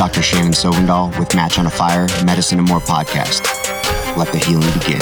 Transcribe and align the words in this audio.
Dr. 0.00 0.22
Shannon 0.22 0.52
Sovendahl 0.52 1.18
with 1.18 1.34
Match 1.34 1.58
on 1.58 1.66
a 1.66 1.70
Fire, 1.70 2.06
Medicine 2.24 2.58
and 2.58 2.66
More 2.66 2.80
podcast. 2.80 3.44
Let 4.16 4.32
the 4.32 4.38
healing 4.38 4.72
begin. 4.72 4.98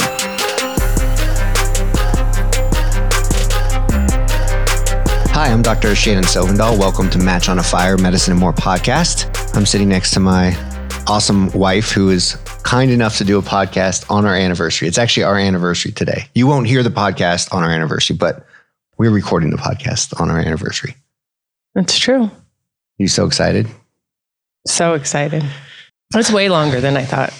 Hi, 5.31 5.53
I'm 5.53 5.61
Dr. 5.61 5.95
Shannon 5.95 6.25
Sovendahl. 6.25 6.77
Welcome 6.77 7.09
to 7.11 7.17
Match 7.17 7.47
on 7.47 7.59
a 7.59 7.63
Fire, 7.63 7.97
Medicine 7.97 8.33
and 8.33 8.41
More 8.41 8.51
podcast. 8.51 9.55
I'm 9.55 9.65
sitting 9.65 9.87
next 9.87 10.11
to 10.15 10.19
my 10.19 10.53
awesome 11.07 11.49
wife 11.53 11.91
who 11.91 12.09
is 12.09 12.35
kind 12.63 12.91
enough 12.91 13.17
to 13.19 13.23
do 13.23 13.39
a 13.39 13.41
podcast 13.41 14.11
on 14.11 14.25
our 14.25 14.35
anniversary. 14.35 14.89
It's 14.89 14.97
actually 14.97 15.23
our 15.23 15.37
anniversary 15.37 15.93
today. 15.93 16.25
You 16.35 16.45
won't 16.45 16.67
hear 16.67 16.83
the 16.83 16.89
podcast 16.89 17.53
on 17.53 17.63
our 17.63 17.71
anniversary, 17.71 18.17
but 18.17 18.45
we're 18.97 19.11
recording 19.11 19.51
the 19.51 19.55
podcast 19.55 20.19
on 20.19 20.29
our 20.29 20.39
anniversary. 20.39 20.97
That's 21.73 21.97
true. 21.97 22.29
You 22.97 23.07
so 23.07 23.25
excited? 23.25 23.69
So 24.69 24.93
excited. 24.93 25.43
That's 26.11 26.31
way 26.31 26.47
longer 26.47 26.79
than 26.79 26.95
I 26.95 27.03
thought 27.03 27.33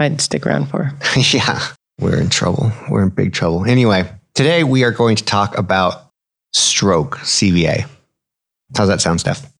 I'd 0.00 0.20
stick 0.20 0.46
around 0.46 0.66
for. 0.66 0.90
yeah, 1.16 1.60
we're 2.00 2.18
in 2.18 2.30
trouble. 2.30 2.72
We're 2.90 3.02
in 3.02 3.10
big 3.10 3.34
trouble. 3.34 3.66
Anyway, 3.66 4.10
today 4.34 4.64
we 4.64 4.82
are 4.82 4.90
going 4.90 5.16
to 5.16 5.24
talk 5.24 5.56
about 5.58 6.10
stroke, 6.54 7.18
CVA. 7.18 7.86
How's 8.74 8.88
that 8.88 9.02
sound, 9.02 9.20
Steph? 9.20 9.52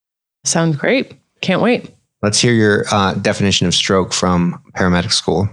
Sounds 0.44 0.76
great. 0.76 1.12
Can't 1.42 1.60
wait. 1.60 1.94
Let's 2.22 2.40
hear 2.40 2.54
your 2.54 2.86
uh, 2.90 3.14
definition 3.14 3.66
of 3.66 3.74
stroke 3.74 4.12
from 4.12 4.62
paramedic 4.74 5.12
school. 5.12 5.48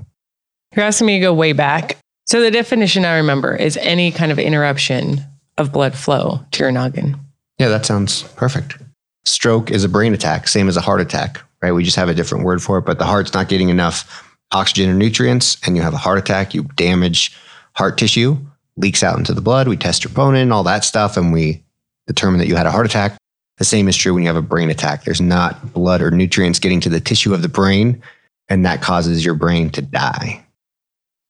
You're 0.76 0.86
asking 0.86 1.08
me 1.08 1.20
to 1.20 1.22
go 1.22 1.34
way 1.34 1.52
back. 1.52 1.98
So, 2.26 2.42
the 2.42 2.52
definition 2.52 3.06
I 3.06 3.18
remember 3.18 3.56
is 3.56 3.76
any 3.78 4.12
kind 4.12 4.32
of 4.32 4.40
interruption 4.40 5.22
of 5.58 5.74
blood 5.74 5.96
flow 5.96 6.40
to 6.52 6.64
your 6.64 6.72
noggin. 6.72 7.20
Yeah, 7.58 7.68
that 7.68 7.86
sounds 7.86 8.24
perfect. 8.24 8.78
Stroke 9.26 9.72
is 9.72 9.84
a 9.84 9.90
brain 9.90 10.14
attack, 10.14 10.48
same 10.48 10.70
as 10.70 10.78
a 10.78 10.82
heart 10.82 11.02
attack, 11.02 11.42
right? 11.62 11.72
We 11.72 11.84
just 11.84 11.98
have 11.98 12.10
a 12.10 12.14
different 12.14 12.46
word 12.46 12.62
for 12.62 12.78
it, 12.78 12.86
but 12.86 13.00
the 13.00 13.06
heart's 13.06 13.34
not 13.34 13.50
getting 13.50 13.70
enough 13.70 14.26
oxygen 14.52 14.90
or 14.90 14.94
nutrients, 14.94 15.58
and 15.66 15.76
you 15.76 15.82
have 15.82 15.94
a 15.94 15.98
heart 15.98 16.18
attack, 16.18 16.54
you 16.54 16.64
damage 16.76 17.36
heart 17.74 17.98
tissue, 17.98 18.38
leaks 18.78 19.04
out 19.04 19.18
into 19.18 19.34
the 19.34 19.42
blood. 19.42 19.68
We 19.68 19.78
test 19.78 20.04
your 20.04 20.12
troponin, 20.12 20.52
all 20.52 20.64
that 20.64 20.84
stuff, 20.84 21.18
and 21.18 21.32
we 21.32 21.64
determine 22.08 22.40
that 22.40 22.48
you 22.48 22.56
had 22.56 22.66
a 22.66 22.72
heart 22.72 22.86
attack. 22.86 23.18
The 23.58 23.66
same 23.66 23.88
is 23.88 23.98
true 23.98 24.14
when 24.14 24.24
you 24.24 24.30
have 24.30 24.36
a 24.38 24.42
brain 24.42 24.70
attack. 24.70 25.04
There's 25.04 25.22
not 25.22 25.74
blood 25.74 26.02
or 26.02 26.12
nutrients 26.12 26.60
getting 26.60 26.80
to 26.82 26.90
the 26.90 27.02
tissue 27.02 27.34
of 27.34 27.42
the 27.42 27.50
brain, 27.50 28.02
and 28.48 28.66
that 28.66 28.82
causes 28.82 29.24
your 29.24 29.36
brain 29.36 29.70
to 29.72 29.82
die. 29.82 30.46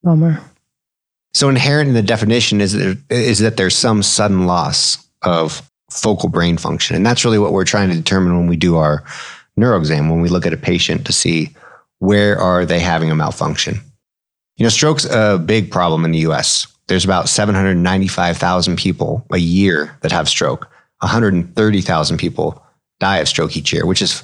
Bummer. 0.03 0.41
So 1.33 1.49
inherent 1.49 1.89
in 1.89 1.95
the 1.95 2.01
definition 2.01 2.61
is 2.61 2.73
that, 2.73 2.97
is 3.09 3.39
that 3.39 3.57
there's 3.57 3.75
some 3.75 4.03
sudden 4.03 4.45
loss 4.45 5.05
of 5.21 5.61
focal 5.91 6.29
brain 6.29 6.57
function. 6.57 6.95
And 6.95 7.05
that's 7.05 7.25
really 7.25 7.39
what 7.39 7.51
we're 7.51 7.65
trying 7.65 7.89
to 7.89 7.95
determine 7.95 8.37
when 8.37 8.47
we 8.47 8.55
do 8.55 8.77
our 8.77 9.03
neuroexam, 9.59 10.09
when 10.09 10.21
we 10.21 10.29
look 10.29 10.45
at 10.45 10.53
a 10.53 10.57
patient 10.57 11.05
to 11.05 11.13
see 11.13 11.55
where 11.99 12.37
are 12.39 12.65
they 12.65 12.79
having 12.79 13.11
a 13.11 13.15
malfunction. 13.15 13.79
You 14.57 14.63
know, 14.63 14.69
stroke's 14.69 15.05
a 15.05 15.37
big 15.37 15.71
problem 15.71 16.05
in 16.05 16.11
the 16.11 16.19
US. 16.19 16.67
There's 16.87 17.05
about 17.05 17.29
795,000 17.29 18.75
people 18.77 19.25
a 19.31 19.37
year 19.37 19.97
that 20.01 20.11
have 20.11 20.27
stroke. 20.29 20.67
130,000 21.01 22.17
people 22.17 22.61
die 22.99 23.17
of 23.17 23.27
stroke 23.27 23.55
each 23.55 23.71
year, 23.71 23.85
which 23.85 24.01
is 24.01 24.23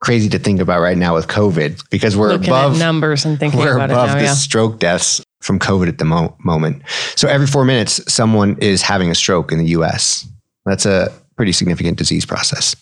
crazy 0.00 0.28
to 0.30 0.38
think 0.38 0.60
about 0.60 0.80
right 0.80 0.96
now 0.98 1.14
with 1.14 1.28
COVID 1.28 1.88
because 1.90 2.16
we're 2.16 2.30
Looking 2.32 2.48
above 2.48 2.78
numbers 2.78 3.24
and 3.24 3.38
thinking 3.38 3.60
we're 3.60 3.76
about 3.76 3.90
above 3.90 4.10
it 4.10 4.12
now. 4.14 4.18
the 4.18 4.24
Yeah. 4.24 4.34
stroke 4.34 4.80
deaths 4.80 5.22
from 5.40 5.58
COVID 5.60 5.88
at 5.88 5.98
the 5.98 6.04
mo- 6.04 6.36
moment. 6.44 6.82
So 7.14 7.28
every 7.28 7.46
four 7.46 7.64
minutes, 7.64 8.00
someone 8.12 8.56
is 8.58 8.82
having 8.82 9.10
a 9.10 9.14
stroke 9.14 9.52
in 9.52 9.58
the 9.58 9.66
U.S. 9.78 10.26
That's 10.64 10.86
a 10.86 11.12
pretty 11.36 11.52
significant 11.52 11.98
disease 11.98 12.24
process. 12.26 12.74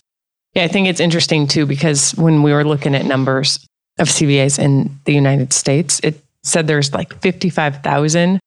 Yeah, 0.55 0.64
I 0.64 0.68
think 0.68 0.88
it's 0.88 1.00
interesting 1.00 1.46
too 1.46 1.66
because 1.66 2.12
when 2.16 2.42
we 2.42 2.52
were 2.52 2.64
looking 2.64 2.94
at 2.94 3.05
numbers 3.05 3.64
of 3.98 4.08
CVAs 4.08 4.58
in 4.58 4.98
the 5.05 5.14
United 5.14 5.52
States, 5.52 6.00
it 6.02 6.22
said 6.42 6.66
there's 6.66 6.92
like 6.92 7.20
55,000 7.20 8.40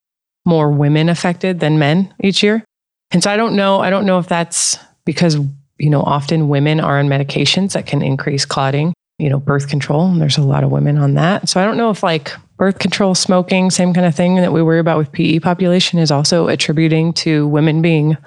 more 0.45 0.71
women 0.71 1.09
affected 1.09 1.59
than 1.59 1.79
men 1.79 2.13
each 2.21 2.43
year. 2.43 2.63
And 3.11 3.23
so 3.23 3.29
I 3.29 3.37
don't 3.37 3.55
know, 3.55 3.79
I 3.79 3.89
don't 3.89 4.05
know 4.05 4.19
if 4.19 4.27
that's 4.27 4.77
because, 5.05 5.37
you 5.77 5.89
know, 5.89 6.01
often 6.01 6.49
women 6.49 6.79
are 6.79 6.99
on 6.99 7.07
medications 7.07 7.73
that 7.73 7.85
can 7.85 8.01
increase 8.01 8.45
clotting, 8.45 8.93
you 9.19 9.29
know, 9.29 9.39
birth 9.39 9.69
control, 9.69 10.07
and 10.07 10.19
there's 10.19 10.37
a 10.37 10.43
lot 10.43 10.63
of 10.63 10.71
women 10.71 10.97
on 10.97 11.13
that. 11.13 11.47
So 11.47 11.61
I 11.61 11.65
don't 11.65 11.77
know 11.77 11.91
if 11.91 12.03
like 12.03 12.33
birth 12.57 12.79
control, 12.79 13.15
smoking, 13.15 13.69
same 13.69 13.93
kind 13.93 14.07
of 14.07 14.15
thing 14.15 14.35
that 14.37 14.51
we 14.51 14.63
worry 14.63 14.79
about 14.79 14.97
with 14.97 15.11
PE 15.11 15.39
population 15.39 15.99
is 15.99 16.11
also 16.11 16.47
attributing 16.47 17.13
to 17.13 17.47
women 17.47 17.81
being 17.81 18.17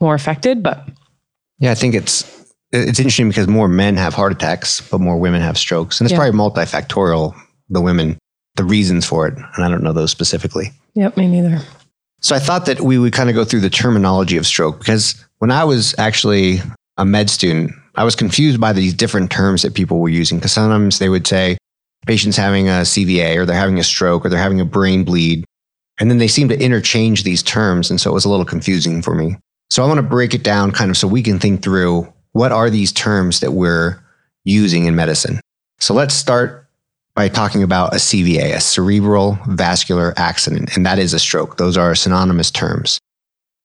more 0.00 0.14
affected, 0.14 0.62
but 0.62 0.88
Yeah, 1.58 1.70
I 1.70 1.74
think 1.74 1.94
it's 1.94 2.41
it's 2.72 2.98
interesting 2.98 3.28
because 3.28 3.46
more 3.48 3.68
men 3.68 3.96
have 3.96 4.14
heart 4.14 4.32
attacks, 4.32 4.80
but 4.80 5.00
more 5.00 5.18
women 5.18 5.42
have 5.42 5.58
strokes, 5.58 6.00
and 6.00 6.06
it's 6.06 6.12
Yeah. 6.12 6.18
probably 6.18 6.38
multifactorial. 6.38 7.34
The 7.70 7.80
women, 7.80 8.18
the 8.56 8.64
reasons 8.64 9.04
for 9.06 9.26
it, 9.26 9.34
and 9.34 9.64
I 9.64 9.68
don't 9.68 9.82
know 9.82 9.92
those 9.92 10.10
specifically. 10.10 10.72
yep, 10.94 11.16
me 11.16 11.26
neither. 11.26 11.60
So 12.20 12.36
I 12.36 12.38
thought 12.38 12.66
that 12.66 12.82
we 12.82 12.98
would 12.98 13.12
kind 13.14 13.28
of 13.30 13.34
go 13.34 13.44
through 13.44 13.60
the 13.60 13.70
terminology 13.70 14.36
of 14.36 14.46
stroke 14.46 14.78
because 14.78 15.14
when 15.38 15.50
I 15.50 15.64
was 15.64 15.94
actually 15.98 16.60
a 16.98 17.04
med 17.04 17.30
student, 17.30 17.72
I 17.94 18.04
was 18.04 18.14
confused 18.14 18.60
by 18.60 18.72
these 18.74 18.92
different 18.94 19.30
terms 19.30 19.62
that 19.62 19.74
people 19.74 19.98
were 20.00 20.08
using 20.10 20.38
because 20.38 20.52
sometimes 20.52 20.98
they 20.98 21.08
would 21.08 21.26
say 21.26 21.56
patient's 22.06 22.36
having 22.36 22.68
a 22.68 22.84
CVA 22.84 23.36
or 23.38 23.46
they're 23.46 23.56
having 23.56 23.78
a 23.78 23.84
stroke 23.84 24.24
or 24.24 24.28
they're 24.28 24.38
having 24.38 24.60
a 24.60 24.64
brain 24.66 25.02
bleed. 25.02 25.44
And 25.98 26.10
then 26.10 26.18
they 26.18 26.28
seem 26.28 26.48
to 26.48 26.60
interchange 26.62 27.22
these 27.24 27.42
terms. 27.42 27.90
And 27.90 28.00
so 28.00 28.10
it 28.10 28.14
was 28.14 28.24
a 28.24 28.28
little 28.30 28.44
confusing 28.44 29.02
for 29.02 29.14
me. 29.14 29.36
So 29.70 29.82
I 29.82 29.86
want 29.86 29.98
to 29.98 30.02
break 30.02 30.34
it 30.34 30.42
down 30.42 30.72
kind 30.72 30.90
of 30.90 30.96
so 30.98 31.08
we 31.08 31.22
can 31.22 31.38
think 31.38 31.62
through 31.62 32.11
what 32.32 32.52
are 32.52 32.70
these 32.70 32.92
terms 32.92 33.40
that 33.40 33.52
we're 33.52 34.02
using 34.44 34.86
in 34.86 34.94
medicine. 34.94 35.40
So 35.78 35.94
let's 35.94 36.14
start 36.14 36.68
by 37.14 37.28
talking 37.28 37.62
about 37.62 37.92
a 37.92 37.98
CVA, 37.98 38.54
a 38.54 38.60
cerebral 38.60 39.38
vascular 39.46 40.14
accident, 40.16 40.76
and 40.76 40.86
that 40.86 40.98
is 40.98 41.12
a 41.12 41.18
stroke. 41.18 41.58
Those 41.58 41.76
are 41.76 41.94
synonymous 41.94 42.50
terms. 42.50 42.98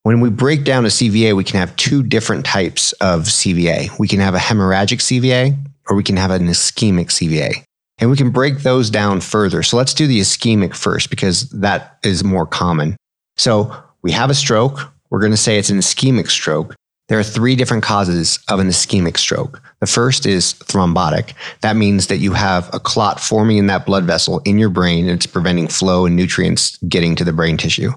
When 0.03 0.19
we 0.19 0.29
break 0.29 0.63
down 0.63 0.85
a 0.85 0.89
CVA, 0.89 1.35
we 1.35 1.43
can 1.43 1.59
have 1.59 1.75
two 1.75 2.03
different 2.03 2.45
types 2.45 2.93
of 2.93 3.23
CVA. 3.23 3.97
We 3.99 4.07
can 4.07 4.19
have 4.19 4.35
a 4.35 4.39
hemorrhagic 4.39 4.99
CVA 4.99 5.57
or 5.89 5.95
we 5.95 6.03
can 6.03 6.17
have 6.17 6.31
an 6.31 6.47
ischemic 6.47 7.07
CVA. 7.07 7.63
And 7.99 8.09
we 8.09 8.17
can 8.17 8.29
break 8.29 8.59
those 8.59 8.89
down 8.89 9.21
further. 9.21 9.63
So 9.63 9.75
let's 9.75 9.93
do 9.93 10.07
the 10.07 10.19
ischemic 10.19 10.75
first 10.75 11.09
because 11.09 11.49
that 11.49 11.97
is 12.03 12.23
more 12.23 12.45
common. 12.45 12.95
So 13.37 13.75
we 14.01 14.11
have 14.11 14.29
a 14.29 14.35
stroke. 14.35 14.79
We're 15.09 15.19
going 15.19 15.31
to 15.31 15.37
say 15.37 15.57
it's 15.57 15.69
an 15.69 15.79
ischemic 15.79 16.29
stroke. 16.29 16.75
There 17.07 17.17
are 17.17 17.23
three 17.23 17.55
different 17.55 17.83
causes 17.83 18.39
of 18.49 18.59
an 18.59 18.67
ischemic 18.67 19.17
stroke. 19.17 19.61
The 19.79 19.87
first 19.87 20.25
is 20.25 20.53
thrombotic. 20.53 21.33
That 21.61 21.77
means 21.77 22.07
that 22.07 22.17
you 22.17 22.33
have 22.33 22.69
a 22.73 22.79
clot 22.79 23.19
forming 23.19 23.57
in 23.57 23.67
that 23.67 23.85
blood 23.85 24.03
vessel 24.03 24.41
in 24.43 24.57
your 24.57 24.69
brain 24.69 25.07
and 25.07 25.15
it's 25.15 25.25
preventing 25.25 25.69
flow 25.69 26.05
and 26.05 26.15
nutrients 26.15 26.77
getting 26.89 27.15
to 27.15 27.23
the 27.23 27.31
brain 27.31 27.55
tissue. 27.55 27.91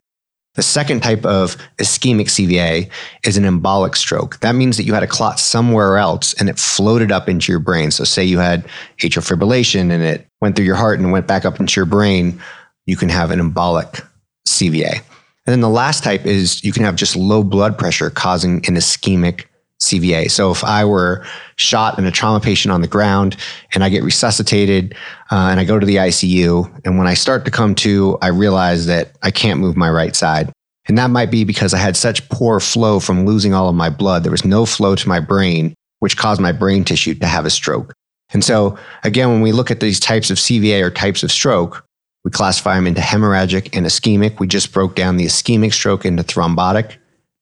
The 0.55 0.63
second 0.63 1.03
type 1.03 1.25
of 1.25 1.57
ischemic 1.79 2.27
CVA 2.27 2.91
is 3.25 3.37
an 3.37 3.45
embolic 3.45 3.97
stroke. 3.97 4.39
That 4.41 4.55
means 4.55 4.77
that 4.77 4.85
you 4.85 4.95
had 4.95 5.05
a 5.05 5.09
clot 5.09 5.39
somewhere 5.39 5.97
else 5.97 6.33
and 6.35 6.49
it 6.49 6.59
floated 6.59 7.13
up 7.13 7.29
into 7.29 7.53
your 7.53 7.61
brain. 7.61 7.93
So, 7.93 8.03
say 8.03 8.25
you 8.25 8.39
had 8.39 8.67
atrial 8.99 9.25
fibrillation 9.25 9.93
and 9.93 10.03
it 10.03 10.27
went 10.41 10.57
through 10.57 10.65
your 10.65 10.75
heart 10.75 10.99
and 10.99 11.13
went 11.13 11.29
back 11.29 11.45
up 11.45 11.61
into 11.61 11.79
your 11.79 11.87
brain, 11.87 12.41
you 12.85 12.97
can 12.97 13.09
have 13.09 13.31
an 13.31 13.39
embolic 13.39 14.05
CVA. 14.49 15.03
And 15.51 15.55
then 15.55 15.63
the 15.63 15.69
last 15.69 16.05
type 16.05 16.27
is 16.27 16.63
you 16.63 16.71
can 16.71 16.85
have 16.85 16.95
just 16.95 17.17
low 17.17 17.43
blood 17.43 17.77
pressure 17.77 18.09
causing 18.09 18.65
an 18.69 18.77
ischemic 18.77 19.47
CVA. 19.81 20.31
So 20.31 20.53
if 20.53 20.63
I 20.63 20.85
were 20.85 21.27
shot 21.57 21.99
in 21.99 22.07
a 22.07 22.13
trauma 22.13 22.39
patient 22.39 22.71
on 22.71 22.83
the 22.83 22.87
ground 22.87 23.37
and 23.75 23.83
I 23.83 23.89
get 23.89 24.05
resuscitated 24.05 24.95
uh, 25.33 25.49
and 25.51 25.59
I 25.59 25.65
go 25.65 25.81
to 25.81 25.85
the 25.85 25.97
ICU, 25.97 26.83
and 26.85 26.99
when 26.99 27.09
I 27.09 27.15
start 27.15 27.45
to 27.47 27.51
come 27.51 27.75
to, 27.75 28.17
I 28.23 28.29
realize 28.29 28.87
that 28.87 29.17
I 29.25 29.33
can't 29.33 29.59
move 29.59 29.77
my 29.77 29.91
right 29.91 30.15
side. 30.15 30.53
And 30.87 30.97
that 30.99 31.11
might 31.11 31.33
be 31.33 31.43
because 31.43 31.75
I 31.75 31.79
had 31.79 31.97
such 31.97 32.29
poor 32.29 32.61
flow 32.61 33.01
from 33.01 33.27
losing 33.27 33.53
all 33.53 33.69
of 33.69 33.75
my 33.75 33.91
blood. 33.91 34.23
There 34.23 34.31
was 34.31 34.45
no 34.45 34.65
flow 34.65 34.95
to 34.95 35.09
my 35.09 35.19
brain, 35.19 35.75
which 35.99 36.17
caused 36.17 36.41
my 36.41 36.53
brain 36.53 36.85
tissue 36.85 37.17
to 37.17 37.27
have 37.27 37.45
a 37.45 37.51
stroke. 37.51 37.93
And 38.33 38.45
so, 38.45 38.79
again, 39.03 39.31
when 39.31 39.41
we 39.41 39.51
look 39.51 39.73
at 39.73 39.81
these 39.81 39.99
types 39.99 40.31
of 40.31 40.37
CVA 40.37 40.81
or 40.81 40.93
types 40.93 41.25
of 41.25 41.33
stroke, 41.33 41.85
we 42.25 42.31
classify 42.31 42.75
them 42.75 42.87
into 42.87 43.01
hemorrhagic 43.01 43.77
and 43.77 43.87
ischemic. 43.87 44.39
We 44.39 44.47
just 44.47 44.73
broke 44.73 44.95
down 44.95 45.17
the 45.17 45.27
ischemic 45.27 45.73
stroke 45.73 46.05
into 46.05 46.23
thrombotic, 46.23 46.97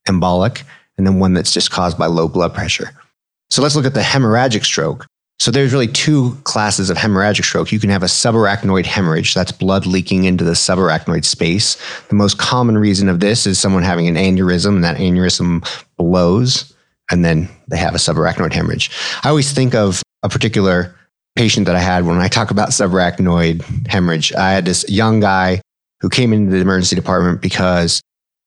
embolic, 0.09 0.63
and 0.97 1.07
then 1.07 1.19
one 1.19 1.35
that's 1.35 1.53
just 1.53 1.71
caused 1.71 1.99
by 1.99 2.07
low 2.07 2.29
blood 2.29 2.55
pressure. 2.55 2.91
So 3.51 3.63
let's 3.63 3.75
look 3.75 3.87
at 3.87 3.95
the 3.95 4.01
hemorrhagic 4.01 4.65
stroke. 4.65 5.07
So 5.41 5.53
there's 5.53 5.73
really 5.73 5.87
two 5.87 6.37
classes 6.43 6.91
of 6.91 6.97
hemorrhagic 6.97 7.45
stroke. 7.45 7.71
You 7.71 7.79
can 7.79 7.91
have 7.91 8.03
a 8.03 8.07
subarachnoid 8.07 8.87
hemorrhage, 8.87 9.35
that's 9.35 9.53
blood 9.53 9.87
leaking 9.87 10.25
into 10.25 10.43
the 10.43 10.53
subarachnoid 10.53 11.25
space. 11.25 11.77
The 12.09 12.17
most 12.17 12.39
common 12.39 12.77
reason 12.77 13.09
of 13.09 13.21
this 13.21 13.47
is 13.47 13.59
someone 13.59 13.85
having 13.85 14.09
an 14.09 14.17
aneurysm, 14.17 14.75
and 14.75 14.85
that 14.85 14.97
aneurysm 14.97 15.65
blows, 15.97 16.75
and 17.11 17.25
then 17.25 17.49
they 17.69 17.77
have 17.77 17.95
a 17.95 17.99
subarachnoid 17.99 18.53
hemorrhage. 18.53 18.91
I 19.23 19.29
always 19.29 19.53
think 19.53 19.77
of 19.77 20.03
a 20.25 20.29
particular 20.29 20.98
patient 21.39 21.67
that 21.67 21.77
I 21.77 21.81
had 21.81 22.05
when 22.05 22.19
I 22.19 22.27
talk 22.27 22.51
about 22.51 22.71
subarachnoid 22.71 23.87
hemorrhage. 23.87 24.33
I 24.35 24.51
had 24.51 24.65
this 24.65 24.85
young 24.91 25.21
guy 25.21 25.63
who 26.01 26.09
came 26.09 26.33
into 26.33 26.51
the 26.51 26.59
emergency 26.59 26.97
department 26.97 27.41
because 27.41 28.03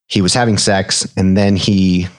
he 0.07 0.21
was 0.21 0.33
having 0.33 0.57
sex 0.57 1.07
and 1.15 1.37
then 1.37 1.55
he 1.55 2.09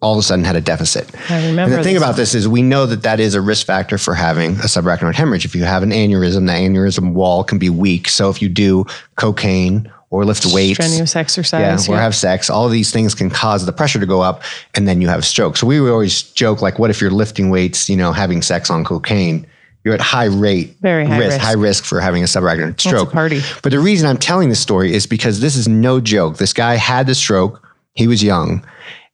all 0.00 0.12
of 0.12 0.20
a 0.20 0.22
sudden 0.22 0.44
had 0.44 0.54
a 0.54 0.60
deficit. 0.60 1.10
I 1.28 1.46
remember. 1.46 1.62
And 1.62 1.72
the 1.72 1.82
thing 1.82 1.94
this. 1.94 2.02
about 2.02 2.14
this 2.14 2.34
is 2.36 2.46
we 2.46 2.62
know 2.62 2.86
that 2.86 3.02
that 3.02 3.18
is 3.18 3.34
a 3.34 3.40
risk 3.40 3.66
factor 3.66 3.98
for 3.98 4.14
having 4.14 4.52
a 4.52 4.68
subarachnoid 4.68 5.14
hemorrhage. 5.14 5.44
If 5.44 5.56
you 5.56 5.64
have 5.64 5.82
an 5.82 5.90
aneurysm, 5.90 6.46
the 6.46 6.52
aneurysm 6.52 7.14
wall 7.14 7.42
can 7.42 7.58
be 7.58 7.68
weak. 7.68 8.08
So 8.08 8.30
if 8.30 8.40
you 8.40 8.48
do 8.48 8.86
cocaine 9.16 9.92
or 10.10 10.24
lift 10.24 10.46
weights, 10.46 10.84
strenuous 10.84 11.16
exercise, 11.16 11.88
yeah, 11.88 11.94
or 11.94 11.98
have 11.98 12.14
sex, 12.14 12.48
all 12.48 12.66
of 12.66 12.70
these 12.70 12.92
things 12.92 13.12
can 13.12 13.28
cause 13.28 13.66
the 13.66 13.72
pressure 13.72 13.98
to 13.98 14.06
go 14.06 14.20
up 14.20 14.44
and 14.76 14.86
then 14.86 15.00
you 15.00 15.08
have 15.08 15.18
a 15.18 15.24
stroke. 15.24 15.56
So 15.56 15.66
we 15.66 15.80
would 15.80 15.90
always 15.90 16.22
joke 16.22 16.62
like, 16.62 16.78
what 16.78 16.90
if 16.90 17.00
you're 17.00 17.10
lifting 17.10 17.50
weights, 17.50 17.88
you 17.88 17.96
know, 17.96 18.12
having 18.12 18.40
sex 18.40 18.70
on 18.70 18.84
cocaine? 18.84 19.48
You're 19.84 19.94
at 19.94 20.00
high 20.00 20.26
rate, 20.26 20.76
Very 20.80 21.04
high 21.04 21.18
risk. 21.18 21.38
high 21.40 21.52
risk 21.54 21.84
for 21.84 22.00
having 22.00 22.22
a 22.22 22.26
subarachnoid 22.26 22.80
stroke. 22.80 23.12
party. 23.12 23.40
But 23.62 23.72
the 23.72 23.80
reason 23.80 24.08
I'm 24.08 24.16
telling 24.18 24.48
this 24.48 24.60
story 24.60 24.92
is 24.94 25.06
because 25.06 25.40
this 25.40 25.56
is 25.56 25.66
no 25.66 26.00
joke. 26.00 26.36
This 26.36 26.52
guy 26.52 26.76
had 26.76 27.06
the 27.06 27.14
stroke. 27.14 27.66
He 27.94 28.06
was 28.06 28.22
young. 28.22 28.64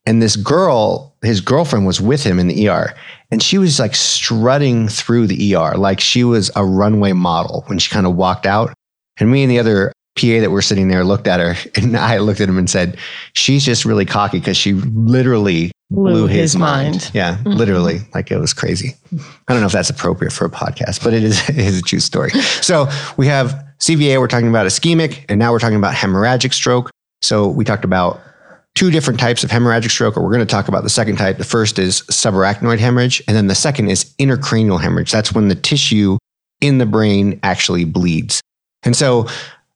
And 0.05 0.23
this 0.23 0.37
girl, 0.37 1.15
his 1.23 1.41
girlfriend 1.41 1.87
was 1.87 2.01
with 2.01 2.23
him 2.23 2.39
in 2.39 2.49
the 2.49 2.69
ER. 2.69 2.95
And 3.31 3.43
she 3.43 3.59
was 3.59 3.79
like 3.79 3.95
strutting 3.95 4.89
through 4.89 5.27
the 5.27 5.55
ER 5.55 5.75
like 5.77 6.01
she 6.01 6.25
was 6.25 6.51
a 6.57 6.65
runway 6.65 7.13
model 7.13 7.65
when 7.67 7.79
she 7.79 7.91
kind 7.91 8.07
of 8.07 8.15
walked 8.17 8.47
out. 8.47 8.73
And 9.21 9.31
me 9.31 9.43
and 9.43 9.51
the 9.51 9.59
other 9.59 9.93
PA 10.19 10.41
that 10.41 10.51
were 10.51 10.63
sitting 10.63 10.89
there 10.89 11.05
looked 11.05 11.27
at 11.27 11.41
her 11.41 11.55
and 11.81 11.97
I 11.97 12.19
looked 12.19 12.41
at 12.41 12.49
him 12.49 12.59
and 12.59 12.69
said, 12.71 12.97
She's 13.35 13.65
just 13.65 13.85
really 13.85 14.05
cocky 14.07 14.39
because 14.39 14.57
she 14.57 14.73
literally 14.75 15.71
blew, 15.91 16.27
his, 16.27 16.53
his 16.53 16.57
mind. 16.57 16.93
mind. 16.93 17.11
Yeah, 17.15 17.37
mm-hmm. 17.37 17.51
literally. 17.51 18.01
Like 18.15 18.31
it 18.31 18.39
was 18.39 18.53
crazy. 18.53 18.95
I 19.13 19.53
don't 19.53 19.61
know 19.61 19.67
if 19.67 19.73
that's 19.73 19.91
appropriate 19.91 20.33
for 20.33 20.45
a 20.45 20.51
podcast, 20.51 21.03
but 21.03 21.15
it 21.15 21.25
is, 21.25 21.49
it 21.49 21.59
is 21.59 21.79
a 21.79 21.83
true 21.83 22.01
story. 22.01 22.31
So 22.31 22.89
we 23.17 23.27
have 23.27 23.65
CVA, 23.81 24.19
we're 24.19 24.29
talking 24.29 24.49
about 24.49 24.67
ischemic, 24.67 25.25
and 25.29 25.39
now 25.39 25.53
we're 25.53 25.61
talking 25.61 25.77
about 25.77 25.95
hemorrhagic 25.95 26.53
stroke. 26.53 26.91
So 27.23 27.49
we 27.49 27.65
talked 27.65 27.85
about 27.85 28.21
two 28.75 28.91
different 28.91 29.19
types 29.19 29.43
of 29.43 29.51
hemorrhagic 29.51 29.91
stroke, 29.91 30.17
or 30.17 30.23
we're 30.23 30.33
going 30.33 30.41
to 30.41 30.47
talk 30.47 30.69
about 30.69 30.85
the 30.85 30.91
second 30.91 31.17
type. 31.17 31.39
The 31.39 31.45
first 31.45 31.79
is 31.79 32.03
subarachnoid 32.03 32.79
hemorrhage, 32.79 33.23
and 33.27 33.37
then 33.37 33.47
the 33.49 33.55
second 33.55 33.89
is 33.89 34.15
intracranial 34.21 34.81
hemorrhage. 34.81 35.11
That's 35.11 35.33
when 35.33 35.49
the 35.49 35.55
tissue 35.55 36.19
in 36.61 36.79
the 36.79 36.87
brain 36.87 37.41
actually 37.43 37.85
bleeds. 37.85 38.41
And 38.85 38.95
so, 38.95 39.27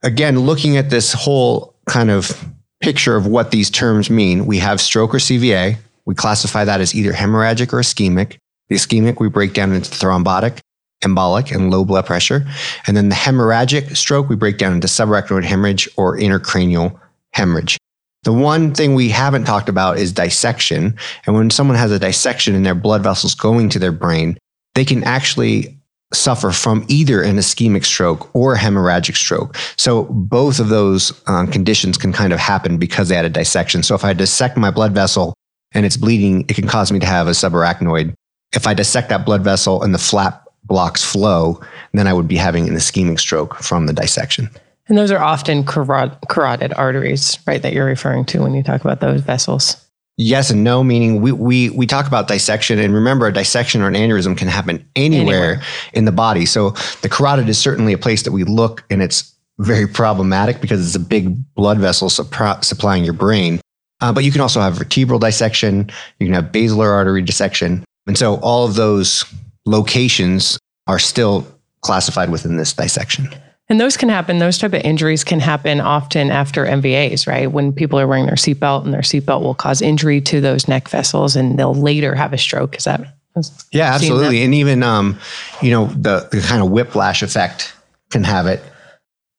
again, 0.03 0.41
looking 0.41 0.77
at 0.77 0.91
this 0.91 1.13
whole 1.13 1.75
kind 1.87 2.11
of 2.11 2.45
picture 2.81 3.17
of 3.17 3.27
what 3.27 3.51
these 3.51 3.71
terms 3.71 4.11
mean, 4.11 4.47
we 4.47 4.59
have 4.59 4.81
stroke 4.81 5.15
or 5.15 5.19
CVA. 5.19 5.79
We 6.07 6.15
classify 6.15 6.65
that 6.65 6.81
as 6.81 6.95
either 6.95 7.13
hemorrhagic 7.13 7.73
or 7.73 7.81
ischemic. 7.81 8.37
The 8.69 8.77
ischemic 8.77 9.21
we 9.21 9.29
break 9.29 9.55
down 9.55 9.73
into 9.73 9.91
thrombotic, 9.91 10.61
embolic, 11.03 11.55
and 11.55 11.71
low 11.71 11.85
blood 11.85 12.07
pressure. 12.07 12.45
And 12.87 12.97
then 12.97 13.09
the 13.09 13.15
hemorrhagic 13.15 13.97
stroke 13.97 14.29
we 14.29 14.37
break 14.37 14.59
down 14.59 14.73
into 14.73 14.89
subarachnoid 14.89 15.45
hemorrhage 15.45 15.89
or 15.97 16.17
intracranial 16.17 16.99
hemorrhage. 17.33 17.79
The 18.25 18.33
one 18.33 18.73
thing 18.73 18.95
we 18.95 19.09
haven't 19.09 19.45
talked 19.45 19.69
about 19.69 19.99
is 19.99 20.13
dissection. 20.13 20.97
And 21.27 21.35
when 21.35 21.51
someone 21.51 21.77
has 21.77 21.91
a 21.91 21.99
dissection 21.99 22.55
in 22.55 22.63
their 22.63 22.75
blood 22.75 23.03
vessels 23.03 23.35
going 23.35 23.69
to 23.71 23.79
their 23.79 23.93
brain, 23.93 24.39
they 24.75 24.85
can 24.85 25.03
actually 25.03 25.77
suffer 26.15 26.51
from 26.51 26.85
either 26.89 27.23
an 27.23 27.37
ischemic 27.37 27.85
stroke 27.85 28.33
or 28.35 28.55
a 28.55 28.59
hemorrhagic 28.59 29.17
stroke. 29.17 29.57
So 29.77 30.05
both 30.05 30.61
of 30.61 30.69
those 30.69 31.21
um, 31.27 31.49
conditions 31.49 31.97
can 31.97 32.13
kind 32.13 32.33
of 32.33 32.39
happen 32.39 32.79
because 32.79 33.09
they 33.09 33.17
had 33.17 33.25
a 33.25 33.31
dissection. 33.31 33.83
So 33.83 33.95
if 33.95 34.05
I 34.05 34.13
dissect 34.13 34.57
my 34.57 34.71
blood 34.71 34.93
vessel 34.93 35.35
and 35.75 35.85
it's 35.87 35.97
bleeding, 35.97 36.45
it 36.49 36.55
can 36.55 36.67
cause 36.69 36.93
me 36.93 36.99
to 36.99 37.07
have 37.07 37.27
a 37.27 37.31
subarachnoid. 37.31 38.15
If 38.55 38.67
I 38.67 38.75
dissect 38.75 39.09
that 39.09 39.25
blood 39.25 39.43
vessel 39.43 39.83
and 39.83 39.95
the 39.95 39.99
flap 39.99 40.47
blocks 40.65 41.05
flow, 41.05 41.61
then 41.93 42.07
I 42.07 42.13
would 42.13 42.29
be 42.29 42.37
having 42.37 42.69
an 42.69 42.75
ischemic 42.75 43.19
stroke 43.19 43.57
from 43.57 43.87
the 43.87 43.93
dissection. 43.93 44.51
And 44.89 44.99
those 44.99 45.11
are 45.11 45.23
often 45.23 45.65
carot- 45.65 46.19
carotid 46.29 46.73
arteries, 46.75 47.39
right? 47.47 47.63
That 47.63 47.73
you're 47.73 47.87
referring 47.87 48.25
to 48.27 48.43
when 48.43 48.53
you 48.55 48.63
talk 48.63 48.81
about 48.83 49.01
those 49.01 49.21
vessels. 49.23 49.77
Yes 50.19 50.51
and 50.51 50.63
no, 50.63 50.85
meaning 50.85 51.23
we, 51.23 51.33
we, 51.33 51.71
we 51.71 51.87
talk 51.87 52.07
about 52.07 52.29
dissection, 52.29 52.79
and 52.79 52.95
remember, 52.95 53.27
a 53.27 53.33
dissection 53.33 53.81
or 53.81 53.89
an 53.89 53.95
aneurysm 53.95 54.37
can 54.37 54.47
happen 54.49 54.87
anywhere, 54.95 55.21
Anywhere. 55.55 55.63
in 55.95 56.05
the 56.05 56.13
body. 56.13 56.45
So 56.45 56.71
the 57.01 57.09
carotid 57.09 57.49
is 57.49 57.59
certainly 57.59 57.95
a 57.95 57.99
place 57.99 58.23
that 58.25 58.33
we 58.33 58.45
look, 58.45 58.85
and 58.91 59.03
it's 59.03 59.35
very 59.59 59.87
problematic 59.87 60.61
because 60.61 60.85
it's 60.87 60.95
a 60.97 61.01
big 61.01 61.35
blood 61.55 61.79
vessel 61.79 62.11
supplying 62.11 63.05
your 63.05 63.15
brain. 63.15 63.61
Uh, 64.03 64.13
but 64.13 64.25
you 64.25 64.33
can 64.33 64.41
also 64.41 64.61
have 64.61 64.75
vertebral 64.75 65.19
dissection, 65.19 65.91
you 66.19 66.27
can 66.27 66.35
have 66.35 66.51
basilar 66.53 66.91
artery 66.91 67.23
dissection. 67.23 67.85
And 68.07 68.19
so 68.19 68.35
all 68.41 68.67
of 68.67 68.75
those 68.75 69.25
locations 69.65 70.59
are 70.89 70.99
still 70.99 71.47
classified 71.83 72.31
within 72.31 72.57
this 72.57 72.73
dissection. 72.73 73.29
And 73.69 73.81
those 73.81 73.97
can 73.97 74.09
happen, 74.09 74.39
those 74.39 74.59
type 74.59 74.73
of 74.73 74.83
injuries 74.83 75.23
can 75.23 75.39
happen 75.39 75.81
often 75.81 76.31
after 76.33 76.67
MVAs, 76.67 77.29
right? 77.29 77.51
When 77.51 77.73
people 77.73 77.99
are 77.99 78.09
wearing 78.09 78.27
their 78.27 78.35
seatbelt 78.35 78.85
and 78.85 78.93
their 78.93 79.03
seatbelt 79.03 79.41
will 79.41 79.55
cause 79.55 79.81
injury 79.81 80.21
to 80.23 80.41
those 80.41 80.67
neck 80.67 80.89
vessels 80.89 81.37
and 81.37 81.57
they'll 81.57 81.73
later 81.73 82.15
have 82.17 82.33
a 82.33 82.39
stroke. 82.39 82.77
Is 82.77 82.85
that? 82.85 83.01
Yeah, 83.71 83.95
absolutely. 83.95 84.43
And 84.43 84.53
even, 84.53 84.83
um, 84.83 85.19
you 85.63 85.71
know, 85.71 85.87
the, 85.87 86.29
the 86.31 86.41
kind 86.41 86.61
of 86.61 86.71
whiplash 86.71 87.23
effect 87.23 87.73
can 88.11 88.25
have 88.25 88.47
it. 88.47 88.63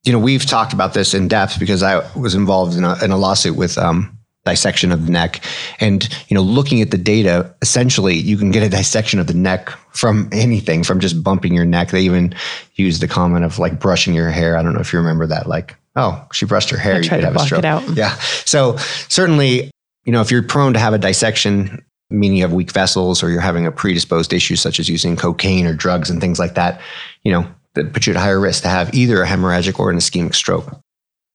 You 0.03 0.13
know, 0.13 0.19
we've 0.19 0.45
talked 0.45 0.73
about 0.73 0.93
this 0.93 1.13
in 1.13 1.27
depth 1.27 1.59
because 1.59 1.83
I 1.83 2.09
was 2.17 2.33
involved 2.33 2.75
in 2.75 2.85
a, 2.85 2.95
in 3.03 3.11
a 3.11 3.17
lawsuit 3.17 3.55
with 3.55 3.77
um, 3.77 4.17
dissection 4.45 4.91
of 4.91 5.05
the 5.05 5.11
neck. 5.11 5.43
And, 5.79 6.07
you 6.27 6.35
know, 6.35 6.41
looking 6.41 6.81
at 6.81 6.91
the 6.91 6.97
data, 6.97 7.53
essentially, 7.61 8.15
you 8.15 8.37
can 8.37 8.51
get 8.51 8.63
a 8.63 8.69
dissection 8.69 9.19
of 9.19 9.27
the 9.27 9.33
neck 9.33 9.69
from 9.91 10.29
anything, 10.31 10.83
from 10.83 10.99
just 10.99 11.23
bumping 11.23 11.53
your 11.53 11.65
neck. 11.65 11.91
They 11.91 12.01
even 12.01 12.35
use 12.75 12.99
the 12.99 13.07
comment 13.07 13.45
of 13.45 13.59
like 13.59 13.79
brushing 13.79 14.13
your 14.13 14.29
hair. 14.29 14.57
I 14.57 14.63
don't 14.63 14.73
know 14.73 14.81
if 14.81 14.91
you 14.91 14.99
remember 14.99 15.27
that. 15.27 15.47
Like, 15.47 15.75
oh, 15.95 16.25
she 16.33 16.45
brushed 16.45 16.69
her 16.71 16.77
hair. 16.77 16.95
I 16.95 16.97
you 16.97 17.09
could 17.09 17.21
to 17.21 17.25
have 17.27 17.35
a 17.35 17.39
stroke. 17.39 17.59
it 17.59 17.65
out. 17.65 17.87
Yeah. 17.95 18.15
So 18.45 18.77
certainly, 19.07 19.71
you 20.05 20.11
know, 20.11 20.21
if 20.21 20.31
you're 20.31 20.43
prone 20.43 20.73
to 20.73 20.79
have 20.79 20.93
a 20.93 20.97
dissection, 20.97 21.83
meaning 22.09 22.37
you 22.37 22.43
have 22.43 22.53
weak 22.53 22.71
vessels 22.71 23.23
or 23.23 23.29
you're 23.29 23.41
having 23.41 23.65
a 23.65 23.71
predisposed 23.71 24.33
issue 24.33 24.55
such 24.55 24.79
as 24.79 24.89
using 24.89 25.15
cocaine 25.15 25.65
or 25.65 25.73
drugs 25.73 26.09
and 26.09 26.19
things 26.19 26.37
like 26.37 26.55
that, 26.55 26.81
you 27.23 27.31
know, 27.31 27.47
that 27.75 27.93
put 27.93 28.05
you 28.05 28.13
at 28.13 28.19
higher 28.19 28.39
risk 28.39 28.63
to 28.63 28.69
have 28.69 28.93
either 28.93 29.23
a 29.23 29.27
hemorrhagic 29.27 29.79
or 29.79 29.89
an 29.89 29.97
ischemic 29.97 30.35
stroke. 30.35 30.79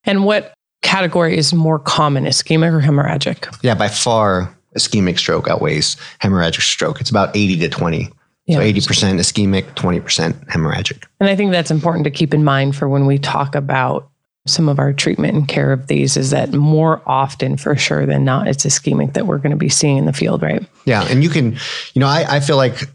And 0.05 0.25
what 0.25 0.55
category 0.83 1.37
is 1.37 1.53
more 1.53 1.79
common, 1.79 2.25
ischemic 2.25 2.73
or 2.73 2.81
hemorrhagic? 2.81 3.57
Yeah, 3.63 3.75
by 3.75 3.89
far, 3.89 4.55
ischemic 4.77 5.19
stroke 5.19 5.49
outweighs 5.49 5.97
hemorrhagic 6.21 6.61
stroke. 6.63 7.01
It's 7.01 7.11
about 7.11 7.37
80 7.37 7.59
to 7.59 7.69
20. 7.69 8.11
So 8.51 8.55
80% 8.55 9.19
ischemic, 9.19 9.75
20% 9.75 10.47
hemorrhagic. 10.47 11.05
And 11.21 11.29
I 11.29 11.37
think 11.37 11.53
that's 11.53 11.71
important 11.71 12.05
to 12.05 12.11
keep 12.11 12.33
in 12.33 12.45
mind 12.45 12.75
for 12.75 12.89
when 12.89 13.05
we 13.05 13.19
talk 13.19 13.55
about 13.55 14.09
some 14.47 14.71
of 14.71 14.79
our 14.79 14.95
treatment 14.95 15.37
and 15.37 15.47
care 15.47 15.71
of 15.71 15.87
these 15.89 16.17
is 16.17 16.31
that 16.31 16.55
more 16.55 17.03
often, 17.05 17.59
for 17.59 17.77
sure 17.77 18.07
than 18.07 18.25
not, 18.25 18.49
it's 18.49 18.65
ischemic 18.65 19.13
that 19.13 19.27
we're 19.27 19.37
going 19.37 19.51
to 19.51 19.57
be 19.57 19.69
seeing 19.69 19.99
in 19.99 20.07
the 20.07 20.15
field, 20.15 20.43
right? 20.43 20.67
Yeah. 20.87 21.07
And 21.11 21.23
you 21.23 21.29
can, 21.29 21.53
you 21.93 22.01
know, 22.01 22.07
I, 22.07 22.37
I 22.37 22.41
feel 22.41 22.57
like 22.57 22.89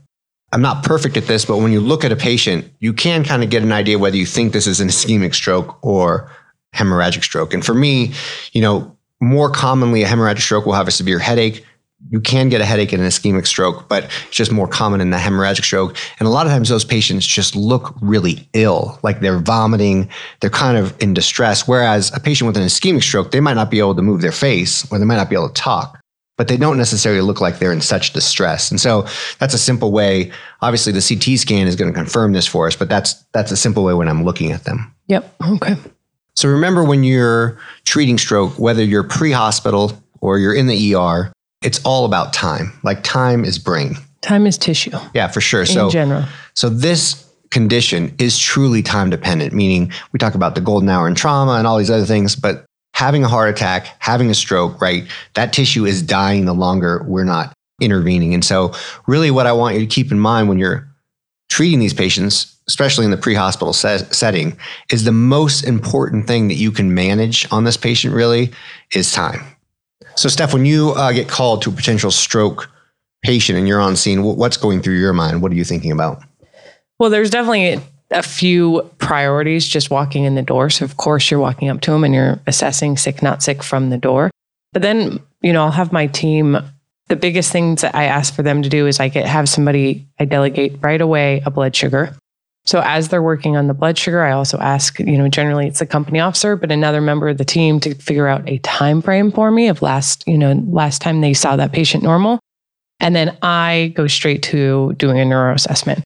I'm 0.52 0.62
not 0.62 0.84
perfect 0.84 1.18
at 1.18 1.28
this, 1.28 1.46
but 1.46 1.58
when 1.58 1.72
you 1.72 1.80
look 1.80 2.04
at 2.04 2.12
a 2.12 2.16
patient, 2.16 2.72
you 2.80 2.92
can 2.92 3.24
kind 3.24 3.44
of 3.44 3.52
get 3.52 3.62
an 3.62 3.72
idea 3.72 4.00
whether 4.00 4.18
you 4.18 4.25
think 4.25 4.54
this 4.54 4.66
is 4.66 4.80
an 4.80 4.88
ischemic 4.88 5.36
stroke 5.36 5.78
or 5.84 6.32
hemorrhagic 6.74 7.24
stroke. 7.24 7.53
And 7.53 7.65
for 7.65 7.74
me, 7.74 8.13
you 8.51 8.62
know, 8.62 8.96
more 9.22 9.50
commonly 9.50 10.03
a 10.03 10.08
hemorrhagic 10.08 10.42
stroke 10.42 10.65
will 10.65 10.74
have 10.74 10.88
a 10.88 10.92
severe 10.92 11.20
headache. 11.20 11.65
You 12.10 12.20
can 12.20 12.50
get 12.50 12.60
a 12.60 12.65
headache 12.65 12.92
in 12.92 13.00
an 13.00 13.08
ischemic 13.08 13.48
stroke, 13.48 13.88
but 13.88 14.03
it's 14.03 14.36
just 14.36 14.51
more 14.51 14.68
common 14.68 15.00
in 15.00 15.12
the 15.12 15.18
hemorrhagic 15.18 15.63
stroke. 15.63 15.96
And 16.20 16.27
a 16.27 16.32
lot 16.32 16.46
of 16.46 16.51
times 16.51 16.68
those 16.68 16.84
patients 16.84 17.25
just 17.25 17.56
look 17.56 17.96
really 18.01 18.50
ill, 18.51 19.00
like 19.03 19.22
they're 19.22 19.39
vomiting, 19.39 20.10
they're 20.42 20.50
kind 20.50 20.77
of 20.77 21.01
in 21.01 21.13
distress. 21.13 21.65
Whereas 21.65 22.12
a 22.13 22.20
patient 22.20 22.48
with 22.48 22.58
an 22.58 22.63
ischemic 22.63 23.03
stroke, 23.03 23.32
they 23.32 23.39
might 23.39 23.53
not 23.53 23.72
be 23.72 23.80
able 23.80 23.96
to 23.96 24.01
move 24.01 24.22
their 24.22 24.34
face 24.34 24.86
or 24.92 25.00
they 25.00 25.06
might 25.06 25.15
not 25.15 25.30
be 25.30 25.36
able 25.36 25.48
to 25.48 25.62
talk 25.62 26.03
but 26.38 26.48
they 26.48 26.58
don't 26.58 26.77
necessarily 26.77 27.22
look 27.22 27.42
like 27.42 27.60
they're 27.60 27.72
in 27.72 27.82
such 27.82 28.13
distress. 28.13 28.72
And 28.72 28.82
so 28.82 29.06
that's 29.39 29.53
a 29.53 29.58
simple 29.58 29.92
way. 29.92 30.32
Obviously, 30.62 30.92
the 30.92 31.01
CT 31.01 31.39
scan 31.39 31.68
is 31.68 31.75
going 31.75 31.92
to 31.92 31.98
confirm 31.98 32.34
this 32.34 32.48
for 32.48 32.68
us, 32.68 32.75
but 32.75 32.89
that's 32.89 33.13
that's 33.34 33.51
a 33.51 33.58
simple 33.58 33.84
way 33.84 33.94
when 33.94 34.10
I'm 34.10 34.24
looking 34.24 34.51
at 34.51 34.63
them. 34.63 34.94
Yep. 35.08 35.36
Okay. 35.42 35.75
So 36.36 36.50
remember 36.50 36.84
when 36.84 37.04
you're 37.04 37.58
treating 37.86 38.18
stroke, 38.18 38.58
whether 38.58 38.84
you're 38.84 39.04
pre-hospital 39.04 40.02
or 40.22 40.40
you're 40.40 40.56
in 40.56 40.68
the 40.68 40.96
ER, 40.96 41.32
it's 41.63 41.80
all 41.86 42.06
about 42.06 42.34
time. 42.34 42.74
Like 42.84 43.04
time 43.04 43.46
is 43.46 43.58
brain. 43.60 43.96
Time 44.22 44.48
is 44.48 44.58
tissue 44.58 44.92
Yeah, 45.13 45.28
for 45.28 45.42
sure. 45.42 45.62
in 45.62 45.68
So 45.68 45.90
general. 45.90 46.24
so 46.54 46.70
this 46.70 47.30
condition 47.52 48.13
is 48.20 48.40
truly 48.40 48.82
time 48.82 49.10
dependent, 49.10 49.54
meaning 49.54 49.92
we 50.12 50.18
talk 50.18 50.34
about 50.34 50.56
the 50.56 50.62
golden 50.62 50.90
hour 50.90 51.08
in 51.08 51.13
trauma 51.16 51.54
and 51.54 51.68
all 51.68 51.78
these 51.78 51.92
other 51.92 52.06
things, 52.06 52.36
but 52.36 52.66
having 52.96 53.24
a 53.24 53.28
heart 53.28 53.50
attack, 53.50 53.88
having 54.00 54.30
a 54.30 54.34
stroke, 54.34 54.82
right? 54.82 55.04
That 55.36 55.54
tissue 55.54 55.86
is 55.86 56.02
dying 56.02 56.46
the 56.46 56.54
longer 56.54 57.04
we're 57.08 57.24
not 57.25 57.54
intervening. 57.82 58.34
And 58.34 58.44
so 58.46 58.72
really 59.08 59.30
what 59.30 59.46
I 59.46 59.52
want 59.52 59.75
you 59.75 59.82
to 59.82 59.88
keep 59.88 60.12
in 60.12 60.20
mind 60.20 60.48
when 60.48 60.58
you're 60.58 60.88
treating 61.54 61.78
these 61.78 61.94
patients, 61.94 62.58
especially 62.68 63.06
in 63.06 63.12
the 63.12 63.18
pre-hospital 63.18 63.74
se- 63.74 64.08
setting, 64.10 64.58
is 64.92 65.04
the 65.04 65.12
most 65.12 65.64
important 65.64 66.26
thing 66.26 66.48
that 66.48 66.56
you 66.56 66.72
can 66.72 66.96
manage 66.96 67.48
on 67.52 67.64
this 67.64 67.78
patient 67.78 68.12
really 68.12 68.52
is 68.96 69.12
time. 69.12 69.46
So 70.16 70.30
Steph, 70.30 70.52
when 70.52 70.66
you 70.66 70.94
uh, 70.94 71.12
get 71.12 71.28
called 71.28 71.62
to 71.62 71.70
a 71.70 71.74
potential 71.74 72.10
stroke 72.10 72.72
patient 73.22 73.60
and 73.60 73.68
you're 73.68 73.80
on 73.80 73.96
scene, 73.96 74.24
wh- 74.24 74.36
what's 74.36 74.58
going 74.58 74.82
through 74.82 74.98
your 74.98 75.14
mind? 75.14 75.44
What 75.44 75.52
are 75.52 75.56
you 75.56 75.64
thinking 75.64 75.92
about? 75.92 76.24
Well, 76.98 77.12
there's 77.12 77.30
definitely 77.30 77.80
a 78.10 78.24
few 78.24 78.90
priorities 78.98 79.68
just 79.68 79.92
walking 79.92 80.24
in 80.24 80.34
the 80.34 80.42
door. 80.42 80.72
So, 80.72 80.86
of 80.86 80.98
course, 80.98 81.30
you're 81.30 81.40
walking 81.40 81.70
up 81.70 81.82
to 81.82 81.92
them 81.92 82.04
and 82.04 82.16
you're 82.16 82.40
assessing 82.48 82.98
sick, 82.98 83.22
not 83.22 83.44
sick 83.44 83.62
from 83.62 83.92
the 83.92 83.98
door. 84.00 84.32
But 84.72 84.82
then, 84.82 85.20
you 85.44 85.54
know, 85.54 85.66
I'll 85.66 85.72
have 85.72 85.94
my 85.94 86.08
team 86.08 86.58
the 87.08 87.16
biggest 87.16 87.52
things 87.52 87.82
that 87.82 87.96
I 87.96 88.06
ask 88.06 88.34
for 88.34 88.44
them 88.44 88.62
to 88.64 88.70
do 88.70 88.88
is 88.88 89.00
I 89.00 89.10
get 89.10 89.26
have 89.26 89.50
somebody 89.50 90.08
I 90.20 90.26
delegate 90.26 90.78
right 90.82 91.02
away 91.02 91.42
a 91.46 91.52
blood 91.52 91.76
sugar. 91.76 92.16
So 92.66 92.82
as 92.82 93.10
they're 93.10 93.22
working 93.22 93.58
on 93.58 93.68
the 93.68 93.74
blood 93.74 93.98
sugar, 93.98 94.24
I 94.24 94.32
also 94.32 94.58
ask, 94.58 94.98
you 95.00 95.18
know, 95.18 95.28
generally 95.28 95.68
it's 95.68 95.80
the 95.80 95.86
company 95.86 96.22
officer, 96.22 96.56
but 96.56 96.72
another 96.72 97.02
member 97.02 97.28
of 97.28 97.38
the 97.38 97.44
team 97.44 97.82
to 97.82 97.94
figure 97.96 98.28
out 98.28 98.48
a 98.48 98.58
time 98.60 99.02
frame 99.02 99.32
for 99.32 99.52
me 99.52 99.68
of 99.68 99.82
last, 99.82 100.24
you 100.26 100.38
know, 100.38 100.54
last 100.68 101.02
time 101.02 101.20
they 101.20 101.34
saw 101.34 101.58
that 101.58 101.74
patient 101.74 102.04
normal. 102.04 102.40
And 103.02 103.14
then 103.14 103.38
I 103.42 103.92
go 103.96 104.08
straight 104.08 104.44
to 104.44 104.94
doing 104.94 105.20
a 105.20 105.26
neuro 105.26 105.54
assessment 105.54 106.04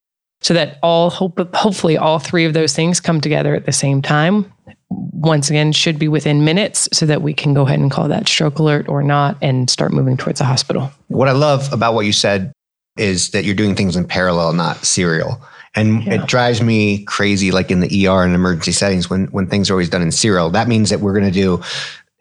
so 0.48 0.54
that 0.54 0.80
all 0.82 1.10
hope, 1.10 1.54
hopefully 1.54 1.98
all 1.98 2.20
three 2.20 2.46
of 2.46 2.54
those 2.54 2.74
things 2.74 3.02
come 3.02 3.20
together 3.20 3.54
at 3.54 3.66
the 3.66 3.74
same 3.74 4.02
time. 4.02 4.50
Once 4.90 5.50
again, 5.50 5.74
should 5.74 6.00
be 6.00 6.08
within 6.08 6.46
minutes 6.46 6.88
so 6.94 7.06
that 7.06 7.22
we 7.22 7.34
can 7.34 7.54
go 7.54 7.64
ahead 7.64 7.80
and 7.80 7.92
call 7.92 8.08
that 8.08 8.30
stroke 8.30 8.58
alert 8.58 8.88
or 8.88 9.04
not 9.04 9.38
and 9.42 9.70
start 9.70 9.92
moving 9.92 10.16
towards 10.16 10.40
the 10.40 10.46
hospital. 10.46 10.90
What 11.10 11.28
I 11.28 11.34
love 11.34 11.74
about 11.74 11.96
what 11.96 12.06
you 12.06 12.14
said 12.14 12.54
is 12.96 13.32
that 13.32 13.44
you're 13.44 13.56
doing 13.56 13.76
things 13.76 13.98
in 13.98 14.08
parallel, 14.08 14.54
not 14.54 14.86
serial. 14.86 15.42
And 15.76 16.06
yeah. 16.06 16.22
it 16.22 16.28
drives 16.28 16.62
me 16.62 17.04
crazy, 17.04 17.52
like 17.52 17.70
in 17.70 17.82
the 17.82 18.08
ER 18.08 18.24
and 18.24 18.34
emergency 18.34 18.72
settings, 18.72 19.10
when 19.10 19.26
when 19.28 19.48
things 19.48 19.70
are 19.70 19.74
always 19.74 19.90
done 19.90 20.02
in 20.02 20.14
serial. 20.14 20.50
That 20.50 20.70
means 20.70 20.92
that 20.92 21.02
we're 21.02 21.12
going 21.12 21.26
to 21.26 21.30
do 21.30 21.62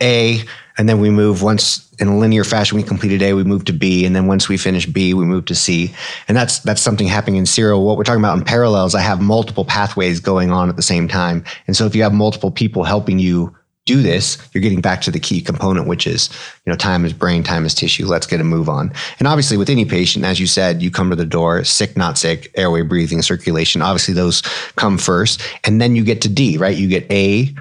A, 0.03 0.43
and 0.79 0.89
then 0.89 1.01
we 1.01 1.11
move 1.11 1.43
once 1.43 1.91
in 1.99 2.09
a 2.09 2.17
linear 2.17 2.45
fashion. 2.45 2.77
We 2.77 2.83
completed 2.83 3.23
A, 3.23 3.33
we 3.33 3.45
move 3.45 3.65
to 3.67 3.73
B, 3.73 4.05
and 4.05 4.15
then 4.15 4.27
once 4.27 4.49
we 4.49 4.57
finish 4.57 4.87
B, 4.87 5.15
we 5.15 5.25
move 5.25 5.47
to 5.47 5.55
C. 5.55 5.95
And 6.29 6.37
that's 6.37 6.59
that's 6.61 6.83
something 6.83 7.07
happening 7.07 7.37
in 7.37 7.47
serial. 7.47 7.85
What 7.85 7.97
we're 7.97 8.05
talking 8.05 8.21
about 8.21 8.39
in 8.39 8.45
parallels, 8.45 8.95
I 8.95 9.01
have 9.01 9.21
multiple 9.21 9.65
pathways 9.65 10.21
going 10.21 10.51
on 10.51 10.69
at 10.69 10.77
the 10.77 10.83
same 10.83 11.09
time. 11.09 11.45
And 11.67 11.77
so 11.77 11.87
if 11.87 11.97
you 11.97 12.03
have 12.03 12.13
multiple 12.13 12.51
people 12.51 12.85
helping 12.85 13.19
you 13.19 13.55
do 13.87 14.03
this, 14.03 14.37
you're 14.53 14.63
getting 14.63 14.81
back 14.81 15.01
to 15.01 15.13
the 15.13 15.21
key 15.21 15.41
component, 15.41 15.87
which 15.87 16.09
is, 16.09 16.29
you 16.65 16.73
know, 16.73 16.77
time 16.77 17.05
is 17.05 17.13
brain, 17.13 17.45
time 17.45 17.65
is 17.65 17.73
tissue. 17.73 18.05
Let's 18.05 18.27
get 18.27 18.41
a 18.41 18.45
move 18.45 18.69
on. 18.69 18.93
And 19.21 19.29
obviously, 19.29 19.57
with 19.57 19.71
any 19.71 19.85
patient, 19.85 20.25
as 20.25 20.41
you 20.41 20.47
said, 20.49 20.83
you 20.83 20.91
come 20.91 21.09
to 21.11 21.17
the 21.17 21.25
door, 21.25 21.63
sick, 21.65 21.97
not 21.97 22.19
sick, 22.19 22.51
airway, 22.57 22.83
breathing, 22.83 23.23
circulation. 23.23 23.83
Obviously, 23.83 24.13
those 24.13 24.43
come 24.75 24.99
first. 24.99 25.41
And 25.65 25.81
then 25.81 25.95
you 25.95 26.05
get 26.05 26.21
to 26.23 26.29
D, 26.29 26.59
right? 26.59 26.77
You 26.77 26.89
get 26.89 27.11
A, 27.13 27.55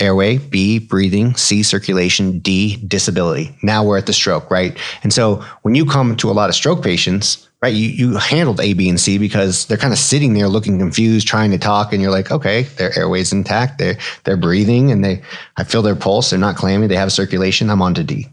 airway, 0.00 0.38
B, 0.38 0.78
breathing, 0.78 1.34
C, 1.36 1.62
circulation, 1.62 2.38
D, 2.40 2.76
disability. 2.86 3.56
Now 3.62 3.84
we're 3.84 3.98
at 3.98 4.06
the 4.06 4.12
stroke, 4.12 4.50
right? 4.50 4.76
And 5.02 5.12
so 5.12 5.44
when 5.62 5.74
you 5.74 5.86
come 5.86 6.16
to 6.16 6.30
a 6.30 6.32
lot 6.32 6.48
of 6.48 6.54
stroke 6.54 6.82
patients, 6.82 7.48
right? 7.62 7.72
You, 7.72 7.88
you 7.88 8.16
handled 8.16 8.60
A, 8.60 8.74
B, 8.74 8.88
and 8.88 9.00
C 9.00 9.16
because 9.16 9.66
they're 9.66 9.78
kind 9.78 9.92
of 9.92 9.98
sitting 9.98 10.34
there 10.34 10.48
looking 10.48 10.78
confused, 10.78 11.26
trying 11.26 11.50
to 11.50 11.58
talk, 11.58 11.92
and 11.92 12.02
you're 12.02 12.10
like, 12.10 12.30
okay, 12.30 12.64
their 12.76 12.96
airways 12.98 13.32
intact, 13.32 13.78
they're 13.78 13.96
they're 14.24 14.36
breathing, 14.36 14.90
and 14.90 15.02
they 15.02 15.22
I 15.56 15.64
feel 15.64 15.80
their 15.80 15.96
pulse, 15.96 16.30
they're 16.30 16.38
not 16.38 16.56
clammy, 16.56 16.86
they 16.86 16.96
have 16.96 17.10
circulation. 17.10 17.70
I'm 17.70 17.80
on 17.80 17.94
to 17.94 18.04
D. 18.04 18.28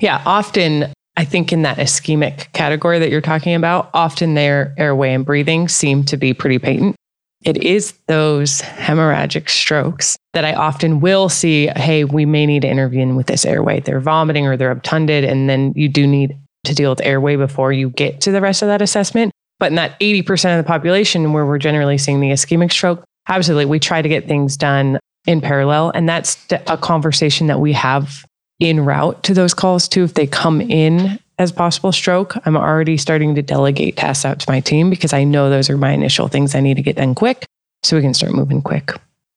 Yeah, 0.00 0.22
often 0.26 0.92
I 1.16 1.24
think 1.24 1.52
in 1.52 1.62
that 1.62 1.78
ischemic 1.78 2.52
category 2.52 2.98
that 2.98 3.08
you're 3.08 3.20
talking 3.20 3.54
about, 3.54 3.88
often 3.94 4.34
their 4.34 4.74
airway 4.76 5.14
and 5.14 5.24
breathing 5.24 5.68
seem 5.68 6.04
to 6.04 6.16
be 6.16 6.34
pretty 6.34 6.58
patent. 6.58 6.96
It 7.44 7.58
is 7.58 7.92
those 8.06 8.62
hemorrhagic 8.62 9.50
strokes 9.50 10.16
that 10.32 10.44
I 10.44 10.54
often 10.54 11.00
will 11.00 11.28
see, 11.28 11.66
hey, 11.76 12.04
we 12.04 12.24
may 12.24 12.46
need 12.46 12.62
to 12.62 12.68
intervene 12.68 13.16
with 13.16 13.26
this 13.26 13.44
airway. 13.44 13.80
They're 13.80 14.00
vomiting 14.00 14.46
or 14.46 14.56
they're 14.56 14.70
obtunded, 14.70 15.24
and 15.24 15.48
then 15.48 15.72
you 15.76 15.88
do 15.88 16.06
need 16.06 16.38
to 16.64 16.74
deal 16.74 16.90
with 16.90 17.02
airway 17.02 17.36
before 17.36 17.72
you 17.72 17.90
get 17.90 18.22
to 18.22 18.32
the 18.32 18.40
rest 18.40 18.62
of 18.62 18.68
that 18.68 18.80
assessment. 18.80 19.30
But 19.60 19.72
in 19.72 19.76
that 19.76 19.98
80% 20.00 20.58
of 20.58 20.64
the 20.64 20.66
population 20.66 21.32
where 21.32 21.46
we're 21.46 21.58
generally 21.58 21.98
seeing 21.98 22.20
the 22.20 22.30
ischemic 22.30 22.72
stroke, 22.72 23.04
absolutely, 23.28 23.66
we 23.66 23.78
try 23.78 24.02
to 24.02 24.08
get 24.08 24.26
things 24.26 24.56
done 24.56 24.98
in 25.26 25.40
parallel. 25.40 25.90
And 25.94 26.08
that's 26.08 26.38
a 26.50 26.76
conversation 26.78 27.46
that 27.48 27.60
we 27.60 27.72
have 27.74 28.24
in 28.58 28.84
route 28.84 29.22
to 29.24 29.34
those 29.34 29.54
calls 29.54 29.86
too. 29.88 30.04
If 30.04 30.14
they 30.14 30.26
come 30.26 30.60
in 30.60 31.18
as 31.38 31.52
possible 31.52 31.92
stroke, 31.92 32.34
I'm 32.46 32.56
already 32.56 32.96
starting 32.96 33.34
to 33.34 33.42
delegate 33.42 33.96
tasks 33.96 34.24
out 34.24 34.40
to 34.40 34.50
my 34.50 34.60
team 34.60 34.90
because 34.90 35.12
I 35.12 35.24
know 35.24 35.50
those 35.50 35.68
are 35.68 35.76
my 35.76 35.90
initial 35.90 36.28
things 36.28 36.54
I 36.54 36.60
need 36.60 36.76
to 36.76 36.82
get 36.82 36.96
done 36.96 37.14
quick 37.14 37.46
so 37.82 37.96
we 37.96 38.02
can 38.02 38.14
start 38.14 38.32
moving 38.32 38.62
quick. 38.62 38.92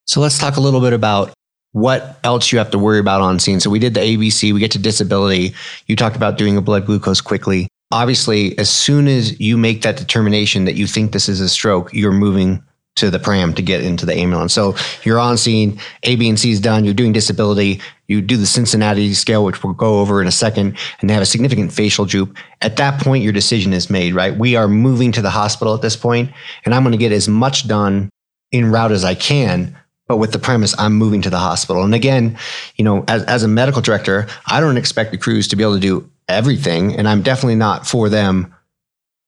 So 0.06 0.22
let's 0.22 0.38
talk 0.38 0.58
a 0.58 0.62
little 0.62 0.80
bit 0.80 0.94
about 0.94 1.34
what 1.74 2.20
else 2.24 2.52
you 2.52 2.58
have 2.58 2.72
to 2.72 2.80
worry 2.80 3.00
about 3.00 3.22
on 3.22 3.40
scene. 3.40 3.60
So 3.60 3.70
we 3.70 3.80
did 3.80 3.94
the 3.94 4.00
ABC, 4.00 4.54
we 4.54 4.60
get 4.60 4.72
to 4.72 4.80
disability. 4.80 5.54
You 5.88 5.96
talked 5.96 6.16
about 6.16 6.38
doing 6.38 6.58
a 6.58 6.62
blood 6.62 6.86
glucose 6.86 7.22
quickly. 7.22 7.68
Obviously, 7.92 8.58
as 8.58 8.70
soon 8.70 9.08
as 9.08 9.40
you 9.40 9.58
make 9.58 9.82
that 9.82 9.98
determination 9.98 10.66
that 10.66 10.76
you 10.76 10.88
think 10.88 11.12
this 11.12 11.30
is 11.30 11.40
a 11.40 11.50
stroke, 11.50 11.94
you're 11.94 12.12
moving 12.12 12.64
to 12.98 13.10
the 13.10 13.20
pram 13.20 13.54
to 13.54 13.62
get 13.62 13.84
into 13.84 14.06
the 14.06 14.14
ambulance. 14.14 14.54
So 14.54 14.76
you're 15.04 15.20
on 15.20 15.38
scene, 15.38 15.80
A, 16.04 16.16
B, 16.16 16.30
and 16.30 16.40
C 16.40 16.52
is 16.52 16.60
done. 16.60 16.86
You're 16.86 16.94
doing 16.94 17.14
disability. 17.14 17.82
You 18.08 18.22
do 18.22 18.38
the 18.38 18.46
Cincinnati 18.46 19.14
scale, 19.14 19.44
which 19.44 19.64
we'll 19.64 19.74
go 19.74 20.00
over 20.00 20.22
in 20.22 20.28
a 20.28 20.32
second, 20.32 20.78
and 21.00 21.10
they 21.10 21.14
have 21.14 21.24
a 21.24 21.28
significant 21.28 21.74
facial 21.74 22.06
droop. 22.06 22.36
At 22.62 22.78
that 22.78 23.02
point, 23.02 23.24
your 23.24 23.34
decision 23.34 23.74
is 23.74 23.90
made, 23.90 24.14
right? 24.14 24.38
We 24.38 24.56
are 24.56 24.68
moving 24.68 25.12
to 25.14 25.22
the 25.22 25.30
hospital 25.30 25.74
at 25.74 25.82
this 25.82 25.96
point, 25.96 26.32
and 26.66 26.74
I'm 26.74 26.84
going 26.84 26.92
to 26.92 26.98
get 26.98 27.12
as 27.12 27.28
much 27.28 27.68
done 27.68 28.10
in 28.52 28.72
route 28.72 28.92
as 28.92 29.04
I 29.04 29.16
can 29.16 29.78
but 30.08 30.18
with 30.18 30.32
the 30.32 30.40
premise 30.40 30.74
I'm 30.80 30.94
moving 30.94 31.22
to 31.24 31.30
the 31.30 31.38
hospital. 31.38 31.84
And 31.84 31.94
again, 31.94 32.38
you 32.78 32.86
know, 32.86 33.04
as, 33.08 33.24
as 33.24 33.44
a 33.44 33.48
medical 33.48 33.82
director, 33.82 34.28
I 34.46 34.60
don't 34.60 34.78
expect 34.78 35.12
the 35.12 35.18
crews 35.18 35.48
to 35.50 35.56
be 35.56 35.64
able 35.64 35.76
to 35.76 35.80
do 35.80 36.10
everything. 36.28 36.96
And 36.96 37.08
I'm 37.08 37.22
definitely 37.22 37.56
not 37.56 37.86
for 37.86 38.10
them 38.10 38.54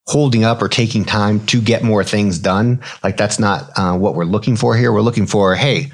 holding 0.10 0.44
up 0.44 0.60
or 0.60 0.68
taking 0.68 1.06
time 1.06 1.46
to 1.46 1.62
get 1.62 1.84
more 1.84 2.04
things 2.04 2.40
done. 2.40 2.82
Like 3.04 3.16
that's 3.16 3.38
not 3.38 3.70
uh, 3.78 3.96
what 3.96 4.16
we're 4.16 4.26
looking 4.26 4.56
for 4.56 4.76
here. 4.76 4.92
We're 4.92 5.02
looking 5.02 5.28
for, 5.28 5.54
hey, 5.56 5.92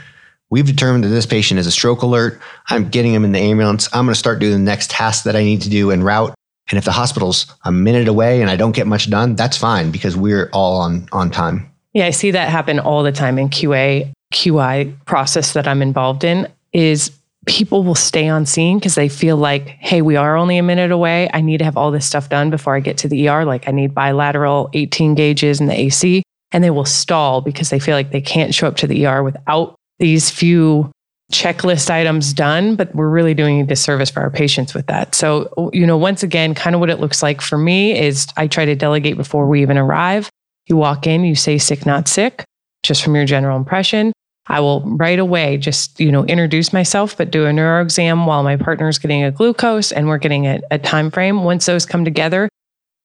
we've 0.49 0.65
determined 0.65 1.03
that 1.03 1.09
this 1.09 1.25
patient 1.25 1.59
is 1.59 1.67
a 1.67 1.71
stroke 1.71 2.01
alert. 2.01 2.39
I'm 2.69 2.87
getting 2.87 3.13
him 3.13 3.25
in 3.25 3.33
the 3.33 3.39
ambulance. 3.39 3.89
I'm 3.93 4.05
going 4.05 4.13
to 4.13 4.19
start 4.19 4.39
doing 4.39 4.53
the 4.53 4.59
next 4.59 4.89
task 4.89 5.25
that 5.25 5.35
I 5.35 5.43
need 5.43 5.61
to 5.63 5.69
do 5.69 5.91
en 5.91 6.01
route. 6.01 6.33
And 6.69 6.77
if 6.77 6.85
the 6.85 6.93
hospital's 6.93 7.45
a 7.65 7.73
minute 7.73 8.07
away 8.07 8.41
and 8.41 8.49
I 8.49 8.55
don't 8.55 8.71
get 8.71 8.87
much 8.87 9.09
done, 9.09 9.35
that's 9.35 9.57
fine 9.57 9.91
because 9.91 10.15
we're 10.15 10.49
all 10.53 10.77
on 10.79 11.09
on 11.11 11.29
time. 11.29 11.69
Yeah, 11.93 12.05
I 12.05 12.11
see 12.11 12.31
that 12.31 12.49
happen 12.49 12.79
all 12.79 13.03
the 13.03 13.11
time 13.11 13.37
in 13.37 13.49
QA. 13.49 14.11
QI 14.33 14.95
process 15.05 15.53
that 15.53 15.67
I'm 15.67 15.81
involved 15.81 16.23
in 16.23 16.47
is 16.73 17.11
people 17.45 17.83
will 17.83 17.95
stay 17.95 18.27
on 18.27 18.45
scene 18.45 18.79
because 18.79 18.95
they 18.95 19.09
feel 19.09 19.37
like, 19.37 19.67
hey, 19.79 20.01
we 20.01 20.15
are 20.15 20.35
only 20.35 20.57
a 20.57 20.63
minute 20.63 20.91
away. 20.91 21.29
I 21.33 21.41
need 21.41 21.57
to 21.59 21.65
have 21.65 21.77
all 21.77 21.91
this 21.91 22.05
stuff 22.05 22.29
done 22.29 22.49
before 22.49 22.75
I 22.75 22.79
get 22.79 22.97
to 22.99 23.07
the 23.07 23.27
ER. 23.27 23.45
Like 23.45 23.67
I 23.67 23.71
need 23.71 23.93
bilateral 23.93 24.69
18 24.73 25.15
gauges 25.15 25.59
and 25.59 25.69
the 25.69 25.79
AC. 25.79 26.23
And 26.51 26.63
they 26.63 26.69
will 26.69 26.85
stall 26.85 27.41
because 27.41 27.69
they 27.69 27.79
feel 27.79 27.95
like 27.95 28.11
they 28.11 28.21
can't 28.21 28.53
show 28.53 28.67
up 28.67 28.77
to 28.77 28.87
the 28.87 29.05
ER 29.05 29.23
without 29.23 29.75
these 29.99 30.29
few 30.29 30.91
checklist 31.31 31.89
items 31.89 32.33
done, 32.33 32.75
but 32.75 32.93
we're 32.93 33.09
really 33.09 33.33
doing 33.33 33.59
a 33.59 33.65
disservice 33.65 34.09
for 34.09 34.21
our 34.21 34.29
patients 34.29 34.73
with 34.73 34.85
that. 34.87 35.15
So, 35.15 35.71
you 35.73 35.85
know, 35.85 35.97
once 35.97 36.23
again, 36.23 36.53
kind 36.53 36.75
of 36.75 36.79
what 36.79 36.89
it 36.89 36.99
looks 36.99 37.23
like 37.23 37.41
for 37.41 37.57
me 37.57 37.99
is 37.99 38.27
I 38.37 38.47
try 38.47 38.65
to 38.65 38.75
delegate 38.75 39.17
before 39.17 39.47
we 39.47 39.61
even 39.61 39.77
arrive. 39.77 40.29
You 40.67 40.77
walk 40.77 41.07
in, 41.07 41.23
you 41.23 41.35
say 41.35 41.57
sick, 41.57 41.85
not 41.85 42.07
sick, 42.07 42.43
just 42.83 43.03
from 43.03 43.15
your 43.15 43.25
general 43.25 43.57
impression. 43.57 44.13
I 44.47 44.59
will 44.59 44.81
right 44.81 45.17
away 45.17 45.57
just, 45.57 45.99
you 45.99 46.11
know, 46.11 46.23
introduce 46.25 46.71
myself, 46.71 47.17
but 47.17 47.31
do 47.31 47.45
a 47.45 47.53
neuro 47.53 47.81
exam 47.81 48.25
while 48.25 48.43
my 48.43 48.57
partner's 48.57 48.99
getting 48.99 49.23
a 49.23 49.31
glucose 49.31 49.91
and 49.91 50.07
we're 50.07 50.19
getting 50.19 50.45
a, 50.45 50.61
a 50.69 50.77
time 50.77 51.09
frame. 51.09 51.43
Once 51.43 51.65
those 51.65 51.85
come 51.85 52.05
together, 52.05 52.47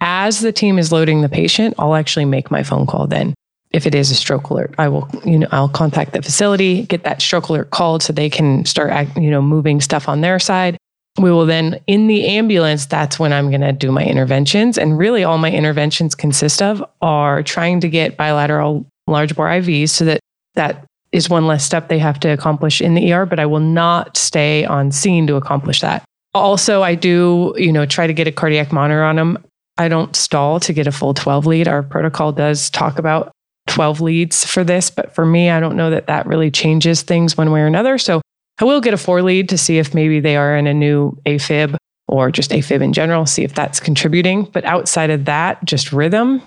as 0.00 0.40
the 0.40 0.52
team 0.52 0.78
is 0.78 0.92
loading 0.92 1.23
the 1.23 1.28
patient, 1.28 1.75
I'll 1.78 1.94
actually 1.94 2.26
make 2.26 2.50
my 2.50 2.62
phone 2.62 2.87
call 2.87 3.06
then. 3.06 3.35
If 3.70 3.87
it 3.87 3.94
is 3.94 4.11
a 4.11 4.14
stroke 4.14 4.50
alert, 4.50 4.75
I 4.78 4.88
will, 4.88 5.09
you 5.25 5.38
know, 5.38 5.47
I'll 5.52 5.68
contact 5.68 6.12
the 6.12 6.23
facility, 6.23 6.82
get 6.82 7.04
that 7.04 7.23
stroke 7.23 7.49
alert 7.49 7.70
called 7.70 8.02
so 8.02 8.12
they 8.12 8.28
can 8.28 8.64
start, 8.64 9.16
you 9.16 9.30
know, 9.30 9.40
moving 9.40 9.80
stuff 9.80 10.09
on 10.09 10.23
their 10.23 10.38
side. 10.38 10.76
We 11.18 11.30
will 11.30 11.47
then, 11.47 11.80
in 11.87 12.06
the 12.06 12.26
ambulance, 12.26 12.87
that's 12.87 13.18
when 13.18 13.32
I'm 13.32 13.49
going 13.49 13.61
to 13.61 13.73
do 13.73 13.92
my 13.92 14.04
interventions. 14.04 14.76
And 14.76 14.99
really, 14.99 15.23
all 15.23 15.38
my 15.38 15.50
interventions 15.50 16.14
consist 16.14 16.62
of 16.62 16.85
are 17.00 17.42
trying 17.42 17.80
to 17.80 17.88
get 17.88 18.16
bilateral 18.16 18.87
large 19.06 19.37
bore 19.37 19.49
IVs 19.49 19.90
so 19.90 20.04
that 20.04 20.20
that 20.54 20.85
is 21.12 21.29
one 21.29 21.47
less 21.47 21.64
step 21.64 21.88
they 21.88 21.99
have 21.99 22.21
to 22.21 22.29
accomplish 22.29 22.81
in 22.81 22.95
the 22.95 23.12
ER, 23.12 23.26
but 23.26 23.38
I 23.38 23.47
will 23.47 23.61
not 23.61 24.17
stay 24.17 24.64
on 24.64 24.93
scene 24.93 25.26
to 25.26 25.37
accomplish 25.37 25.81
that. 25.81 26.05
Also, 26.35 26.83
I 26.83 26.95
do, 26.95 27.55
you 27.57 27.73
know, 27.73 27.87
try 27.87 28.07
to 28.07 28.12
get 28.12 28.29
a 28.29 28.33
cardiac 28.33 28.73
monitor 28.73 29.02
on 29.02 29.17
them. 29.17 29.38
I 29.79 29.88
don't 29.88 30.14
stall 30.14 30.61
to 30.61 30.73
get 30.73 30.87
a 30.87 30.93
full 30.93 31.14
12 31.14 31.47
lead. 31.47 31.67
Our 31.67 31.83
protocol 31.83 32.33
does 32.33 32.71
talk 32.71 32.99
about 32.99 33.33
12 33.67 34.00
leads 34.00 34.45
for 34.45 34.62
this, 34.62 34.90
but 34.90 35.14
for 35.14 35.26
me, 35.26 35.50
I 35.50 35.59
don't 35.59 35.76
know 35.76 35.90
that 35.90 36.07
that 36.07 36.26
really 36.26 36.50
changes 36.50 37.02
things 37.02 37.37
one 37.37 37.50
way 37.50 37.61
or 37.61 37.67
another. 37.67 37.99
So 37.99 38.21
I 38.61 38.64
will 38.64 38.81
get 38.81 38.95
a 38.95 38.99
four 38.99 39.23
lead 39.23 39.49
to 39.49 39.59
see 39.59 39.79
if 39.79 39.95
maybe 39.95 40.21
they 40.21 40.37
are 40.37 40.57
in 40.57 40.67
a 40.67 40.75
new 40.75 41.19
AFib 41.26 41.76
or 42.07 42.31
just 42.31 42.50
AFib 42.50 42.83
in 42.83 42.93
general, 42.93 43.26
see 43.26 43.43
if 43.43 43.55
that's 43.55 43.81
contributing. 43.81 44.45
But 44.45 44.64
outside 44.64 45.11
of 45.11 45.25
that, 45.25 45.64
just 45.64 45.93
rhythm, 45.93 46.43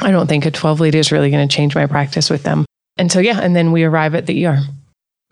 I 0.00 0.10
don't 0.10 0.28
think 0.28 0.46
a 0.46 0.50
12 0.50 0.80
lead 0.80 0.94
is 0.94 1.12
really 1.12 1.30
going 1.30 1.46
to 1.46 1.54
change 1.54 1.74
my 1.74 1.86
practice 1.86 2.30
with 2.30 2.42
them 2.44 2.64
and 2.96 3.10
so 3.10 3.20
yeah, 3.20 3.40
and 3.40 3.54
then 3.54 3.72
we 3.72 3.84
arrive 3.84 4.14
at 4.14 4.26
the 4.26 4.46
ER. 4.46 4.58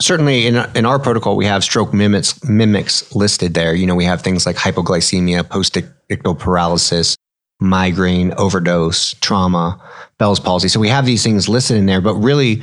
Certainly, 0.00 0.46
in 0.46 0.56
in 0.74 0.86
our 0.86 0.98
protocol, 0.98 1.36
we 1.36 1.46
have 1.46 1.64
stroke 1.64 1.92
mimics 1.92 2.42
mimics 2.44 3.14
listed 3.14 3.54
there. 3.54 3.74
You 3.74 3.86
know, 3.86 3.96
we 3.96 4.04
have 4.04 4.22
things 4.22 4.46
like 4.46 4.56
hypoglycemia, 4.56 5.48
post-ictal 5.48 6.38
paralysis, 6.38 7.16
migraine, 7.60 8.32
overdose, 8.38 9.14
trauma, 9.14 9.80
Bell's 10.18 10.40
palsy. 10.40 10.68
So 10.68 10.80
we 10.80 10.88
have 10.88 11.06
these 11.06 11.22
things 11.22 11.48
listed 11.48 11.76
in 11.76 11.86
there. 11.86 12.00
But 12.00 12.14
really, 12.14 12.62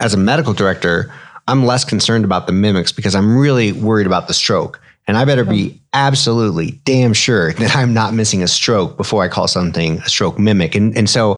as 0.00 0.14
a 0.14 0.18
medical 0.18 0.52
director, 0.52 1.12
I'm 1.48 1.64
less 1.64 1.84
concerned 1.84 2.24
about 2.24 2.46
the 2.46 2.52
mimics 2.52 2.92
because 2.92 3.14
I'm 3.14 3.36
really 3.36 3.72
worried 3.72 4.06
about 4.06 4.28
the 4.28 4.34
stroke. 4.34 4.80
And 5.06 5.18
I 5.18 5.26
better 5.26 5.44
be 5.44 5.82
absolutely 5.92 6.80
damn 6.84 7.12
sure 7.12 7.52
that 7.54 7.76
I'm 7.76 7.92
not 7.92 8.14
missing 8.14 8.42
a 8.42 8.48
stroke 8.48 8.96
before 8.96 9.22
I 9.22 9.28
call 9.28 9.48
something 9.48 9.98
a 9.98 10.08
stroke 10.08 10.38
mimic. 10.38 10.74
And, 10.74 10.96
and 10.96 11.08
so, 11.08 11.36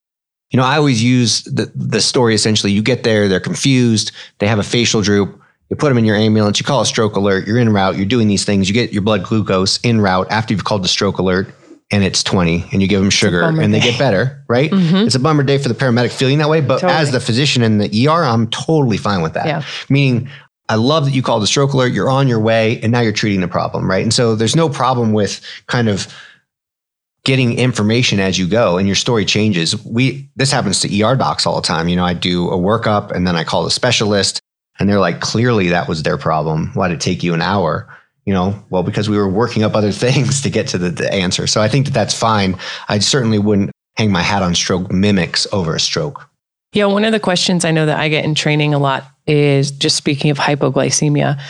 you 0.51 0.57
know, 0.57 0.65
I 0.65 0.77
always 0.77 1.03
use 1.03 1.43
the, 1.45 1.71
the 1.75 2.01
story 2.01 2.35
essentially 2.35 2.73
you 2.73 2.83
get 2.83 3.03
there, 3.03 3.29
they're 3.29 3.41
confused, 3.41 4.13
they 4.39 4.47
have 4.47 4.59
a 4.59 4.65
facial 4.65 5.03
droop. 5.03 5.41
You 5.69 5.75
put 5.75 5.89
them 5.89 5.99
in 5.99 6.05
your 6.05 6.15
ambulance, 6.15 6.61
you 6.61 6.65
call 6.65 6.81
a 6.81 6.87
stroke 6.87 7.17
alert, 7.17 7.47
you're 7.47 7.59
in 7.59 7.73
route, 7.73 7.97
you're 7.97 8.07
doing 8.07 8.29
these 8.29 8.45
things, 8.45 8.69
you 8.69 8.75
get 8.75 8.93
your 8.93 9.03
blood 9.03 9.25
glucose 9.25 9.79
in 9.81 10.01
route 10.01 10.29
after 10.31 10.55
you've 10.55 10.63
called 10.63 10.85
the 10.85 10.89
stroke 10.89 11.19
alert 11.19 11.53
and 11.91 12.05
it's 12.05 12.23
20 12.23 12.65
and 12.73 12.83
you 12.83 12.89
give 12.89 13.01
them 13.01 13.11
sugar 13.11 13.43
and 13.43 13.75
they 13.75 13.81
get 13.81 13.99
better, 13.99 14.45
right? 14.49 14.71
Mm-hmm. 14.71 15.07
It's 15.07 15.15
a 15.15 15.21
bummer 15.21 15.43
day 15.43 15.59
for 15.59 15.69
the 15.69 15.75
paramedic 15.75 16.13
feeling 16.13 16.39
that 16.39 16.49
way, 16.49 16.61
but 16.61 16.81
Totally. 16.81 16.93
as 16.93 17.11
the 17.13 17.21
physician 17.21 17.63
in 17.63 17.79
the 17.79 18.09
ER, 18.09 18.25
I'm 18.25 18.49
totally 18.49 18.97
fine 18.97 19.23
with 19.23 19.35
that. 19.35 19.47
Yeah. 19.47 19.63
Meaning, 19.89 20.29
I 20.69 20.75
love 20.75 21.05
that 21.05 21.13
you 21.13 21.23
called 21.23 21.43
the 21.43 21.47
stroke 21.47 21.73
alert, 21.73 21.93
you're 21.93 22.11
on 22.11 22.27
your 22.27 22.41
way, 22.41 22.81
and 22.81 22.91
now 22.91 23.01
you're 23.01 23.13
treating 23.13 23.41
the 23.41 23.49
problem, 23.49 23.89
right? 23.89 24.03
And 24.03 24.13
so 24.13 24.35
there's 24.35 24.57
no 24.57 24.69
problem 24.69 25.13
with 25.13 25.41
kind 25.69 25.89
of 25.89 26.13
getting 27.27 27.59
information 27.59 28.21
as 28.21 28.39
you 28.39 28.47
go 28.47 28.79
and 28.79 28.87
your 28.87 28.95
story 28.95 29.25
changes. 29.25 29.85
We 29.85 30.31
this 30.37 30.53
happens 30.53 30.79
to 30.81 31.03
ER 31.03 31.17
docs 31.17 31.45
all 31.45 31.57
the 31.57 31.67
time. 31.67 31.89
You 31.89 31.97
know, 31.97 32.05
I 32.05 32.15
do 32.15 32.49
a 32.49 32.57
workup 32.57 33.11
and 33.11 33.27
then 33.27 33.35
I 33.35 33.43
call 33.43 33.65
the 33.65 33.71
specialist 33.71 34.41
and 34.79 34.89
they're 34.89 35.01
like, 35.01 35.21
clearly 35.21 35.69
that 35.71 35.89
was 35.89 36.05
their 36.05 36.17
problem. 36.17 36.71
Why 36.75 36.87
did 36.87 36.95
it 36.95 37.01
take 37.01 37.25
you 37.25 37.35
an 37.35 37.43
hour? 37.43 37.93
You 38.27 38.33
know, 38.33 38.65
well, 38.71 38.85
because 38.85 39.11
we 39.11 39.19
were 39.19 39.29
working 39.29 39.65
up 39.65 39.75
other 39.75 39.91
things 40.07 40.41
to 40.43 40.51
get 40.51 40.69
to 40.69 40.79
the, 40.79 40.91
the 40.91 41.13
answer. 41.13 41.49
So 41.49 41.61
I 41.61 41.69
think 41.69 41.87
that 41.87 41.95
that's 41.95 42.17
fine. 42.17 42.57
I 42.89 43.01
certainly 43.01 43.41
wouldn't 43.41 43.73
hang 43.97 44.13
my 44.13 44.23
hat 44.23 44.45
on 44.45 44.55
stroke 44.55 44.93
mimics 44.93 45.49
over 45.53 45.75
a 45.75 45.81
stroke. 45.81 46.31
Yeah, 46.75 46.87
one 46.87 47.05
of 47.05 47.11
the 47.11 47.21
questions 47.21 47.65
I 47.65 47.73
know 47.73 47.87
that 47.87 47.99
I 47.99 48.09
get 48.09 48.25
in 48.25 48.37
training 48.37 48.73
a 48.73 48.79
lot 48.79 49.05
is 49.27 49.73
just 49.73 49.97
speaking 49.97 50.31
of 50.31 50.39
hypoglycemia 50.39 51.41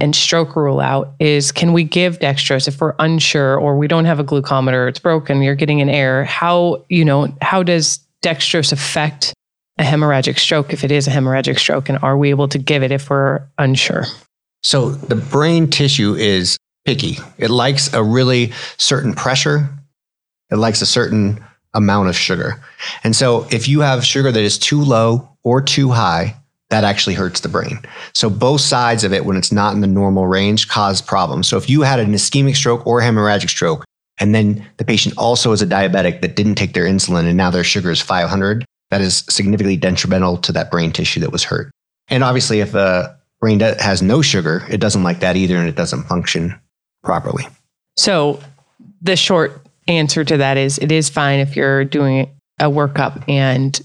and 0.00 0.16
stroke 0.16 0.56
rule 0.56 0.80
out 0.80 1.14
is 1.18 1.52
can 1.52 1.72
we 1.72 1.84
give 1.84 2.18
dextrose 2.18 2.66
if 2.66 2.80
we're 2.80 2.94
unsure 2.98 3.58
or 3.58 3.76
we 3.76 3.86
don't 3.86 4.06
have 4.06 4.18
a 4.18 4.24
glucometer, 4.24 4.88
it's 4.88 4.98
broken, 4.98 5.42
you're 5.42 5.54
getting 5.54 5.80
an 5.80 5.88
error. 5.88 6.24
How, 6.24 6.84
you 6.88 7.04
know, 7.04 7.34
how 7.42 7.62
does 7.62 8.00
dextrose 8.22 8.72
affect 8.72 9.34
a 9.78 9.82
hemorrhagic 9.82 10.38
stroke 10.38 10.72
if 10.72 10.84
it 10.84 10.90
is 10.90 11.06
a 11.06 11.10
hemorrhagic 11.10 11.58
stroke 11.58 11.88
and 11.88 11.98
are 11.98 12.16
we 12.16 12.30
able 12.30 12.48
to 12.48 12.58
give 12.58 12.82
it 12.82 12.92
if 12.92 13.10
we're 13.10 13.42
unsure? 13.58 14.04
So 14.62 14.90
the 14.90 15.16
brain 15.16 15.68
tissue 15.68 16.14
is 16.14 16.56
picky. 16.84 17.18
It 17.38 17.50
likes 17.50 17.92
a 17.92 18.02
really 18.02 18.52
certain 18.78 19.14
pressure. 19.14 19.68
It 20.50 20.56
likes 20.56 20.82
a 20.82 20.86
certain 20.86 21.44
amount 21.74 22.08
of 22.08 22.16
sugar. 22.16 22.62
And 23.04 23.14
so 23.14 23.46
if 23.50 23.68
you 23.68 23.80
have 23.80 24.04
sugar 24.04 24.32
that 24.32 24.42
is 24.42 24.58
too 24.58 24.82
low 24.82 25.28
or 25.42 25.62
too 25.62 25.90
high, 25.90 26.36
that 26.70 26.84
actually 26.84 27.14
hurts 27.14 27.40
the 27.40 27.48
brain. 27.48 27.80
So 28.14 28.30
both 28.30 28.60
sides 28.60 29.04
of 29.04 29.12
it, 29.12 29.24
when 29.24 29.36
it's 29.36 29.52
not 29.52 29.74
in 29.74 29.80
the 29.80 29.86
normal 29.86 30.26
range, 30.26 30.68
cause 30.68 31.02
problems. 31.02 31.48
So 31.48 31.56
if 31.56 31.68
you 31.68 31.82
had 31.82 32.00
an 32.00 32.12
ischemic 32.12 32.56
stroke 32.56 32.86
or 32.86 33.00
hemorrhagic 33.00 33.50
stroke, 33.50 33.84
and 34.18 34.34
then 34.34 34.64
the 34.76 34.84
patient 34.84 35.14
also 35.18 35.52
is 35.52 35.62
a 35.62 35.66
diabetic 35.66 36.20
that 36.20 36.36
didn't 36.36 36.54
take 36.54 36.74
their 36.74 36.84
insulin 36.84 37.26
and 37.26 37.36
now 37.36 37.50
their 37.50 37.64
sugar 37.64 37.90
is 37.90 38.00
500, 38.00 38.64
that 38.90 39.00
is 39.00 39.24
significantly 39.28 39.76
detrimental 39.76 40.36
to 40.38 40.52
that 40.52 40.70
brain 40.70 40.92
tissue 40.92 41.20
that 41.20 41.32
was 41.32 41.44
hurt. 41.44 41.70
And 42.08 42.22
obviously, 42.22 42.60
if 42.60 42.74
a 42.74 43.16
brain 43.40 43.60
has 43.60 44.02
no 44.02 44.20
sugar, 44.20 44.64
it 44.68 44.78
doesn't 44.78 45.02
like 45.02 45.20
that 45.20 45.36
either 45.36 45.56
and 45.56 45.68
it 45.68 45.76
doesn't 45.76 46.04
function 46.04 46.58
properly. 47.02 47.46
So 47.96 48.40
the 49.00 49.16
short 49.16 49.64
answer 49.88 50.24
to 50.24 50.36
that 50.36 50.56
is 50.56 50.78
it 50.78 50.92
is 50.92 51.08
fine 51.08 51.40
if 51.40 51.56
you're 51.56 51.84
doing 51.84 52.30
a 52.58 52.66
workup 52.66 53.24
and 53.28 53.80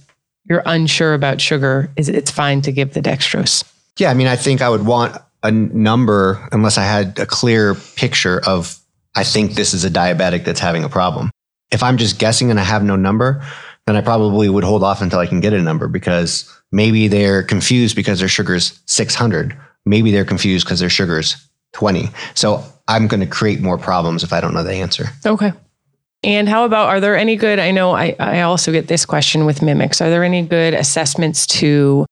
you're 0.48 0.64
unsure 0.66 1.14
about 1.14 1.42
sugar, 1.42 1.92
is 1.96 2.10
it's 2.10 2.32
fine 2.32 2.62
to 2.62 2.72
give 2.72 2.94
the 2.94 3.02
dextrose. 3.02 3.64
Yeah, 3.98 4.10
I 4.10 4.14
mean, 4.14 4.28
I 4.28 4.36
think 4.36 4.62
I 4.62 4.70
would 4.70 4.86
want 4.86 5.18
a 5.44 5.52
number 5.52 6.48
unless 6.52 6.78
I 6.78 6.84
had 6.84 7.20
a 7.20 7.26
clear 7.26 7.76
picture 7.76 8.42
of, 8.46 8.78
I 9.16 9.24
think 9.24 9.54
this 9.54 9.74
is 9.74 9.86
a 9.86 9.90
diabetic 9.90 10.44
that's 10.44 10.60
having 10.60 10.84
a 10.84 10.90
problem. 10.90 11.32
If 11.72 11.84
I'm 11.84 11.98
just 11.98 12.20
guessing 12.20 12.52
and 12.52 12.60
I 12.60 12.64
have 12.64 12.84
no 12.84 12.96
number, 12.96 13.46
then 13.86 13.96
I 13.96 14.02
probably 14.02 14.50
would 14.50 14.64
hold 14.64 14.84
off 14.84 15.02
until 15.02 15.20
I 15.20 15.28
can 15.28 15.40
get 15.40 15.54
a 15.54 15.62
number 15.62 15.88
because 15.88 16.52
maybe 16.72 17.08
they're 17.08 17.44
confused 17.44 17.96
because 17.96 18.20
their 18.20 18.28
sugar's 18.28 18.80
600. 18.86 19.56
Maybe 19.86 20.12
they're 20.12 20.26
confused 20.26 20.66
because 20.66 20.80
their 20.80 20.90
sugar's 20.90 21.36
20. 21.74 22.10
So 22.34 22.64
I'm 22.88 23.08
going 23.08 23.20
to 23.20 23.28
create 23.28 23.62
more 23.62 23.78
problems 23.78 24.24
if 24.24 24.34
I 24.34 24.42
don't 24.42 24.54
know 24.54 24.64
the 24.64 24.74
answer. 24.74 25.06
Okay. 25.26 25.54
And 26.26 26.50
how 26.50 26.66
about 26.66 26.90
are 26.90 27.00
there 27.00 27.16
any 27.16 27.36
good? 27.36 27.60
I 27.60 27.70
know 27.70 27.92
I, 27.92 28.16
I 28.18 28.42
also 28.42 28.72
get 28.72 28.88
this 28.88 29.06
question 29.06 29.46
with 29.46 29.62
mimics. 29.62 30.02
Are 30.02 30.10
there 30.10 30.24
any 30.24 30.42
good 30.42 30.74
assessments 30.74 31.46
to 31.48 32.08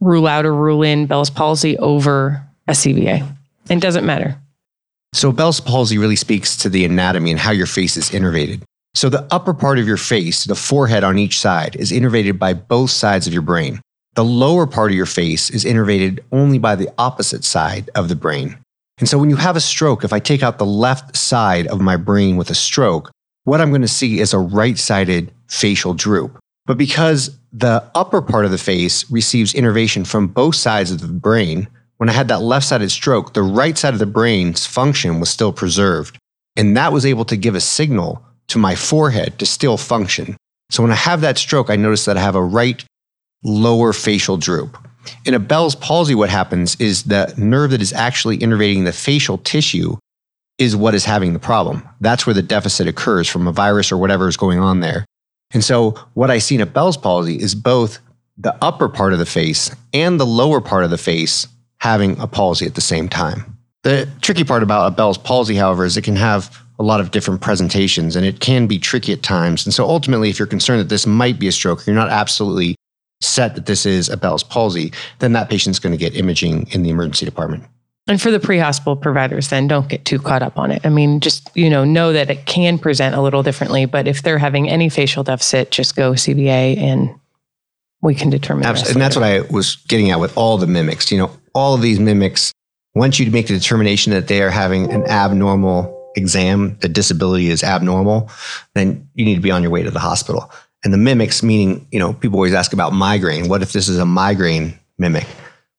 rule 0.00 0.26
out 0.26 0.44
or 0.44 0.54
rule 0.54 0.82
in 0.82 1.06
Bell's 1.06 1.30
palsy 1.30 1.78
over 1.78 2.46
a 2.68 2.72
CVA? 2.72 3.26
And 3.70 3.80
doesn't 3.80 4.04
matter. 4.04 4.38
So 5.14 5.32
Bell's 5.32 5.60
palsy 5.60 5.96
really 5.96 6.14
speaks 6.14 6.58
to 6.58 6.68
the 6.68 6.84
anatomy 6.84 7.30
and 7.30 7.40
how 7.40 7.52
your 7.52 7.66
face 7.66 7.96
is 7.96 8.10
innervated. 8.10 8.60
So 8.92 9.08
the 9.08 9.26
upper 9.30 9.54
part 9.54 9.78
of 9.78 9.86
your 9.88 9.96
face, 9.96 10.44
the 10.44 10.54
forehead 10.54 11.02
on 11.02 11.18
each 11.18 11.40
side, 11.40 11.74
is 11.76 11.90
innervated 11.90 12.38
by 12.38 12.52
both 12.52 12.90
sides 12.90 13.26
of 13.26 13.32
your 13.32 13.42
brain. 13.42 13.80
The 14.14 14.24
lower 14.24 14.66
part 14.66 14.90
of 14.90 14.96
your 14.96 15.06
face 15.06 15.48
is 15.48 15.64
innervated 15.64 16.20
only 16.32 16.58
by 16.58 16.76
the 16.76 16.92
opposite 16.98 17.44
side 17.44 17.88
of 17.94 18.10
the 18.10 18.14
brain. 18.14 18.58
And 18.98 19.08
so 19.08 19.16
when 19.16 19.30
you 19.30 19.36
have 19.36 19.56
a 19.56 19.60
stroke, 19.60 20.04
if 20.04 20.12
I 20.12 20.18
take 20.18 20.42
out 20.42 20.58
the 20.58 20.66
left 20.66 21.16
side 21.16 21.66
of 21.68 21.80
my 21.80 21.96
brain 21.96 22.36
with 22.36 22.50
a 22.50 22.54
stroke, 22.54 23.10
what 23.44 23.60
I'm 23.60 23.70
going 23.70 23.82
to 23.82 23.88
see 23.88 24.20
is 24.20 24.32
a 24.32 24.38
right 24.38 24.76
sided 24.78 25.32
facial 25.48 25.94
droop. 25.94 26.38
But 26.66 26.78
because 26.78 27.38
the 27.52 27.88
upper 27.94 28.22
part 28.22 28.44
of 28.44 28.50
the 28.50 28.58
face 28.58 29.10
receives 29.10 29.54
innervation 29.54 30.04
from 30.04 30.28
both 30.28 30.56
sides 30.56 30.90
of 30.90 31.00
the 31.00 31.08
brain, 31.08 31.68
when 31.98 32.08
I 32.08 32.12
had 32.12 32.28
that 32.28 32.42
left 32.42 32.66
sided 32.66 32.90
stroke, 32.90 33.34
the 33.34 33.42
right 33.42 33.76
side 33.76 33.92
of 33.92 34.00
the 34.00 34.06
brain's 34.06 34.66
function 34.66 35.20
was 35.20 35.30
still 35.30 35.52
preserved. 35.52 36.18
And 36.56 36.76
that 36.76 36.92
was 36.92 37.06
able 37.06 37.24
to 37.26 37.36
give 37.36 37.54
a 37.54 37.60
signal 37.60 38.24
to 38.48 38.58
my 38.58 38.74
forehead 38.74 39.38
to 39.38 39.46
still 39.46 39.76
function. 39.76 40.36
So 40.70 40.82
when 40.82 40.92
I 40.92 40.96
have 40.96 41.20
that 41.20 41.38
stroke, 41.38 41.70
I 41.70 41.76
notice 41.76 42.04
that 42.06 42.16
I 42.16 42.20
have 42.20 42.36
a 42.36 42.42
right 42.42 42.84
lower 43.42 43.92
facial 43.92 44.36
droop. 44.36 44.78
In 45.26 45.34
a 45.34 45.38
Bell's 45.38 45.74
palsy, 45.74 46.14
what 46.14 46.30
happens 46.30 46.76
is 46.80 47.04
the 47.04 47.32
nerve 47.36 47.70
that 47.72 47.82
is 47.82 47.92
actually 47.92 48.38
innervating 48.38 48.84
the 48.84 48.92
facial 48.92 49.36
tissue 49.38 49.96
is 50.58 50.76
what 50.76 50.94
is 50.94 51.04
having 51.04 51.32
the 51.32 51.38
problem. 51.38 51.86
That's 52.00 52.26
where 52.26 52.34
the 52.34 52.42
deficit 52.42 52.86
occurs 52.86 53.28
from 53.28 53.46
a 53.46 53.52
virus 53.52 53.90
or 53.90 53.96
whatever 53.96 54.28
is 54.28 54.36
going 54.36 54.58
on 54.58 54.80
there. 54.80 55.04
And 55.52 55.62
so, 55.62 55.92
what 56.14 56.30
I 56.30 56.38
see 56.38 56.56
in 56.56 56.60
a 56.60 56.66
Bell's 56.66 56.96
palsy 56.96 57.36
is 57.36 57.54
both 57.54 57.98
the 58.36 58.56
upper 58.60 58.88
part 58.88 59.12
of 59.12 59.18
the 59.18 59.26
face 59.26 59.70
and 59.92 60.18
the 60.18 60.26
lower 60.26 60.60
part 60.60 60.84
of 60.84 60.90
the 60.90 60.98
face 60.98 61.46
having 61.78 62.18
a 62.18 62.26
palsy 62.26 62.66
at 62.66 62.74
the 62.74 62.80
same 62.80 63.08
time. 63.08 63.56
The 63.82 64.08
tricky 64.20 64.44
part 64.44 64.62
about 64.62 64.86
a 64.86 64.94
Bell's 64.94 65.18
palsy, 65.18 65.54
however, 65.54 65.84
is 65.84 65.96
it 65.96 66.02
can 66.02 66.16
have 66.16 66.60
a 66.78 66.82
lot 66.82 67.00
of 67.00 67.12
different 67.12 67.40
presentations 67.40 68.16
and 68.16 68.26
it 68.26 68.40
can 68.40 68.66
be 68.66 68.78
tricky 68.78 69.12
at 69.12 69.22
times. 69.22 69.64
And 69.64 69.72
so, 69.72 69.84
ultimately, 69.84 70.30
if 70.30 70.38
you're 70.38 70.46
concerned 70.46 70.80
that 70.80 70.88
this 70.88 71.06
might 71.06 71.38
be 71.38 71.48
a 71.48 71.52
stroke, 71.52 71.86
you're 71.86 71.94
not 71.94 72.10
absolutely 72.10 72.74
set 73.20 73.54
that 73.54 73.66
this 73.66 73.86
is 73.86 74.08
a 74.08 74.16
Bell's 74.16 74.42
palsy, 74.42 74.92
then 75.20 75.32
that 75.32 75.48
patient's 75.48 75.78
going 75.78 75.92
to 75.92 75.98
get 75.98 76.16
imaging 76.16 76.68
in 76.72 76.82
the 76.82 76.90
emergency 76.90 77.24
department. 77.24 77.64
And 78.06 78.20
for 78.20 78.30
the 78.30 78.40
pre-hospital 78.40 78.96
providers, 78.96 79.48
then 79.48 79.66
don't 79.66 79.88
get 79.88 80.04
too 80.04 80.18
caught 80.18 80.42
up 80.42 80.58
on 80.58 80.70
it. 80.70 80.84
I 80.84 80.90
mean, 80.90 81.20
just 81.20 81.50
you 81.56 81.70
know, 81.70 81.84
know 81.84 82.12
that 82.12 82.30
it 82.30 82.44
can 82.44 82.78
present 82.78 83.14
a 83.14 83.22
little 83.22 83.42
differently, 83.42 83.86
but 83.86 84.06
if 84.06 84.22
they're 84.22 84.38
having 84.38 84.68
any 84.68 84.90
facial 84.90 85.24
deficit, 85.24 85.70
just 85.70 85.96
go 85.96 86.12
CVA 86.12 86.76
and 86.76 87.14
we 88.02 88.14
can 88.14 88.28
determine. 88.28 88.66
Absolutely. 88.66 88.92
And 88.92 89.00
that's 89.00 89.16
what 89.16 89.24
I 89.24 89.40
was 89.50 89.76
getting 89.88 90.10
at 90.10 90.20
with 90.20 90.36
all 90.36 90.58
the 90.58 90.66
mimics. 90.66 91.10
You 91.10 91.18
know, 91.18 91.30
all 91.54 91.74
of 91.74 91.80
these 91.80 91.98
mimics, 91.98 92.52
once 92.94 93.18
you 93.18 93.30
make 93.30 93.46
the 93.46 93.54
determination 93.54 94.12
that 94.12 94.28
they 94.28 94.42
are 94.42 94.50
having 94.50 94.92
an 94.92 95.04
abnormal 95.06 96.12
exam, 96.14 96.76
the 96.80 96.88
disability 96.88 97.48
is 97.48 97.64
abnormal, 97.64 98.30
then 98.74 99.08
you 99.14 99.24
need 99.24 99.36
to 99.36 99.40
be 99.40 99.50
on 99.50 99.62
your 99.62 99.70
way 99.70 99.82
to 99.82 99.90
the 99.90 99.98
hospital. 99.98 100.52
And 100.84 100.92
the 100.92 100.98
mimics, 100.98 101.42
meaning, 101.42 101.88
you 101.90 101.98
know, 101.98 102.12
people 102.12 102.36
always 102.36 102.52
ask 102.52 102.74
about 102.74 102.92
migraine. 102.92 103.48
What 103.48 103.62
if 103.62 103.72
this 103.72 103.88
is 103.88 103.98
a 103.98 104.04
migraine 104.04 104.78
mimic? 104.98 105.26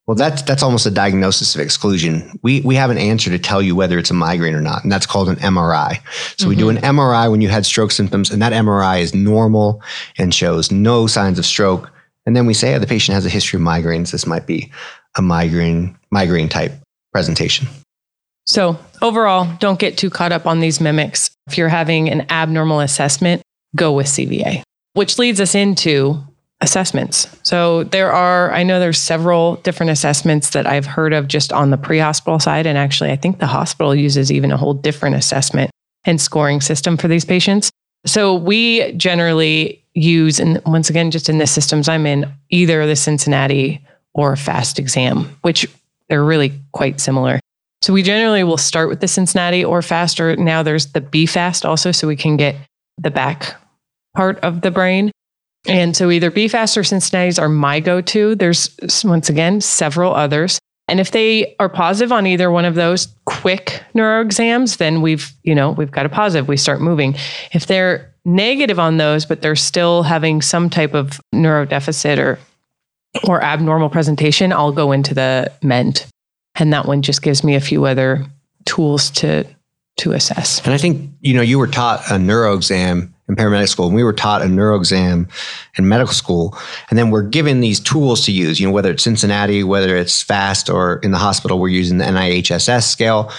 Well, 0.07 0.15
that's 0.15 0.43
that's 0.43 0.61
almost 0.61 0.85
a 0.85 0.91
diagnosis 0.91 1.55
of 1.55 1.61
exclusion. 1.61 2.39
We 2.43 2.61
we 2.61 2.75
have 2.75 2.91
an 2.91 2.97
answer 2.97 3.31
to 3.31 3.39
tell 3.39 3.61
you 3.61 3.75
whether 3.75 3.97
it's 3.97 4.11
a 4.11 4.13
migraine 4.13 4.53
or 4.53 4.61
not, 4.61 4.83
and 4.83 4.91
that's 4.91 5.07
called 5.07 5.29
an 5.29 5.37
MRI. 5.37 5.99
So 6.39 6.47
we 6.47 6.55
do 6.55 6.69
an 6.69 6.77
mm-hmm. 6.77 6.99
MRI 6.99 7.31
when 7.31 7.41
you 7.41 7.49
had 7.49 7.65
stroke 7.65 7.91
symptoms, 7.91 8.29
and 8.29 8.39
that 8.41 8.53
MRI 8.53 9.01
is 9.01 9.15
normal 9.15 9.81
and 10.19 10.33
shows 10.33 10.71
no 10.71 11.07
signs 11.07 11.39
of 11.39 11.45
stroke. 11.45 11.91
And 12.27 12.35
then 12.35 12.45
we 12.45 12.53
say, 12.53 12.75
oh, 12.75 12.79
the 12.79 12.87
patient 12.87 13.15
has 13.15 13.25
a 13.25 13.29
history 13.29 13.57
of 13.57 13.63
migraines. 13.63 14.11
This 14.11 14.27
might 14.27 14.45
be 14.45 14.71
a 15.15 15.23
migraine 15.23 15.97
migraine 16.11 16.49
type 16.49 16.73
presentation. 17.11 17.67
So 18.45 18.77
overall, 19.01 19.51
don't 19.59 19.79
get 19.79 19.97
too 19.97 20.11
caught 20.11 20.31
up 20.31 20.45
on 20.45 20.59
these 20.59 20.79
mimics. 20.79 21.31
If 21.47 21.57
you're 21.57 21.69
having 21.69 22.09
an 22.09 22.27
abnormal 22.29 22.79
assessment, 22.79 23.41
go 23.75 23.91
with 23.93 24.05
CVA, 24.05 24.61
which 24.93 25.17
leads 25.17 25.41
us 25.41 25.55
into 25.55 26.23
assessments. 26.61 27.27
So 27.43 27.83
there 27.83 28.11
are, 28.11 28.51
I 28.51 28.63
know 28.63 28.79
there's 28.79 28.97
several 28.97 29.57
different 29.57 29.91
assessments 29.91 30.51
that 30.51 30.65
I've 30.65 30.85
heard 30.85 31.13
of 31.13 31.27
just 31.27 31.51
on 31.51 31.69
the 31.69 31.77
pre-hospital 31.77 32.39
side. 32.39 32.65
And 32.65 32.77
actually, 32.77 33.11
I 33.11 33.17
think 33.17 33.39
the 33.39 33.47
hospital 33.47 33.93
uses 33.93 34.31
even 34.31 34.51
a 34.51 34.57
whole 34.57 34.73
different 34.73 35.15
assessment 35.15 35.69
and 36.05 36.19
scoring 36.19 36.61
system 36.61 36.97
for 36.97 37.07
these 37.07 37.25
patients. 37.25 37.71
So 38.05 38.33
we 38.35 38.91
generally 38.93 39.83
use, 39.93 40.39
and 40.39 40.61
once 40.65 40.89
again, 40.89 41.11
just 41.11 41.29
in 41.29 41.39
the 41.39 41.47
systems 41.47 41.89
I'm 41.89 42.05
in, 42.05 42.31
either 42.49 42.85
the 42.85 42.95
Cincinnati 42.95 43.85
or 44.13 44.35
fast 44.35 44.79
exam, 44.79 45.35
which 45.41 45.67
they're 46.07 46.23
really 46.23 46.53
quite 46.71 46.99
similar. 46.99 47.39
So 47.81 47.93
we 47.93 48.01
generally 48.01 48.43
will 48.43 48.57
start 48.57 48.89
with 48.89 49.01
the 49.01 49.07
Cincinnati 49.07 49.65
or 49.65 49.81
faster. 49.81 50.35
Now 50.35 50.63
there's 50.63 50.93
the 50.93 51.01
B 51.01 51.25
fast 51.25 51.65
also, 51.65 51.91
so 51.91 52.07
we 52.07 52.15
can 52.15 52.37
get 52.37 52.55
the 52.97 53.11
back 53.11 53.55
part 54.15 54.39
of 54.39 54.61
the 54.61 54.71
brain. 54.71 55.11
And 55.67 55.95
so 55.95 56.11
either 56.11 56.31
B 56.31 56.47
fast 56.47 56.77
or 56.77 56.83
Cincinnati's 56.83 57.39
are 57.39 57.49
my 57.49 57.79
go 57.79 58.01
to. 58.01 58.35
There's 58.35 58.75
once 59.03 59.29
again 59.29 59.61
several 59.61 60.13
others. 60.13 60.59
And 60.87 60.99
if 60.99 61.11
they 61.11 61.55
are 61.59 61.69
positive 61.69 62.11
on 62.11 62.27
either 62.27 62.51
one 62.51 62.65
of 62.65 62.75
those 62.75 63.07
quick 63.25 63.83
neuro 63.95 64.21
exams, 64.21 64.77
then 64.77 65.01
we've, 65.01 65.33
you 65.43 65.55
know, 65.55 65.71
we've 65.71 65.91
got 65.91 66.05
a 66.05 66.09
positive. 66.09 66.47
We 66.47 66.57
start 66.57 66.79
moving. 66.79 67.15
If 67.53 67.65
they're 67.65 68.13
negative 68.23 68.77
on 68.77 68.97
those, 68.97 69.25
but 69.25 69.41
they're 69.41 69.55
still 69.55 70.03
having 70.03 70.41
some 70.41 70.69
type 70.69 70.93
of 70.93 71.19
neuro 71.33 71.65
deficit 71.65 72.19
or 72.19 72.39
or 73.23 73.41
abnormal 73.41 73.89
presentation, 73.89 74.51
I'll 74.51 74.73
go 74.73 74.91
into 74.91 75.13
the 75.13 75.51
MEND. 75.63 76.05
And 76.55 76.73
that 76.73 76.85
one 76.85 77.01
just 77.01 77.21
gives 77.21 77.43
me 77.43 77.55
a 77.55 77.61
few 77.61 77.85
other 77.85 78.25
tools 78.65 79.09
to 79.11 79.45
to 79.97 80.11
assess. 80.11 80.63
And 80.65 80.73
I 80.73 80.77
think, 80.77 81.09
you 81.21 81.33
know, 81.33 81.41
you 81.41 81.57
were 81.57 81.67
taught 81.67 82.03
a 82.11 82.19
neuro 82.19 82.53
exam 82.53 83.14
in 83.27 83.35
paramedic 83.35 83.69
school, 83.69 83.87
and 83.87 83.95
we 83.95 84.03
were 84.03 84.13
taught 84.13 84.41
a 84.41 84.47
neuro 84.47 84.77
exam 84.77 85.27
in 85.77 85.87
medical 85.87 86.13
school. 86.13 86.57
And 86.89 86.99
then 86.99 87.09
we're 87.09 87.23
given 87.23 87.59
these 87.59 87.79
tools 87.79 88.25
to 88.25 88.31
use, 88.31 88.59
you 88.59 88.67
know, 88.67 88.73
whether 88.73 88.91
it's 88.91 89.03
Cincinnati, 89.03 89.63
whether 89.63 89.95
it's 89.95 90.21
FAST, 90.21 90.69
or 90.69 90.97
in 90.97 91.11
the 91.11 91.17
hospital, 91.17 91.59
we're 91.59 91.69
using 91.69 91.97
the 91.97 92.05
NIHSS 92.05 92.83
scale. 92.83 93.31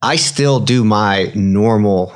I 0.00 0.16
still 0.16 0.60
do 0.60 0.84
my 0.84 1.32
normal 1.34 2.12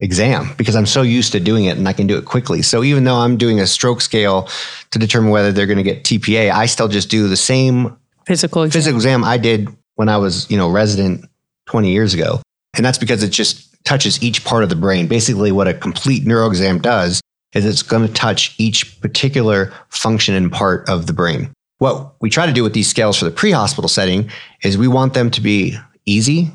exam 0.00 0.52
because 0.58 0.76
I'm 0.76 0.86
so 0.86 1.02
used 1.02 1.32
to 1.32 1.40
doing 1.40 1.64
it 1.64 1.78
and 1.78 1.88
I 1.88 1.92
can 1.92 2.06
do 2.06 2.18
it 2.18 2.24
quickly. 2.24 2.62
So 2.62 2.84
even 2.84 3.04
though 3.04 3.16
I'm 3.16 3.36
doing 3.36 3.60
a 3.60 3.66
stroke 3.66 4.00
scale 4.00 4.48
to 4.90 4.98
determine 4.98 5.30
whether 5.30 5.52
they're 5.52 5.66
going 5.66 5.78
to 5.78 5.82
get 5.82 6.04
TPA, 6.04 6.50
I 6.50 6.66
still 6.66 6.88
just 6.88 7.10
do 7.10 7.28
the 7.28 7.36
same 7.36 7.96
physical 8.26 8.64
exam. 8.64 8.78
physical 8.78 8.96
exam 8.96 9.24
I 9.24 9.38
did 9.38 9.68
when 9.94 10.08
I 10.08 10.18
was, 10.18 10.50
you 10.50 10.58
know, 10.58 10.70
resident 10.70 11.24
20 11.66 11.90
years 11.90 12.12
ago. 12.12 12.40
And 12.76 12.84
that's 12.84 12.98
because 12.98 13.22
it 13.22 13.30
just 13.30 13.75
touches 13.86 14.22
each 14.22 14.44
part 14.44 14.62
of 14.62 14.68
the 14.68 14.76
brain. 14.76 15.06
Basically, 15.06 15.52
what 15.52 15.68
a 15.68 15.72
complete 15.72 16.26
neuro 16.26 16.48
exam 16.48 16.80
does 16.80 17.22
is 17.54 17.64
it's 17.64 17.82
going 17.82 18.06
to 18.06 18.12
touch 18.12 18.54
each 18.58 19.00
particular 19.00 19.72
function 19.88 20.34
and 20.34 20.52
part 20.52 20.86
of 20.88 21.06
the 21.06 21.12
brain. 21.12 21.50
What 21.78 22.14
we 22.20 22.28
try 22.28 22.46
to 22.46 22.52
do 22.52 22.62
with 22.62 22.74
these 22.74 22.88
scales 22.88 23.18
for 23.18 23.24
the 23.24 23.30
pre 23.30 23.52
hospital 23.52 23.88
setting 23.88 24.30
is 24.62 24.76
we 24.76 24.88
want 24.88 25.14
them 25.14 25.30
to 25.30 25.40
be 25.40 25.76
easy. 26.04 26.50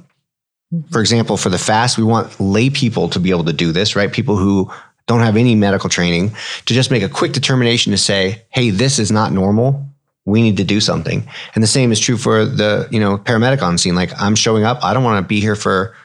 Mm-hmm. 0.74 0.92
For 0.92 1.00
example, 1.00 1.38
for 1.38 1.50
the 1.50 1.58
fast, 1.58 1.98
we 1.98 2.04
want 2.04 2.40
lay 2.40 2.70
people 2.70 3.10
to 3.10 3.20
be 3.20 3.32
able 3.32 3.46
to 3.46 3.54
do 3.54 3.72
this, 3.72 3.96
right? 3.96 4.12
People 4.12 4.38
who 4.38 4.72
don't 5.08 5.22
have 5.22 5.38
any 5.38 5.56
medical 5.56 5.90
training 5.90 6.34
to 6.66 6.74
just 6.74 6.92
make 6.92 7.04
a 7.04 7.10
quick 7.10 7.34
determination 7.34 7.92
to 7.92 7.98
say, 7.98 8.44
hey, 8.50 8.70
this 8.70 9.00
is 9.00 9.12
not 9.12 9.32
normal. 9.32 9.88
We 10.26 10.42
need 10.42 10.58
to 10.58 10.64
do 10.64 10.80
something. 10.80 11.28
And 11.56 11.64
the 11.64 11.68
same 11.68 11.92
is 11.92 12.00
true 12.00 12.18
for 12.18 12.46
the, 12.46 12.88
you 12.92 13.00
know, 13.00 13.18
paramedic 13.18 13.62
on 13.62 13.78
scene. 13.78 13.96
Like 13.96 14.12
I'm 14.20 14.36
showing 14.36 14.64
up. 14.64 14.84
I 14.84 14.94
don't 14.94 15.04
want 15.04 15.24
to 15.24 15.28
be 15.28 15.40
here 15.40 15.56
for 15.56 15.96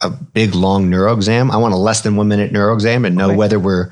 a 0.00 0.10
big 0.10 0.54
long 0.54 0.88
neuro 0.90 1.12
exam. 1.12 1.50
I 1.50 1.56
want 1.56 1.74
a 1.74 1.76
less 1.76 2.02
than 2.02 2.16
one 2.16 2.28
minute 2.28 2.52
neuro 2.52 2.74
exam 2.74 3.04
and 3.04 3.16
know 3.16 3.28
Okay. 3.28 3.36
whether 3.36 3.58
we're 3.58 3.90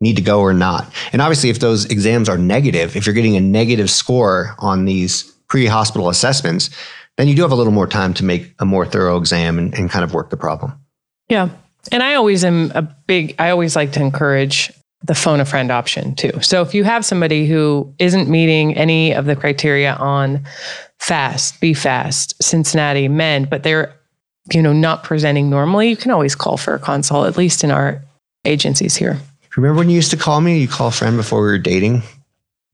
need 0.00 0.16
to 0.16 0.22
go 0.22 0.40
or 0.40 0.52
not. 0.52 0.92
And 1.12 1.22
obviously, 1.22 1.48
if 1.48 1.60
those 1.60 1.86
exams 1.86 2.28
are 2.28 2.36
negative, 2.36 2.96
if 2.96 3.06
you're 3.06 3.14
getting 3.14 3.36
a 3.36 3.40
negative 3.40 3.88
score 3.90 4.54
on 4.58 4.84
these 4.84 5.22
pre-hospital 5.48 6.10
assessments, 6.10 6.68
then 7.16 7.28
you 7.28 7.34
do 7.34 7.40
have 7.40 7.52
a 7.52 7.54
little 7.54 7.72
more 7.72 7.86
time 7.86 8.12
to 8.14 8.24
make 8.24 8.52
a 8.58 8.66
more 8.66 8.84
thorough 8.84 9.16
exam 9.16 9.58
and, 9.58 9.72
and 9.74 9.88
kind 9.90 10.04
of 10.04 10.12
work 10.12 10.28
the 10.28 10.36
problem. 10.36 10.72
Yeah. 11.30 11.48
And 11.90 12.02
I 12.02 12.14
always 12.14 12.44
am 12.44 12.72
a 12.74 12.82
big, 12.82 13.34
I 13.38 13.48
always 13.48 13.74
like 13.74 13.92
to 13.92 14.00
encourage 14.00 14.70
the 15.02 15.14
phone 15.14 15.40
a 15.40 15.46
friend 15.46 15.70
option 15.70 16.14
too. 16.14 16.32
So 16.42 16.60
if 16.60 16.74
you 16.74 16.84
have 16.84 17.04
somebody 17.04 17.46
who 17.46 17.94
isn't 17.98 18.28
meeting 18.28 18.76
any 18.76 19.12
of 19.12 19.24
the 19.24 19.36
criteria 19.36 19.94
on 19.94 20.44
fast, 20.98 21.58
be 21.60 21.72
fast, 21.72 22.34
Cincinnati, 22.42 23.08
MEND, 23.08 23.48
but 23.48 23.62
they're, 23.62 23.95
you 24.52 24.62
know, 24.62 24.72
not 24.72 25.02
presenting 25.04 25.50
normally, 25.50 25.88
you 25.88 25.96
can 25.96 26.10
always 26.10 26.34
call 26.34 26.56
for 26.56 26.74
a 26.74 26.78
consult, 26.78 27.26
at 27.26 27.36
least 27.36 27.64
in 27.64 27.70
our 27.70 28.02
agencies 28.44 28.96
here. 28.96 29.18
Remember 29.56 29.78
when 29.78 29.88
you 29.90 29.96
used 29.96 30.10
to 30.10 30.16
call 30.16 30.40
me? 30.40 30.58
You 30.58 30.68
call 30.68 30.88
a 30.88 30.92
friend 30.92 31.16
before 31.16 31.40
we 31.40 31.46
were 31.48 31.58
dating. 31.58 32.02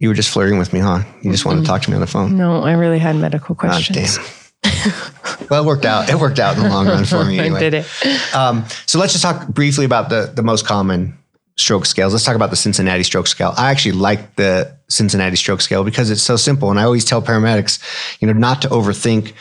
You 0.01 0.09
were 0.09 0.15
just 0.15 0.31
flirting 0.31 0.59
with 0.59 0.73
me, 0.73 0.81
huh? 0.81 1.03
You 1.23 1.31
just 1.31 1.45
wanted 1.45 1.61
to 1.61 1.67
talk 1.67 1.83
to 1.83 1.91
me 1.91 1.95
on 1.95 2.01
the 2.01 2.07
phone. 2.09 2.37
No, 2.37 2.63
I 2.65 2.73
really 2.73 2.99
had 2.99 3.15
medical 3.17 3.55
Ah, 3.61 3.69
questions. 3.69 4.17
damn. 4.19 4.27
well, 5.51 5.63
it 5.63 5.67
worked 5.67 5.85
out. 5.85 6.09
It 6.11 6.17
worked 6.17 6.41
out 6.41 6.57
in 6.57 6.63
the 6.65 6.69
long 6.69 6.87
run 6.89 7.05
for 7.05 7.25
me 7.25 7.39
anyway. 7.39 7.57
I 7.59 7.61
did 7.61 7.75
it. 7.75 8.35
Um, 8.35 8.65
so 8.87 8.99
let's 8.99 9.13
just 9.13 9.23
talk 9.23 9.47
briefly 9.49 9.85
about 9.85 10.09
the 10.09 10.31
the 10.35 10.43
most 10.43 10.67
common 10.67 11.17
stroke 11.57 11.87
scales. 11.87 12.13
Let's 12.13 12.25
talk 12.25 12.35
about 12.35 12.51
the 12.51 12.57
Cincinnati 12.57 13.03
stroke 13.05 13.27
scale. 13.29 13.55
I 13.57 13.71
actually 13.71 13.93
like 13.93 14.35
the 14.37 14.77
Cincinnati 14.89 15.37
stroke 15.37 15.61
scale 15.61 15.85
because 15.85 16.11
it's 16.11 16.23
so 16.23 16.37
simple. 16.37 16.71
And 16.71 16.81
I 16.81 16.85
always 16.85 17.05
tell 17.05 17.23
paramedics, 17.23 17.79
you 18.21 18.27
know, 18.27 18.33
not 18.33 18.63
to 18.63 18.69
overthink 18.69 19.35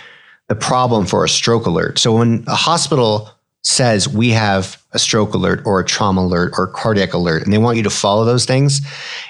the 0.52 0.56
problem 0.56 1.06
for 1.06 1.24
a 1.24 1.30
stroke 1.30 1.66
alert. 1.66 1.98
So 1.98 2.18
when 2.18 2.44
a 2.46 2.56
hospital 2.56 3.30
says 3.64 4.10
we 4.10 4.32
have 4.32 4.84
a 4.92 5.00
stroke 5.00 5.34
alert 5.34 5.62
or 5.66 5.80
a 5.80 5.86
trauma 5.86 6.20
alert 6.20 6.56
or 6.58 6.68
cardiac 6.68 7.14
alert 7.14 7.44
and 7.44 7.54
they 7.54 7.58
want 7.58 7.78
you 7.78 7.84
to 7.84 7.90
follow 7.90 8.26
those 8.26 8.44
things, 8.44 8.82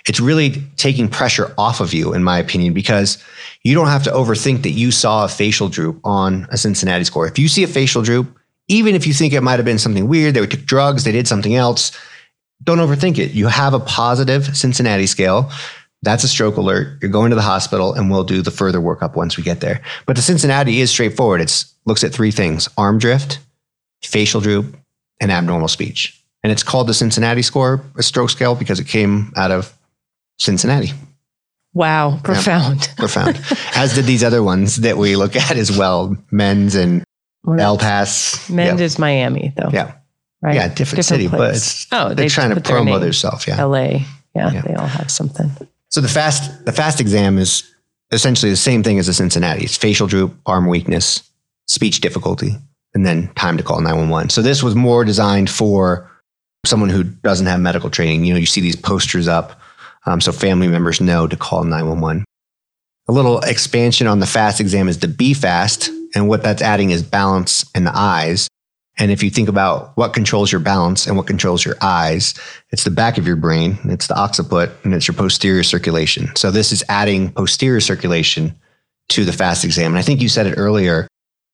it's 0.08 0.20
really 0.20 0.64
taking 0.78 1.08
pressure 1.08 1.54
off 1.60 1.80
of 1.80 1.94
you, 1.94 2.12
in 2.16 2.24
my 2.24 2.40
opinion, 2.40 2.74
because 2.74 3.24
you 3.62 3.76
don't 3.76 3.86
have 3.86 4.02
to 4.02 4.10
overthink 4.10 4.64
that 4.64 4.72
you 4.72 4.90
saw 4.90 5.26
a 5.26 5.28
facial 5.28 5.70
droop 5.70 6.00
on 6.04 6.48
a 6.50 6.58
Cincinnati 6.58 7.04
score. 7.04 7.28
If 7.28 7.38
you 7.38 7.48
see 7.48 7.62
a 7.62 7.68
facial 7.68 8.02
droop, 8.02 8.36
even 8.68 8.96
if 8.96 9.06
you 9.06 9.14
think 9.14 9.32
it 9.32 9.42
might 9.42 9.60
have 9.60 9.66
been 9.66 9.78
something 9.78 10.08
weird, 10.08 10.34
they 10.34 10.48
took 10.48 10.66
drugs, 10.66 11.04
they 11.04 11.12
did 11.12 11.28
something 11.28 11.54
else, 11.54 11.92
don't 12.64 12.80
overthink 12.80 13.20
it. 13.20 13.34
You 13.34 13.46
have 13.46 13.76
a 13.76 13.80
positive 13.80 14.58
Cincinnati 14.58 15.06
scale. 15.06 15.52
That's 16.04 16.24
a 16.24 16.28
stroke 16.28 16.58
alert. 16.58 16.98
You're 17.02 17.12
going 17.12 17.30
to 17.30 17.36
the 17.36 17.42
hospital 17.42 17.94
and 17.94 18.10
we'll 18.10 18.24
do 18.24 18.42
the 18.42 18.52
further 18.52 18.80
workup 18.80 19.16
once 19.16 19.38
we 19.38 19.44
get 19.44 19.60
there. 19.62 19.82
But 20.06 20.16
the 20.16 20.22
Cincinnati 20.22 20.82
is 20.82 20.90
straightforward. 20.90 21.42
It 21.42 21.64
looks 21.86 22.04
at 22.04 22.12
three 22.14 22.32
things: 22.32 22.68
arm 22.78 22.98
drift, 22.98 23.40
facial 24.02 24.42
droop, 24.42 24.76
and 25.20 25.32
abnormal 25.32 25.68
speech. 25.68 26.18
And 26.44 26.52
it's 26.52 26.64
called 26.64 26.88
the 26.88 26.94
Cincinnati 26.94 27.44
score, 27.44 27.84
a 27.98 28.04
stroke 28.04 28.32
scale, 28.32 28.56
because 28.56 28.80
it 28.80 28.88
came 28.88 29.32
out 29.36 29.52
of 29.52 29.72
Cincinnati. 30.40 30.92
Wow, 31.74 32.20
profound. 32.24 32.90
Profound. 32.98 33.40
As 33.76 33.94
did 33.94 34.06
these 34.06 34.24
other 34.24 34.44
ones 34.44 34.78
that 34.78 34.98
we 34.98 35.16
look 35.16 35.36
at 35.36 35.56
as 35.56 35.78
well, 35.78 36.18
MENDS 36.32 36.76
and 36.76 37.04
LAPSS. 37.46 38.50
Mend 38.50 38.80
yeah. 38.80 38.86
is 38.86 39.00
Miami, 39.00 39.54
though. 39.56 39.70
yeah. 39.72 39.94
Right? 40.42 40.56
Yeah, 40.56 40.74
different, 40.74 41.06
city, 41.06 41.28
but 41.28 41.38
place. 41.38 41.58
it's 41.58 41.88
oh, 41.92 42.08
they're 42.08 42.16
they 42.16 42.28
trying 42.28 42.50
to 42.50 42.56
put 42.56 42.64
their. 42.66 42.84
Yeah. 43.48 43.64
LA. 43.64 43.80
Yeah, 44.34 44.52
Yeah. 44.52 44.62
they 44.62 44.74
all 44.74 44.88
have 44.88 45.12
something. 45.12 45.52
So 45.92 46.00
the 46.00 46.08
fast 46.08 46.66
the 46.66 46.72
fast 46.72 47.02
exam 47.02 47.38
is 47.38 47.70
essentially 48.12 48.50
the 48.50 48.58
same 48.58 48.84
thing 48.84 48.98
as 49.00 49.08
the 49.08 49.14
Cincinnati. 49.14 49.64
It's 49.64 49.78
facial 49.78 50.08
droop, 50.08 50.36
arm 50.46 50.68
weakness, 50.68 51.30
speech 51.68 52.02
difficulty, 52.02 52.56
and 52.94 53.06
then 53.06 53.28
time 53.36 53.58
to 53.58 53.64
call 53.64 53.82
911. 53.82 54.30
So 54.30 54.42
this 54.42 54.64
was 54.64 54.76
more 54.76 55.04
designed 55.04 55.50
for 55.50 56.10
someone 56.66 56.90
who 56.90 57.04
doesn't 57.04 57.48
have 57.48 57.60
medical 57.60 57.90
training. 57.90 58.26
You 58.26 58.34
know, 58.34 58.40
you 58.40 58.46
see 58.46 58.62
these 58.62 58.76
posters 58.76 59.28
up, 59.28 59.60
um, 60.06 60.22
so 60.22 60.32
family 60.32 60.68
members 60.68 61.02
know 61.02 61.28
to 61.28 61.36
call 61.36 61.64
911. 61.64 62.24
A 63.08 63.12
little 63.12 63.40
expansion 63.40 64.08
on 64.08 64.20
the 64.20 64.28
fast 64.28 64.60
exam 64.60 64.88
is 64.88 65.00
the 65.00 65.08
B 65.08 65.34
fast, 65.34 65.90
and 66.16 66.30
what 66.30 66.44
that's 66.44 66.62
adding 66.62 66.92
is 66.92 67.04
balance 67.04 67.70
in 67.76 67.84
the 67.84 67.92
eyes. 67.94 68.48
And 68.98 69.12
if 69.12 69.24
you 69.24 69.30
think 69.30 69.50
about 69.50 69.96
what 69.96 70.14
controls 70.14 70.52
your 70.52 70.62
balance 70.62 71.08
and 71.08 71.18
what 71.18 71.28
controls 71.28 71.66
your 71.66 71.76
eyes, 71.82 72.34
it's 72.72 72.84
the 72.84 72.92
back 72.92 73.18
of 73.18 73.26
your 73.26 73.36
brain, 73.36 73.80
it's 73.86 74.08
the 74.08 74.20
occiput, 74.20 74.72
and 74.84 74.94
it's 74.94 75.08
your 75.08 75.16
posterior 75.16 75.64
circulation. 75.64 76.36
So 76.36 76.52
this 76.52 76.72
is 76.72 76.84
adding 76.90 77.32
posterior 77.32 77.80
circulation 77.80 78.54
to 79.10 79.26
the 79.26 79.34
fast 79.34 79.64
exam. 79.64 79.92
And 79.92 79.98
I 79.98 80.02
think 80.02 80.22
you 80.22 80.30
said 80.30 80.46
it 80.46 80.56
earlier, 80.58 81.08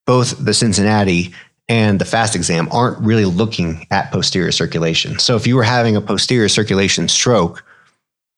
both 0.05 0.43
the 0.43 0.53
Cincinnati 0.53 1.33
and 1.69 1.99
the 1.99 2.05
fast 2.05 2.35
exam 2.35 2.69
aren't 2.71 2.99
really 2.99 3.25
looking 3.25 3.85
at 3.91 4.11
posterior 4.11 4.51
circulation. 4.51 5.19
So 5.19 5.35
if 5.35 5.45
you 5.45 5.55
were 5.55 5.63
having 5.63 5.95
a 5.95 6.01
posterior 6.01 6.49
circulation 6.49 7.07
stroke, 7.07 7.63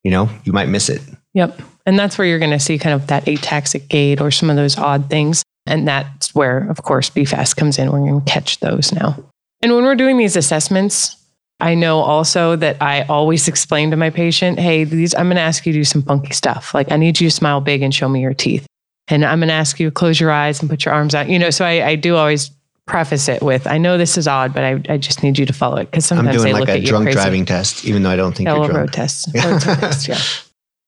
you 0.03 0.11
know, 0.11 0.29
you 0.43 0.53
might 0.53 0.69
miss 0.69 0.89
it. 0.89 1.01
Yep. 1.33 1.61
And 1.85 1.97
that's 1.97 2.17
where 2.17 2.27
you're 2.27 2.39
going 2.39 2.51
to 2.51 2.59
see 2.59 2.77
kind 2.77 2.93
of 2.93 3.07
that 3.07 3.25
ataxic 3.25 3.87
gait 3.87 4.21
or 4.21 4.31
some 4.31 4.49
of 4.49 4.55
those 4.55 4.77
odd 4.77 5.09
things. 5.09 5.43
And 5.69 5.87
that's 5.87 6.33
where, 6.35 6.69
of 6.69 6.83
course, 6.83 7.09
BFAST 7.09 7.55
comes 7.55 7.79
in. 7.79 7.91
We're 7.91 7.99
going 7.99 8.21
to 8.21 8.31
catch 8.31 8.59
those 8.59 8.91
now. 8.91 9.15
And 9.61 9.73
when 9.73 9.83
we're 9.83 9.95
doing 9.95 10.17
these 10.17 10.35
assessments, 10.35 11.15
I 11.59 11.75
know 11.75 11.99
also 11.99 12.55
that 12.55 12.81
I 12.81 13.03
always 13.03 13.47
explain 13.47 13.91
to 13.91 13.97
my 13.97 14.09
patient, 14.09 14.59
hey, 14.59 14.85
these 14.85 15.13
I'm 15.13 15.27
going 15.27 15.35
to 15.35 15.41
ask 15.41 15.65
you 15.65 15.73
to 15.73 15.79
do 15.79 15.83
some 15.83 16.01
funky 16.01 16.33
stuff. 16.33 16.73
Like 16.73 16.91
I 16.91 16.97
need 16.97 17.19
you 17.19 17.29
to 17.29 17.35
smile 17.35 17.59
big 17.59 17.81
and 17.81 17.93
show 17.93 18.07
me 18.07 18.21
your 18.21 18.33
teeth. 18.33 18.65
And 19.09 19.25
I'm 19.25 19.39
going 19.39 19.49
to 19.49 19.53
ask 19.53 19.79
you 19.79 19.89
to 19.89 19.91
close 19.91 20.19
your 20.19 20.31
eyes 20.31 20.61
and 20.61 20.69
put 20.69 20.85
your 20.85 20.93
arms 20.93 21.15
out. 21.15 21.29
You 21.29 21.39
know, 21.39 21.49
so 21.49 21.65
I, 21.65 21.85
I 21.85 21.95
do 21.95 22.15
always 22.15 22.51
preface 22.85 23.27
it 23.27 23.41
with, 23.41 23.67
I 23.67 23.77
know 23.77 23.97
this 23.97 24.17
is 24.17 24.27
odd, 24.27 24.53
but 24.53 24.63
I, 24.63 24.81
I 24.89 24.97
just 24.97 25.21
need 25.23 25.37
you 25.37 25.45
to 25.45 25.53
follow 25.53 25.77
it. 25.77 25.91
Because 25.91 26.05
sometimes 26.05 26.27
I'm 26.29 26.33
sometimes 26.33 26.43
they 26.43 26.49
doing 26.49 26.59
look 26.59 26.67
like 26.69 26.75
a 26.75 26.79
at 26.79 26.81
you 26.81 26.87
drunk 26.87 27.05
crazy. 27.05 27.15
driving 27.15 27.45
test, 27.45 27.85
even 27.85 28.03
though 28.03 28.09
I 28.09 28.15
don't 28.15 28.35
think 28.35 28.47
you're 28.47 28.57
drunk. 28.57 28.73
road 28.73 28.93
test. 28.93 29.29
Road 29.35 29.61
test, 29.61 30.07
yeah. 30.07 30.19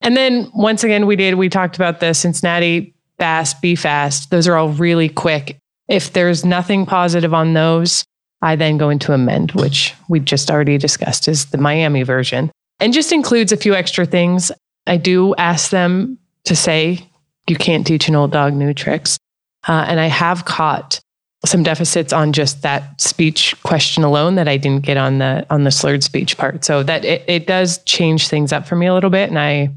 And 0.02 0.17
then 0.17 0.50
once 0.56 0.84
again, 0.84 1.06
we 1.06 1.15
did, 1.15 1.36
we 1.36 1.50
talked 1.50 1.76
about 1.76 2.00
the 2.00 2.13
Cincinnati 2.13 2.96
fast, 3.22 3.62
be 3.62 3.76
fast. 3.76 4.32
Those 4.32 4.48
are 4.48 4.56
all 4.56 4.70
really 4.70 5.08
quick. 5.08 5.60
If 5.88 6.14
there's 6.14 6.44
nothing 6.44 6.88
positive 6.88 7.36
on 7.36 7.54
those, 7.54 8.04
I 8.42 8.56
then 8.56 8.80
go 8.80 8.90
into 8.90 9.14
amend, 9.14 9.52
which 9.52 9.94
we've 10.10 10.26
just 10.26 10.50
already 10.50 10.80
discussed 10.80 11.28
is 11.28 11.46
the 11.52 11.60
Miami 11.60 12.02
version 12.02 12.50
and 12.80 12.92
just 12.92 13.12
includes 13.12 13.52
a 13.52 13.58
few 13.58 13.76
extra 13.76 14.08
things. 14.08 14.52
I 14.88 14.98
do 14.98 15.36
ask 15.36 15.70
them 15.70 16.18
to 16.46 16.56
say, 16.56 17.08
you 17.48 17.56
can't 17.56 17.86
teach 17.86 18.08
an 18.08 18.16
old 18.16 18.32
dog 18.32 18.56
new 18.56 18.74
tricks. 18.74 19.20
Uh, 19.68 19.86
and 19.88 20.00
I 20.00 20.08
have 20.08 20.46
caught 20.46 21.00
some 21.46 21.62
deficits 21.62 22.12
on 22.12 22.34
just 22.34 22.64
that 22.64 23.00
speech 23.00 23.56
question 23.62 24.04
alone 24.04 24.34
that 24.34 24.48
I 24.48 24.58
didn't 24.58 24.84
get 24.84 24.98
on 24.98 25.20
the 25.20 25.46
on 25.52 25.64
the 25.64 25.70
slurred 25.70 26.04
speech 26.04 26.40
part. 26.40 26.66
So 26.66 26.82
that 26.82 27.06
it, 27.06 27.24
it 27.28 27.46
does 27.46 27.84
change 27.84 28.30
things 28.30 28.52
up 28.52 28.66
for 28.66 28.76
me 28.76 28.88
a 28.88 28.96
little 28.96 29.12
bit. 29.12 29.30
And 29.30 29.38
I 29.38 29.70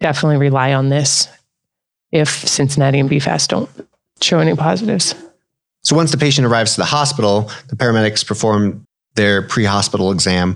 definitely 0.00 0.38
rely 0.38 0.74
on 0.74 0.88
this 0.88 1.28
if 2.12 2.28
Cincinnati 2.28 2.98
and 2.98 3.10
BFAST 3.10 3.48
don't 3.48 3.70
show 4.20 4.38
any 4.38 4.54
positives. 4.54 5.14
So 5.82 5.94
once 5.96 6.10
the 6.10 6.18
patient 6.18 6.46
arrives 6.46 6.74
to 6.74 6.80
the 6.80 6.86
hospital, 6.86 7.50
the 7.68 7.76
paramedics 7.76 8.26
perform 8.26 8.84
their 9.14 9.42
pre-hospital 9.42 10.10
exam. 10.12 10.54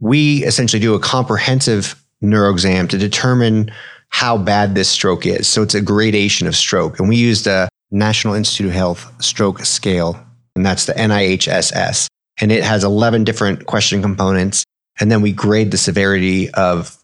We 0.00 0.44
essentially 0.44 0.80
do 0.80 0.94
a 0.94 1.00
comprehensive 1.00 2.02
neuro 2.20 2.50
exam 2.50 2.88
to 2.88 2.98
determine 2.98 3.70
how 4.08 4.36
bad 4.38 4.74
this 4.74 4.88
stroke 4.88 5.26
is. 5.26 5.48
So 5.48 5.62
it's 5.62 5.74
a 5.74 5.80
gradation 5.80 6.46
of 6.46 6.54
stroke. 6.54 6.98
And 6.98 7.08
we 7.08 7.16
use 7.16 7.44
the 7.44 7.68
National 7.90 8.34
Institute 8.34 8.68
of 8.68 8.72
Health 8.72 9.12
stroke 9.22 9.64
scale, 9.64 10.18
and 10.56 10.64
that's 10.64 10.86
the 10.86 10.92
NIHSS. 10.94 12.06
And 12.40 12.50
it 12.52 12.64
has 12.64 12.84
11 12.84 13.24
different 13.24 13.66
question 13.66 14.02
components. 14.02 14.64
And 15.00 15.10
then 15.10 15.22
we 15.22 15.32
grade 15.32 15.70
the 15.70 15.78
severity 15.78 16.50
of 16.50 16.96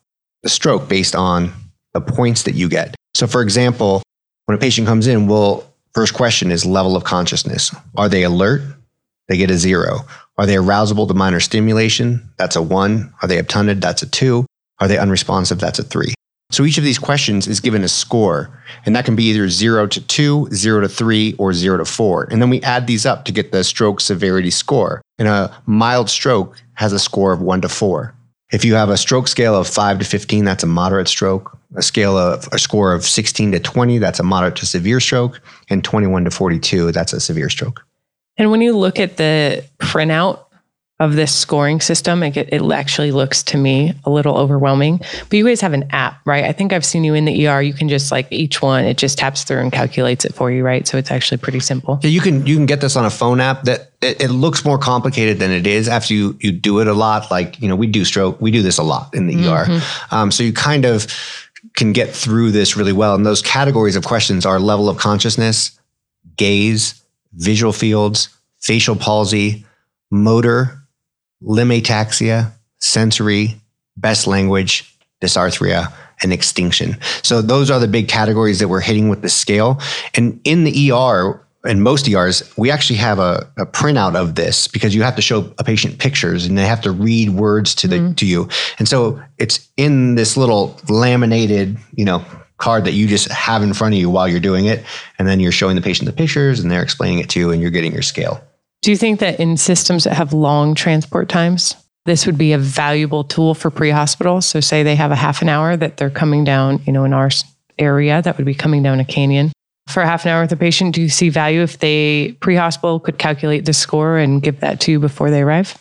the 0.42 0.48
stroke 0.48 0.88
based 0.88 1.14
on 1.14 1.52
the 1.94 2.00
points 2.00 2.44
that 2.44 2.54
you 2.54 2.68
get. 2.68 2.94
So, 3.14 3.27
for 3.27 3.42
example, 3.42 4.03
when 4.46 4.57
a 4.57 4.61
patient 4.61 4.87
comes 4.87 5.07
in, 5.07 5.27
we'll 5.27 5.64
first 5.94 6.14
question 6.14 6.51
is 6.51 6.64
level 6.64 6.96
of 6.96 7.05
consciousness. 7.05 7.75
Are 7.96 8.09
they 8.09 8.23
alert? 8.23 8.62
They 9.29 9.37
get 9.37 9.51
a 9.51 9.59
zero. 9.59 10.01
Are 10.38 10.46
they 10.46 10.57
arousable 10.57 11.07
to 11.07 11.14
minor 11.14 11.40
stimulation? 11.40 12.31
That's 12.37 12.57
a 12.57 12.62
one. 12.62 13.12
Are 13.23 13.29
they 13.29 13.38
obtunded? 13.38 13.81
That's 13.81 14.03
a 14.03 14.07
two. 14.07 14.46
Are 14.81 14.88
they 14.88 14.99
unresponsive? 14.99 15.61
That's 15.61 15.79
a 15.79 15.85
three. 15.85 16.14
So 16.51 16.64
each 16.64 16.79
of 16.79 16.85
these 16.85 16.99
questions 16.99 17.46
is 17.46 17.61
given 17.61 17.85
a 17.85 17.88
score, 17.88 18.51
and 18.85 18.96
that 18.96 19.05
can 19.05 19.14
be 19.14 19.25
either 19.25 19.49
zero 19.49 19.87
to 19.87 20.01
two, 20.01 20.49
zero 20.53 20.81
to 20.81 20.88
three, 20.88 21.35
or 21.38 21.53
zero 21.53 21.79
to 21.79 21.85
four. 21.85 22.25
And 22.25 22.42
then 22.42 22.51
we 22.51 22.61
add 22.62 22.88
these 22.88 23.07
up 23.07 23.25
to 23.27 23.33
get 23.33 23.53
the 23.53 23.62
stroke 23.62 24.01
severity 24.01 24.51
score. 24.51 25.01
And 25.18 25.29
a 25.29 25.57
mild 25.66 26.11
stroke 26.11 26.61
has 26.75 26.92
a 26.92 26.99
score 26.99 27.33
of 27.33 27.40
one 27.40 27.61
to 27.61 27.68
four. 27.68 28.14
If 28.51 28.64
you 28.64 28.75
have 28.75 28.88
a 28.88 28.96
stroke 28.96 29.29
scale 29.29 29.55
of 29.55 29.68
five 29.68 30.01
to 30.01 30.05
15, 30.05 30.44
that's 30.44 30.64
a 30.64 30.66
moderate 30.66 31.07
stroke. 31.07 31.57
A 31.76 31.83
scale 31.83 32.16
of 32.16 32.48
a 32.52 32.59
score 32.59 32.92
of 32.92 33.04
16 33.04 33.52
to 33.52 33.61
20, 33.61 33.98
that's 33.98 34.18
a 34.18 34.22
moderate 34.22 34.56
to 34.56 34.66
severe 34.66 35.00
stroke. 35.00 35.40
And 35.68 35.85
21 35.85 36.24
to 36.24 36.30
42, 36.30 36.92
that's 36.92 37.12
a 37.12 37.20
severe 37.20 37.48
stroke. 37.48 37.85
And 38.37 38.50
when 38.50 38.61
you 38.61 38.76
look 38.76 38.98
at 38.98 39.16
the 39.18 39.64
printout 39.78 40.44
of 41.00 41.14
this 41.14 41.35
scoring 41.35 41.80
system, 41.80 42.22
it, 42.22 42.37
it 42.37 42.62
actually 42.72 43.11
looks 43.11 43.42
to 43.42 43.56
me 43.56 43.94
a 44.04 44.11
little 44.11 44.37
overwhelming. 44.37 44.98
But 44.98 45.33
you 45.33 45.46
guys 45.46 45.62
have 45.62 45.72
an 45.72 45.88
app, 45.90 46.20
right? 46.26 46.44
I 46.44 46.52
think 46.52 46.74
I've 46.74 46.85
seen 46.85 47.04
you 47.04 47.14
in 47.14 47.24
the 47.24 47.48
ER. 47.48 47.62
You 47.62 47.72
can 47.72 47.88
just 47.88 48.12
like 48.12 48.30
each 48.30 48.61
one, 48.61 48.85
it 48.85 48.98
just 48.98 49.16
taps 49.16 49.42
through 49.42 49.61
and 49.61 49.72
calculates 49.72 50.26
it 50.26 50.35
for 50.35 50.50
you, 50.50 50.62
right? 50.62 50.87
So 50.87 50.98
it's 50.98 51.11
actually 51.11 51.38
pretty 51.38 51.61
simple. 51.61 51.98
Yeah, 52.02 52.11
you 52.11 52.20
can 52.20 52.46
you 52.46 52.54
can 52.54 52.66
get 52.66 52.83
this 52.83 52.96
on 52.96 53.06
a 53.06 53.11
phone 53.11 53.40
app. 53.40 53.64
That 53.64 53.92
it, 54.02 54.20
it 54.20 54.28
looks 54.28 54.62
more 54.62 54.76
complicated 54.76 55.38
than 55.38 55.50
it 55.50 55.66
is 55.66 55.88
after 55.88 56.12
you 56.12 56.37
you 56.38 56.52
do 56.52 56.80
it 56.80 56.87
a 56.87 56.94
lot. 56.94 57.30
Like 57.30 57.59
you 57.61 57.68
know, 57.68 57.76
we 57.76 57.87
do 57.87 58.04
stroke, 58.04 58.38
we 58.38 58.50
do 58.50 58.61
this 58.61 58.76
a 58.76 58.83
lot 58.83 59.14
in 59.14 59.26
the 59.26 59.37
mm-hmm. 59.37 59.72
ER. 59.72 59.80
Um, 60.11 60.30
so 60.30 60.42
you 60.42 60.52
kind 60.52 60.85
of 60.85 61.06
can 61.75 61.92
get 61.92 62.11
through 62.11 62.51
this 62.51 62.77
really 62.77 62.92
well. 62.92 63.14
And 63.14 63.27
those 63.27 63.42
categories 63.42 63.96
of 63.96 64.05
questions 64.05 64.46
are 64.46 64.59
level 64.59 64.88
of 64.88 64.99
consciousness, 64.99 65.79
gaze, 66.37 67.03
visual 67.33 67.73
fields, 67.73 68.29
facial 68.59 68.96
palsy, 68.96 69.64
motor 70.11 70.81
limb 71.40 71.70
ataxia, 71.70 72.53
sensory, 72.79 73.61
best 73.96 74.27
language, 74.27 74.96
dysarthria, 75.20 75.92
and 76.23 76.33
extinction. 76.33 76.96
So 77.23 77.40
those 77.40 77.70
are 77.70 77.79
the 77.79 77.88
big 77.88 78.09
categories 78.09 78.59
that 78.59 78.68
we're 78.68 78.81
hitting 78.81 79.09
with 79.09 79.23
the 79.23 79.29
scale. 79.29 79.81
And 80.14 80.40
in 80.44 80.64
the 80.64 80.92
ER, 80.92 81.40
in 81.64 81.83
most 81.83 82.09
ERs, 82.09 82.51
we 82.57 82.70
actually 82.70 82.96
have 82.96 83.18
a, 83.18 83.51
a, 83.59 83.66
printout 83.66 84.16
of 84.16 84.35
this 84.35 84.66
because 84.66 84.94
you 84.94 85.03
have 85.03 85.16
to 85.16 85.23
show 85.23 85.53
a 85.59 85.64
patient 85.64 85.99
pictures 85.99 86.46
and 86.46 86.57
they 86.57 86.66
have 86.66 86.81
to 86.81 86.90
read 86.90 87.31
words 87.31 87.75
to 87.77 87.88
the 87.88 87.96
mm-hmm. 87.96 88.12
to 88.14 88.27
you. 88.27 88.49
And 88.79 88.88
so 88.88 89.23
it's 89.38 89.68
in 89.77 90.14
this 90.14 90.37
little 90.37 90.79
laminated, 90.88 91.77
you 91.94 92.05
know, 92.05 92.25
card 92.57 92.85
that 92.85 92.92
you 92.92 93.07
just 93.07 93.31
have 93.31 93.62
in 93.62 93.75
front 93.75 93.94
of 93.94 94.01
you 94.01 94.09
while 94.09 94.27
you're 94.27 94.40
doing 94.40 94.66
it. 94.66 94.85
And 95.18 95.29
then 95.29 95.40
you're 95.40 95.53
showing 95.53 95.77
the 95.77 95.83
patient 95.83 96.07
the 96.07 96.16
pictures 96.16 96.61
and 96.61 96.70
they're 96.70 96.83
explaining 96.83 97.18
it 97.18 97.29
to 97.31 97.40
you 97.40 97.51
and 97.51 97.61
you're 97.61 97.70
getting 97.70 97.92
your 97.92 98.03
scale. 98.03 98.42
Do 98.83 98.90
you 98.90 98.96
think 98.96 99.20
that 99.20 99.38
in 99.38 99.59
systems 99.59 100.05
that 100.05 100.14
have 100.14 100.33
long 100.33 100.75
transport 100.75 101.29
times, 101.29 101.77
this 102.07 102.25
would 102.25 102.38
be 102.38 102.53
a 102.53 102.59
valuable 102.59 103.25
tool 103.25 103.55
for 103.55 103.70
pre-hospital? 103.70 104.40
So 104.40 104.61
say 104.61 104.83
they 104.83 104.96
have 104.96 105.11
a 105.11 105.16
half 105.16 105.42
an 105.42 105.51
hour 105.51 105.77
that 105.77 105.99
they're 105.99 106.09
coming 106.09 106.44
down, 106.44 106.81
you 106.87 106.92
know, 106.92 107.05
in 107.05 107.12
our 107.12 107.29
area, 107.79 108.23
that 108.23 108.38
would 108.38 108.46
be 108.46 108.55
coming 108.55 108.83
down 108.83 109.01
a 109.01 109.05
canyon 109.05 109.53
for 109.88 110.02
half 110.04 110.24
an 110.24 110.30
hour 110.30 110.42
with 110.42 110.52
a 110.52 110.56
patient. 110.56 110.94
Do 110.94 111.02
you 111.02 111.08
see 111.08 111.28
value 111.28 111.62
if 111.62 111.78
they 111.78 112.36
pre-hospital 112.40 113.00
could 113.00 113.18
calculate 113.18 113.64
the 113.64 113.72
score 113.72 114.18
and 114.18 114.42
give 114.42 114.60
that 114.60 114.80
to 114.82 114.92
you 114.92 115.00
before 115.00 115.30
they 115.30 115.42
arrive? 115.42 115.74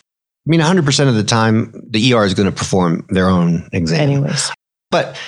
I 0.48 0.50
mean, 0.50 0.62
100% 0.62 1.08
of 1.08 1.16
the 1.16 1.24
time, 1.24 1.74
the 1.90 2.14
ER 2.14 2.26
is 2.26 2.34
going 2.34 2.50
to 2.50 2.56
perform 2.56 3.06
their 3.10 3.28
own 3.28 3.70
exam. 3.72 4.00
Anyways. 4.00 4.52
But, 4.90 5.20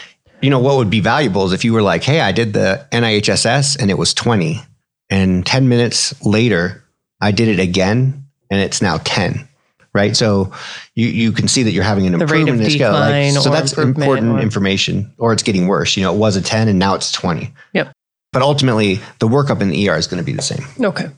you 0.41 0.49
know, 0.49 0.59
what 0.59 0.77
would 0.77 0.89
be 0.89 0.99
valuable 0.99 1.45
is 1.45 1.53
if 1.53 1.63
you 1.63 1.73
were 1.73 1.83
like, 1.83 2.03
hey, 2.03 2.21
I 2.21 2.31
did 2.31 2.53
the 2.53 2.87
NIHSS 2.91 3.79
and 3.79 3.91
it 3.91 3.97
was 3.97 4.13
20. 4.13 4.61
And 5.09 5.45
10 5.45 5.69
minutes 5.69 6.25
later, 6.25 6.83
I 7.21 7.31
did 7.31 7.49
it 7.49 7.59
again 7.59 8.25
and 8.49 8.59
it's 8.59 8.81
now 8.81 8.97
10 9.03 9.47
right? 9.93 10.15
So 10.15 10.51
you, 10.95 11.07
you 11.07 11.31
can 11.31 11.47
see 11.47 11.63
that 11.63 11.71
you're 11.71 11.83
having 11.83 12.05
an 12.05 12.13
the 12.13 12.21
improvement 12.21 12.61
in 12.61 12.69
scale. 12.69 12.93
Like, 12.93 13.33
so 13.33 13.49
that's 13.49 13.77
important 13.77 14.37
or, 14.37 14.39
information, 14.39 15.13
or 15.17 15.33
it's 15.33 15.43
getting 15.43 15.67
worse. 15.67 15.97
You 15.97 16.03
know, 16.03 16.13
it 16.13 16.17
was 16.17 16.35
a 16.35 16.41
10 16.41 16.67
and 16.67 16.79
now 16.79 16.95
it's 16.95 17.11
20. 17.11 17.53
Yep. 17.73 17.91
But 18.31 18.41
ultimately, 18.41 18.95
the 19.19 19.27
workup 19.27 19.61
in 19.61 19.69
the 19.69 19.89
ER 19.89 19.95
is 19.95 20.07
going 20.07 20.19
to 20.19 20.25
be 20.25 20.33
the 20.33 20.41
same. 20.41 20.65
Okay. 20.79 21.09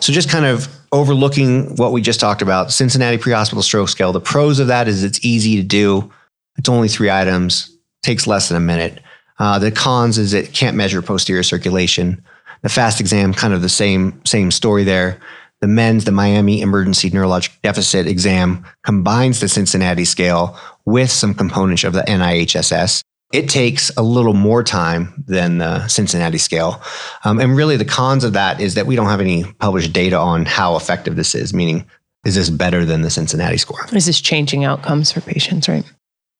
So 0.00 0.12
just 0.12 0.28
kind 0.28 0.44
of 0.44 0.68
overlooking 0.92 1.76
what 1.76 1.92
we 1.92 2.02
just 2.02 2.20
talked 2.20 2.42
about, 2.42 2.72
Cincinnati 2.72 3.18
pre-hospital 3.18 3.62
stroke 3.62 3.88
scale. 3.88 4.12
The 4.12 4.20
pros 4.20 4.58
of 4.58 4.66
that 4.68 4.88
is 4.88 5.02
it's 5.02 5.24
easy 5.24 5.56
to 5.56 5.62
do. 5.62 6.12
It's 6.56 6.68
only 6.68 6.88
three 6.88 7.10
items. 7.10 7.74
Takes 8.02 8.26
less 8.26 8.48
than 8.48 8.56
a 8.56 8.60
minute. 8.60 9.02
Uh, 9.38 9.58
the 9.58 9.70
cons 9.70 10.18
is 10.18 10.32
it 10.32 10.52
can't 10.52 10.76
measure 10.76 11.02
posterior 11.02 11.42
circulation. 11.42 12.22
The 12.62 12.68
fast 12.68 13.00
exam, 13.00 13.32
kind 13.34 13.54
of 13.54 13.62
the 13.62 13.68
same 13.68 14.20
same 14.24 14.50
story 14.50 14.84
there. 14.84 15.20
The 15.60 15.68
MENDS, 15.68 16.04
the 16.04 16.12
Miami 16.12 16.60
Emergency 16.60 17.10
Neurologic 17.10 17.60
Deficit 17.62 18.06
Exam, 18.06 18.64
combines 18.84 19.40
the 19.40 19.48
Cincinnati 19.48 20.04
scale 20.04 20.56
with 20.84 21.10
some 21.10 21.34
components 21.34 21.82
of 21.82 21.92
the 21.92 22.02
NIHSS. 22.02 23.02
It 23.32 23.48
takes 23.48 23.90
a 23.96 24.02
little 24.02 24.32
more 24.32 24.62
time 24.62 25.22
than 25.26 25.58
the 25.58 25.86
Cincinnati 25.88 26.38
scale. 26.38 26.82
Um, 27.24 27.38
and 27.38 27.54
really, 27.54 27.76
the 27.76 27.84
cons 27.84 28.24
of 28.24 28.32
that 28.32 28.60
is 28.60 28.74
that 28.74 28.86
we 28.86 28.96
don't 28.96 29.06
have 29.06 29.20
any 29.20 29.44
published 29.44 29.92
data 29.92 30.16
on 30.16 30.46
how 30.46 30.76
effective 30.76 31.16
this 31.16 31.34
is, 31.34 31.52
meaning, 31.52 31.84
is 32.24 32.34
this 32.34 32.48
better 32.48 32.84
than 32.84 33.02
the 33.02 33.10
Cincinnati 33.10 33.58
score? 33.58 33.86
Is 33.92 34.06
this 34.06 34.20
changing 34.20 34.64
outcomes 34.64 35.12
for 35.12 35.20
patients, 35.20 35.68
right? 35.68 35.84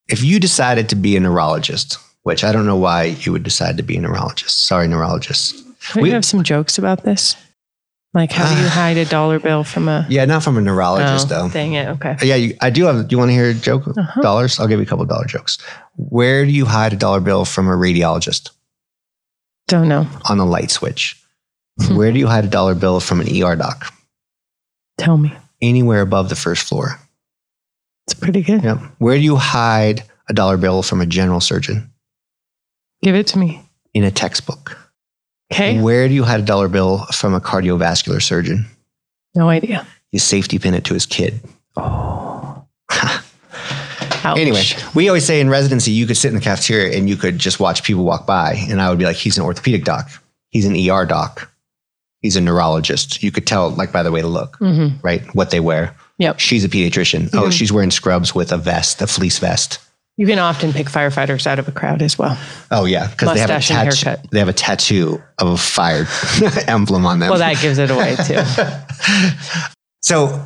If 0.08 0.22
you 0.22 0.40
decided 0.40 0.88
to 0.88 0.96
be 0.96 1.16
a 1.16 1.20
neurologist, 1.20 1.98
which 2.22 2.42
I 2.42 2.52
don't 2.52 2.66
know 2.66 2.76
why 2.76 3.16
you 3.20 3.32
would 3.32 3.42
decide 3.42 3.76
to 3.76 3.82
be 3.82 3.96
a 3.96 4.00
neurologist, 4.00 4.66
sorry, 4.66 4.88
neurologists 4.88 5.62
we 5.96 6.10
have 6.10 6.24
some 6.24 6.42
jokes 6.42 6.78
about 6.78 7.04
this? 7.04 7.36
Like, 8.18 8.32
how 8.32 8.52
do 8.52 8.60
you 8.60 8.66
hide 8.66 8.96
a 8.96 9.04
dollar 9.04 9.38
bill 9.38 9.62
from 9.62 9.86
a? 9.86 10.04
Yeah, 10.10 10.24
not 10.24 10.42
from 10.42 10.58
a 10.58 10.60
neurologist 10.60 11.30
oh, 11.30 11.46
though. 11.46 11.48
Dang 11.50 11.74
it. 11.74 11.86
Okay. 11.86 12.16
Yeah, 12.20 12.34
you, 12.34 12.56
I 12.60 12.68
do 12.68 12.86
have. 12.86 13.06
Do 13.06 13.14
you 13.14 13.18
want 13.18 13.28
to 13.28 13.32
hear 13.32 13.50
a 13.50 13.54
joke? 13.54 13.86
Uh-huh. 13.86 14.20
Dollars? 14.20 14.58
I'll 14.58 14.66
give 14.66 14.80
you 14.80 14.82
a 14.82 14.88
couple 14.88 15.04
dollar 15.04 15.26
jokes. 15.26 15.56
Where 15.94 16.44
do 16.44 16.50
you 16.50 16.64
hide 16.64 16.92
a 16.92 16.96
dollar 16.96 17.20
bill 17.20 17.44
from 17.44 17.68
a 17.68 17.76
radiologist? 17.76 18.50
Don't 19.68 19.88
know. 19.88 20.08
On 20.28 20.40
a 20.40 20.44
light 20.44 20.72
switch. 20.72 21.16
Where 21.92 22.10
do 22.10 22.18
you 22.18 22.26
hide 22.26 22.44
a 22.44 22.48
dollar 22.48 22.74
bill 22.74 22.98
from 22.98 23.20
an 23.20 23.28
ER 23.40 23.54
doc? 23.54 23.94
Tell 24.96 25.16
me. 25.16 25.32
Anywhere 25.62 26.00
above 26.00 26.28
the 26.28 26.34
first 26.34 26.66
floor. 26.66 26.98
It's 28.08 28.14
pretty 28.14 28.42
good. 28.42 28.64
Yep. 28.64 28.78
Where 28.98 29.14
do 29.14 29.22
you 29.22 29.36
hide 29.36 30.02
a 30.28 30.32
dollar 30.32 30.56
bill 30.56 30.82
from 30.82 31.00
a 31.00 31.06
general 31.06 31.38
surgeon? 31.38 31.92
Give 33.00 33.14
it 33.14 33.28
to 33.28 33.38
me. 33.38 33.62
In 33.94 34.02
a 34.02 34.10
textbook. 34.10 34.76
Okay. 35.52 35.80
Where 35.80 36.08
do 36.08 36.14
you 36.14 36.24
hide 36.24 36.40
a 36.40 36.44
dollar 36.44 36.68
bill 36.68 37.06
from 37.12 37.34
a 37.34 37.40
cardiovascular 37.40 38.20
surgeon? 38.20 38.66
No 39.34 39.48
idea. 39.48 39.86
You 40.12 40.18
safety 40.18 40.58
pin 40.58 40.74
it 40.74 40.84
to 40.84 40.94
his 40.94 41.06
kid. 41.06 41.40
Oh. 41.76 42.66
anyway, 44.24 44.62
we 44.94 45.08
always 45.08 45.24
say 45.24 45.40
in 45.40 45.48
residency, 45.48 45.90
you 45.90 46.06
could 46.06 46.16
sit 46.16 46.28
in 46.28 46.34
the 46.34 46.40
cafeteria 46.40 46.96
and 46.96 47.08
you 47.08 47.16
could 47.16 47.38
just 47.38 47.60
watch 47.60 47.82
people 47.82 48.04
walk 48.04 48.26
by. 48.26 48.54
And 48.68 48.80
I 48.80 48.90
would 48.90 48.98
be 48.98 49.04
like, 49.04 49.16
he's 49.16 49.38
an 49.38 49.44
orthopedic 49.44 49.84
doc. 49.84 50.10
He's 50.50 50.64
an 50.64 50.76
ER 50.76 51.06
doc. 51.06 51.50
He's 52.20 52.36
a 52.36 52.40
neurologist. 52.40 53.22
You 53.22 53.30
could 53.30 53.46
tell, 53.46 53.70
like, 53.70 53.92
by 53.92 54.02
the 54.02 54.10
way 54.10 54.22
they 54.22 54.26
look, 54.26 54.58
mm-hmm. 54.58 54.98
right? 55.02 55.22
What 55.34 55.50
they 55.50 55.60
wear. 55.60 55.94
Yep. 56.18 56.40
She's 56.40 56.64
a 56.64 56.68
pediatrician. 56.68 57.26
Oh, 57.26 57.28
mm-hmm. 57.28 57.38
Oh, 57.38 57.50
she's 57.50 57.72
wearing 57.72 57.92
scrubs 57.92 58.34
with 58.34 58.50
a 58.50 58.58
vest, 58.58 59.00
a 59.00 59.06
fleece 59.06 59.38
vest. 59.38 59.78
You 60.18 60.26
can 60.26 60.40
often 60.40 60.72
pick 60.72 60.88
firefighters 60.88 61.46
out 61.46 61.60
of 61.60 61.68
a 61.68 61.72
crowd 61.72 62.02
as 62.02 62.18
well. 62.18 62.36
Oh 62.72 62.86
yeah, 62.86 63.06
because 63.06 63.34
they 63.34 63.40
have 63.40 63.50
a 63.50 63.60
tattoo. 63.60 64.28
They 64.32 64.40
have 64.40 64.48
a 64.48 64.52
tattoo 64.52 65.22
of 65.38 65.48
a 65.48 65.56
fire 65.56 66.06
emblem 66.66 67.06
on 67.06 67.20
them. 67.20 67.30
Well, 67.30 67.38
that 67.38 67.62
gives 67.62 67.78
it 67.78 67.88
away 67.88 68.16
too. 68.26 68.42
so, 70.02 70.44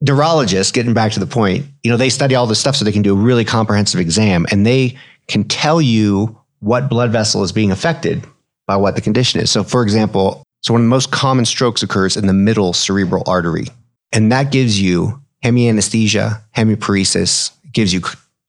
neurologists, 0.00 0.72
getting 0.72 0.94
back 0.94 1.12
to 1.12 1.20
the 1.20 1.26
point, 1.26 1.66
you 1.84 1.90
know, 1.90 1.98
they 1.98 2.08
study 2.08 2.34
all 2.34 2.46
this 2.46 2.58
stuff 2.60 2.76
so 2.76 2.84
they 2.86 2.92
can 2.92 3.02
do 3.02 3.12
a 3.12 3.16
really 3.16 3.44
comprehensive 3.44 4.00
exam, 4.00 4.46
and 4.50 4.64
they 4.64 4.96
can 5.28 5.44
tell 5.44 5.82
you 5.82 6.40
what 6.60 6.88
blood 6.88 7.10
vessel 7.12 7.42
is 7.42 7.52
being 7.52 7.70
affected 7.70 8.24
by 8.66 8.76
what 8.76 8.94
the 8.94 9.02
condition 9.02 9.38
is. 9.40 9.50
So, 9.50 9.62
for 9.62 9.82
example, 9.82 10.42
So 10.62 10.72
one 10.72 10.80
of 10.80 10.86
the 10.86 10.90
most 10.90 11.10
common 11.10 11.44
strokes 11.44 11.82
occurs 11.82 12.16
in 12.16 12.26
the 12.26 12.32
middle 12.32 12.72
cerebral 12.72 13.22
artery. 13.26 13.66
And 14.12 14.32
that 14.32 14.50
gives 14.50 14.80
you 14.80 15.20
hemianesthesia, 15.44 16.40
hemiparesis, 16.56 17.52
gives 17.72 17.92
you 17.92 18.00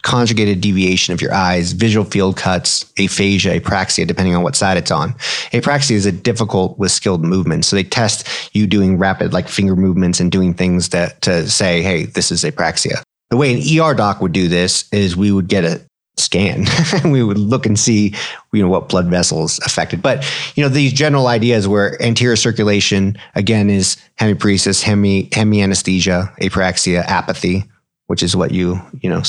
conjugated 0.01 0.61
deviation 0.61 1.13
of 1.13 1.21
your 1.21 1.33
eyes, 1.33 1.73
visual 1.73 2.05
field 2.05 2.37
cuts, 2.37 2.91
aphasia, 2.99 3.59
apraxia, 3.59 4.05
depending 4.07 4.35
on 4.35 4.43
what 4.43 4.55
side 4.55 4.77
it's 4.77 4.91
on. 4.91 5.13
Apraxia 5.53 5.91
is 5.91 6.05
a 6.05 6.11
difficult 6.11 6.77
with 6.77 6.91
skilled 6.91 7.23
movement. 7.23 7.65
So 7.65 7.75
they 7.75 7.83
test 7.83 8.27
you 8.53 8.67
doing 8.67 8.97
rapid 8.97 9.33
like 9.33 9.47
finger 9.47 9.75
movements 9.75 10.19
and 10.19 10.31
doing 10.31 10.53
things 10.53 10.89
that 10.89 11.21
to 11.23 11.49
say, 11.49 11.81
hey, 11.81 12.05
this 12.05 12.31
is 12.31 12.43
apraxia. 12.43 13.01
The 13.29 13.37
way 13.37 13.53
an 13.53 13.81
ER 13.81 13.93
doc 13.93 14.21
would 14.21 14.33
do 14.33 14.47
this 14.47 14.89
is 14.91 15.15
we 15.15 15.31
would 15.31 15.47
get 15.47 15.63
a 15.63 15.81
scan. 16.17 16.65
we 17.05 17.23
would 17.23 17.37
look 17.37 17.65
and 17.65 17.79
see, 17.79 18.13
you 18.51 18.61
know, 18.61 18.69
what 18.69 18.89
blood 18.89 19.07
vessels 19.07 19.59
affected. 19.59 20.01
But, 20.01 20.25
you 20.55 20.63
know, 20.63 20.69
these 20.69 20.93
general 20.93 21.27
ideas 21.27 21.67
where 21.67 22.01
anterior 22.01 22.35
circulation, 22.35 23.17
again, 23.35 23.69
is 23.69 23.97
hemiparesis, 24.19 24.83
hemi, 24.83 25.27
hemianesthesia, 25.29 26.35
apraxia, 26.39 27.03
apathy, 27.05 27.65
which 28.07 28.23
is 28.23 28.35
what 28.35 28.51
you, 28.51 28.81
you 28.99 29.09
know, 29.09 29.23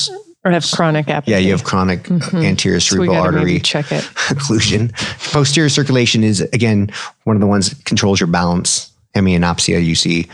or 0.45 0.51
have 0.51 0.65
chronic 0.71 1.07
apathy. 1.07 1.31
yeah, 1.31 1.37
you 1.37 1.51
have 1.51 1.63
chronic 1.63 2.03
mm-hmm. 2.03 2.37
anterior 2.37 2.79
cerebral 2.79 3.15
so 3.15 3.21
artery 3.21 3.59
check 3.59 3.91
it. 3.91 4.03
occlusion. 4.29 4.93
Posterior 5.31 5.69
circulation 5.69 6.23
is, 6.23 6.41
again, 6.41 6.91
one 7.23 7.35
of 7.35 7.41
the 7.41 7.47
ones 7.47 7.69
that 7.69 7.85
controls 7.85 8.19
your 8.19 8.27
balance. 8.27 8.91
Hemianopsia, 9.15 9.83
you 9.83 9.95
see 9.95 10.27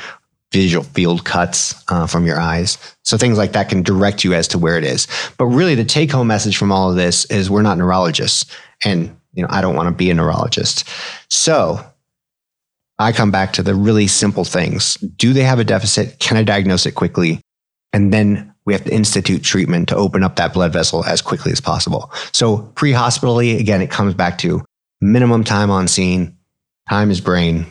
visual 0.51 0.83
field 0.83 1.25
cuts 1.25 1.83
uh, 1.89 2.07
from 2.07 2.25
your 2.25 2.39
eyes. 2.39 2.77
So 3.03 3.17
things 3.17 3.37
like 3.37 3.51
that 3.51 3.69
can 3.69 3.83
direct 3.83 4.23
you 4.23 4.33
as 4.33 4.47
to 4.49 4.57
where 4.57 4.77
it 4.77 4.83
is. 4.83 5.07
But 5.37 5.45
really, 5.45 5.75
the 5.75 5.85
take 5.85 6.11
home 6.11 6.27
message 6.27 6.57
from 6.57 6.71
all 6.71 6.89
of 6.89 6.95
this 6.95 7.25
is 7.25 7.49
we're 7.49 7.61
not 7.61 7.77
neurologists. 7.77 8.45
And, 8.83 9.15
you 9.33 9.43
know, 9.43 9.49
I 9.51 9.61
don't 9.61 9.75
want 9.75 9.89
to 9.89 9.95
be 9.95 10.09
a 10.09 10.13
neurologist. 10.13 10.87
So 11.29 11.85
I 12.97 13.11
come 13.11 13.31
back 13.31 13.53
to 13.53 13.63
the 13.63 13.75
really 13.75 14.07
simple 14.07 14.43
things. 14.43 14.95
Do 14.95 15.33
they 15.33 15.43
have 15.43 15.59
a 15.59 15.63
deficit? 15.63 16.19
Can 16.19 16.37
I 16.37 16.43
diagnose 16.43 16.85
it 16.85 16.95
quickly? 16.95 17.41
And 17.93 18.13
then 18.13 18.48
we 18.69 18.73
have 18.73 18.85
to 18.85 18.93
institute 18.93 19.43
treatment 19.43 19.89
to 19.89 19.95
open 19.95 20.23
up 20.23 20.35
that 20.35 20.53
blood 20.53 20.71
vessel 20.71 21.03
as 21.03 21.23
quickly 21.23 21.51
as 21.51 21.59
possible. 21.59 22.11
So 22.31 22.59
pre 22.75 22.91
hospitally, 22.91 23.57
again, 23.57 23.81
it 23.81 23.89
comes 23.89 24.13
back 24.13 24.37
to 24.39 24.63
minimum 25.01 25.43
time 25.43 25.71
on 25.71 25.87
scene, 25.87 26.37
time 26.87 27.09
is 27.09 27.19
brain, 27.19 27.65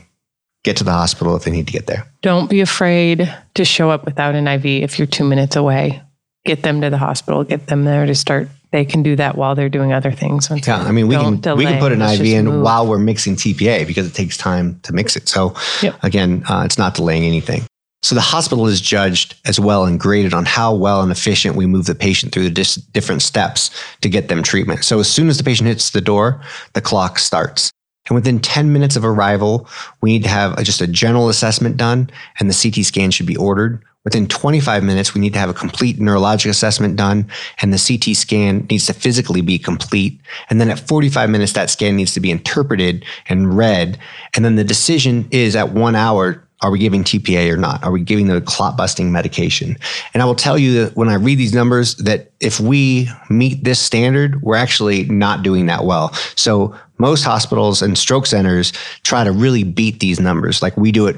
get 0.64 0.76
to 0.78 0.84
the 0.84 0.90
hospital 0.90 1.36
if 1.36 1.44
they 1.44 1.52
need 1.52 1.68
to 1.68 1.72
get 1.72 1.86
there. 1.86 2.04
Don't 2.20 2.50
be 2.50 2.60
afraid 2.60 3.32
to 3.54 3.64
show 3.64 3.90
up 3.90 4.06
without 4.06 4.34
an 4.34 4.48
IV 4.48 4.66
if 4.66 4.98
you're 4.98 5.06
two 5.06 5.22
minutes 5.22 5.54
away. 5.54 6.02
Get 6.44 6.64
them 6.64 6.80
to 6.80 6.90
the 6.90 6.98
hospital, 6.98 7.44
get 7.44 7.68
them 7.68 7.84
there 7.84 8.04
to 8.04 8.14
start. 8.16 8.48
They 8.72 8.84
can 8.84 9.04
do 9.04 9.14
that 9.14 9.36
while 9.36 9.54
they're 9.54 9.68
doing 9.68 9.92
other 9.92 10.10
things. 10.10 10.50
Yeah, 10.66 10.78
I 10.78 10.90
mean, 10.90 11.06
we 11.06 11.14
can 11.14 11.38
delay. 11.38 11.58
we 11.58 11.64
can 11.64 11.78
put 11.78 11.92
an 11.92 12.00
Let's 12.00 12.18
IV 12.18 12.26
in 12.26 12.46
move. 12.46 12.64
while 12.64 12.88
we're 12.88 12.98
mixing 12.98 13.36
TPA 13.36 13.86
because 13.86 14.08
it 14.08 14.14
takes 14.14 14.36
time 14.36 14.80
to 14.80 14.92
mix 14.92 15.14
it. 15.14 15.28
So 15.28 15.54
yep. 15.80 16.02
again, 16.02 16.42
uh, 16.48 16.62
it's 16.64 16.76
not 16.76 16.94
delaying 16.94 17.24
anything. 17.24 17.62
So 18.02 18.14
the 18.14 18.20
hospital 18.20 18.66
is 18.66 18.80
judged 18.80 19.34
as 19.44 19.58
well 19.58 19.84
and 19.84 19.98
graded 19.98 20.32
on 20.32 20.44
how 20.44 20.72
well 20.72 21.02
and 21.02 21.10
efficient 21.10 21.56
we 21.56 21.66
move 21.66 21.86
the 21.86 21.94
patient 21.94 22.32
through 22.32 22.44
the 22.44 22.50
dis- 22.50 22.76
different 22.76 23.22
steps 23.22 23.70
to 24.02 24.08
get 24.08 24.28
them 24.28 24.42
treatment. 24.42 24.84
So 24.84 25.00
as 25.00 25.10
soon 25.10 25.28
as 25.28 25.36
the 25.36 25.44
patient 25.44 25.68
hits 25.68 25.90
the 25.90 26.00
door, 26.00 26.40
the 26.74 26.80
clock 26.80 27.18
starts. 27.18 27.72
And 28.08 28.14
within 28.14 28.40
10 28.40 28.72
minutes 28.72 28.96
of 28.96 29.04
arrival, 29.04 29.68
we 30.00 30.12
need 30.12 30.22
to 30.22 30.28
have 30.28 30.56
a, 30.58 30.62
just 30.62 30.80
a 30.80 30.86
general 30.86 31.28
assessment 31.28 31.76
done 31.76 32.10
and 32.38 32.48
the 32.48 32.70
CT 32.70 32.86
scan 32.86 33.10
should 33.10 33.26
be 33.26 33.36
ordered. 33.36 33.82
Within 34.04 34.28
25 34.28 34.84
minutes, 34.84 35.12
we 35.12 35.20
need 35.20 35.34
to 35.34 35.38
have 35.38 35.50
a 35.50 35.54
complete 35.54 35.98
neurologic 35.98 36.48
assessment 36.48 36.96
done 36.96 37.28
and 37.60 37.74
the 37.74 37.84
CT 37.84 38.16
scan 38.16 38.66
needs 38.70 38.86
to 38.86 38.94
physically 38.94 39.42
be 39.42 39.58
complete. 39.58 40.20
And 40.48 40.60
then 40.60 40.70
at 40.70 40.78
45 40.78 41.28
minutes, 41.28 41.52
that 41.54 41.68
scan 41.68 41.96
needs 41.96 42.14
to 42.14 42.20
be 42.20 42.30
interpreted 42.30 43.04
and 43.28 43.56
read. 43.56 43.98
And 44.34 44.44
then 44.44 44.54
the 44.54 44.64
decision 44.64 45.28
is 45.30 45.56
at 45.56 45.72
one 45.72 45.96
hour 45.96 46.47
are 46.60 46.70
we 46.70 46.78
giving 46.78 47.04
TPA 47.04 47.52
or 47.52 47.56
not? 47.56 47.84
Are 47.84 47.92
we 47.92 48.02
giving 48.02 48.26
the 48.26 48.40
clot 48.40 48.76
busting 48.76 49.12
medication? 49.12 49.76
And 50.12 50.22
I 50.22 50.26
will 50.26 50.34
tell 50.34 50.58
you 50.58 50.84
that 50.84 50.96
when 50.96 51.08
I 51.08 51.14
read 51.14 51.38
these 51.38 51.54
numbers, 51.54 51.94
that 51.96 52.32
if 52.40 52.58
we 52.58 53.08
meet 53.30 53.62
this 53.62 53.78
standard, 53.78 54.42
we're 54.42 54.56
actually 54.56 55.04
not 55.04 55.42
doing 55.42 55.66
that 55.66 55.84
well. 55.84 56.12
So 56.34 56.74
most 56.98 57.22
hospitals 57.22 57.80
and 57.80 57.96
stroke 57.96 58.26
centers 58.26 58.72
try 59.04 59.22
to 59.22 59.30
really 59.30 59.62
beat 59.62 60.00
these 60.00 60.18
numbers. 60.18 60.60
Like 60.60 60.76
we 60.76 60.90
do 60.90 61.06
it 61.06 61.16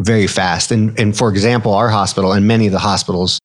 very 0.00 0.26
fast. 0.26 0.70
And, 0.70 0.98
and 0.98 1.16
for 1.16 1.30
example, 1.30 1.72
our 1.72 1.88
hospital 1.88 2.32
and 2.32 2.46
many 2.46 2.66
of 2.66 2.72
the 2.72 2.78
hospitals 2.78 3.38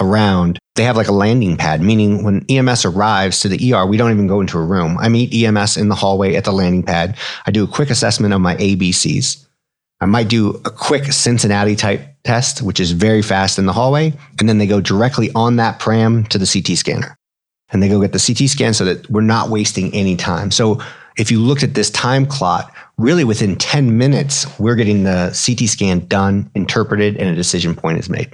around, 0.00 0.58
they 0.74 0.84
have 0.84 0.96
like 0.96 1.08
a 1.08 1.12
landing 1.12 1.56
pad, 1.56 1.80
meaning 1.80 2.24
when 2.24 2.44
EMS 2.48 2.84
arrives 2.84 3.40
to 3.40 3.48
the 3.48 3.72
ER, 3.72 3.86
we 3.86 3.96
don't 3.96 4.12
even 4.12 4.26
go 4.26 4.40
into 4.40 4.58
a 4.58 4.64
room. 4.64 4.96
I 4.98 5.08
meet 5.08 5.34
EMS 5.34 5.76
in 5.76 5.88
the 5.88 5.94
hallway 5.94 6.34
at 6.34 6.44
the 6.44 6.52
landing 6.52 6.82
pad. 6.82 7.16
I 7.46 7.50
do 7.50 7.64
a 7.64 7.68
quick 7.68 7.90
assessment 7.90 8.34
of 8.34 8.40
my 8.40 8.56
ABCs. 8.56 9.47
I 10.00 10.06
might 10.06 10.28
do 10.28 10.60
a 10.64 10.70
quick 10.70 11.12
Cincinnati 11.12 11.74
type 11.74 12.02
test, 12.24 12.62
which 12.62 12.78
is 12.78 12.92
very 12.92 13.22
fast 13.22 13.58
in 13.58 13.66
the 13.66 13.72
hallway. 13.72 14.12
And 14.38 14.48
then 14.48 14.58
they 14.58 14.66
go 14.66 14.80
directly 14.80 15.30
on 15.34 15.56
that 15.56 15.80
pram 15.80 16.24
to 16.26 16.38
the 16.38 16.46
CT 16.46 16.78
scanner. 16.78 17.16
And 17.70 17.82
they 17.82 17.88
go 17.88 18.00
get 18.00 18.12
the 18.12 18.24
CT 18.24 18.48
scan 18.48 18.74
so 18.74 18.84
that 18.84 19.10
we're 19.10 19.20
not 19.20 19.50
wasting 19.50 19.92
any 19.92 20.16
time. 20.16 20.50
So 20.50 20.80
if 21.18 21.30
you 21.30 21.40
looked 21.40 21.62
at 21.62 21.74
this 21.74 21.90
time 21.90 22.26
clot, 22.26 22.72
really 22.96 23.24
within 23.24 23.56
10 23.56 23.98
minutes, 23.98 24.46
we're 24.58 24.76
getting 24.76 25.02
the 25.02 25.36
CT 25.46 25.68
scan 25.68 26.06
done, 26.06 26.50
interpreted, 26.54 27.16
and 27.16 27.28
a 27.28 27.34
decision 27.34 27.74
point 27.74 27.98
is 27.98 28.08
made. 28.08 28.32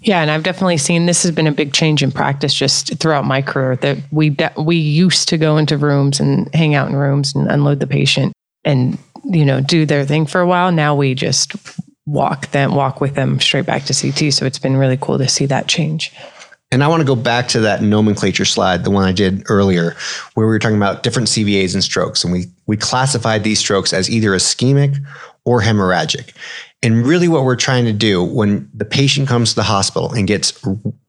Yeah, 0.00 0.20
and 0.20 0.30
I've 0.30 0.42
definitely 0.42 0.76
seen 0.76 1.06
this 1.06 1.22
has 1.22 1.32
been 1.32 1.46
a 1.46 1.52
big 1.52 1.72
change 1.72 2.02
in 2.02 2.10
practice 2.10 2.52
just 2.52 2.98
throughout 2.98 3.24
my 3.24 3.40
career 3.40 3.76
that 3.76 3.98
we 4.10 4.30
de- 4.30 4.52
we 4.58 4.76
used 4.76 5.28
to 5.30 5.38
go 5.38 5.56
into 5.56 5.78
rooms 5.78 6.20
and 6.20 6.52
hang 6.54 6.74
out 6.74 6.88
in 6.88 6.96
rooms 6.96 7.34
and 7.34 7.48
unload 7.50 7.80
the 7.80 7.86
patient 7.86 8.32
and 8.64 8.98
you 9.24 9.44
know 9.44 9.60
do 9.60 9.86
their 9.86 10.04
thing 10.04 10.26
for 10.26 10.40
a 10.40 10.46
while. 10.46 10.72
Now 10.72 10.94
we 10.94 11.14
just 11.14 11.54
walk 12.06 12.50
them 12.50 12.74
walk 12.74 13.00
with 13.00 13.14
them 13.14 13.40
straight 13.40 13.66
back 13.66 13.84
to 13.84 13.94
CT. 13.94 14.32
So 14.32 14.44
it's 14.46 14.58
been 14.58 14.76
really 14.76 14.98
cool 15.00 15.18
to 15.18 15.28
see 15.28 15.46
that 15.46 15.68
change. 15.68 16.12
And 16.70 16.82
I 16.82 16.88
want 16.88 17.02
to 17.02 17.06
go 17.06 17.14
back 17.14 17.46
to 17.48 17.60
that 17.60 17.82
nomenclature 17.82 18.44
slide, 18.44 18.82
the 18.82 18.90
one 18.90 19.04
I 19.04 19.12
did 19.12 19.44
earlier, 19.48 19.94
where 20.34 20.46
we 20.46 20.52
were 20.52 20.58
talking 20.58 20.76
about 20.76 21.04
different 21.04 21.28
CVAs 21.28 21.72
and 21.72 21.84
strokes. 21.84 22.24
And 22.24 22.32
we, 22.32 22.46
we 22.66 22.76
classified 22.76 23.44
these 23.44 23.60
strokes 23.60 23.92
as 23.92 24.10
either 24.10 24.30
ischemic 24.30 24.98
or 25.44 25.60
hemorrhagic. 25.60 26.34
And 26.82 27.06
really, 27.06 27.28
what 27.28 27.44
we're 27.44 27.54
trying 27.54 27.84
to 27.84 27.92
do 27.92 28.24
when 28.24 28.68
the 28.74 28.84
patient 28.84 29.28
comes 29.28 29.50
to 29.50 29.54
the 29.54 29.62
hospital 29.62 30.12
and 30.12 30.26
gets 30.26 30.60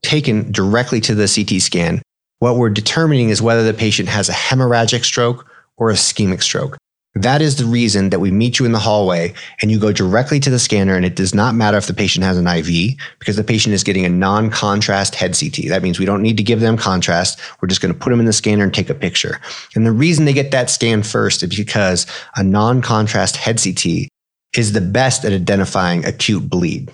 taken 0.03 0.51
directly 0.51 1.01
to 1.01 1.15
the 1.15 1.27
CT 1.27 1.61
scan, 1.61 2.01
what 2.39 2.57
we're 2.57 2.69
determining 2.69 3.29
is 3.29 3.41
whether 3.41 3.63
the 3.63 3.73
patient 3.73 4.07
has 4.07 4.29
a 4.29 4.33
hemorrhagic 4.33 5.03
stroke 5.03 5.49
or 5.77 5.89
a 5.89 5.93
ischemic 5.93 6.43
stroke. 6.43 6.77
That 7.15 7.41
is 7.41 7.55
the 7.55 7.65
reason 7.65 8.09
that 8.09 8.19
we 8.19 8.29
meet 8.29 8.59
you 8.59 8.65
in 8.65 8.73
the 8.73 8.79
hallway 8.79 9.33
and 9.61 9.71
you 9.71 9.79
go 9.79 9.93
directly 9.93 10.37
to 10.41 10.49
the 10.49 10.59
scanner. 10.59 10.95
And 10.95 11.05
it 11.05 11.15
does 11.15 11.33
not 11.33 11.55
matter 11.55 11.77
if 11.77 11.87
the 11.87 11.93
patient 11.93 12.25
has 12.25 12.37
an 12.37 12.45
IV 12.45 12.97
because 13.19 13.37
the 13.37 13.43
patient 13.43 13.73
is 13.73 13.85
getting 13.85 14.03
a 14.03 14.09
non 14.09 14.49
contrast 14.49 15.15
head 15.15 15.37
CT. 15.39 15.69
That 15.69 15.81
means 15.81 15.97
we 15.97 16.05
don't 16.05 16.21
need 16.21 16.35
to 16.37 16.43
give 16.43 16.59
them 16.59 16.75
contrast. 16.75 17.39
We're 17.61 17.69
just 17.69 17.79
going 17.79 17.93
to 17.93 17.99
put 17.99 18.09
them 18.09 18.19
in 18.19 18.25
the 18.25 18.33
scanner 18.33 18.65
and 18.65 18.73
take 18.73 18.89
a 18.89 18.93
picture. 18.93 19.39
And 19.75 19.85
the 19.85 19.93
reason 19.93 20.25
they 20.25 20.33
get 20.33 20.51
that 20.51 20.69
scan 20.69 21.03
first 21.03 21.41
is 21.41 21.55
because 21.55 22.05
a 22.35 22.43
non 22.43 22.81
contrast 22.81 23.37
head 23.37 23.61
CT 23.63 24.09
is 24.57 24.73
the 24.73 24.81
best 24.81 25.23
at 25.23 25.31
identifying 25.31 26.03
acute 26.05 26.49
bleed. 26.49 26.91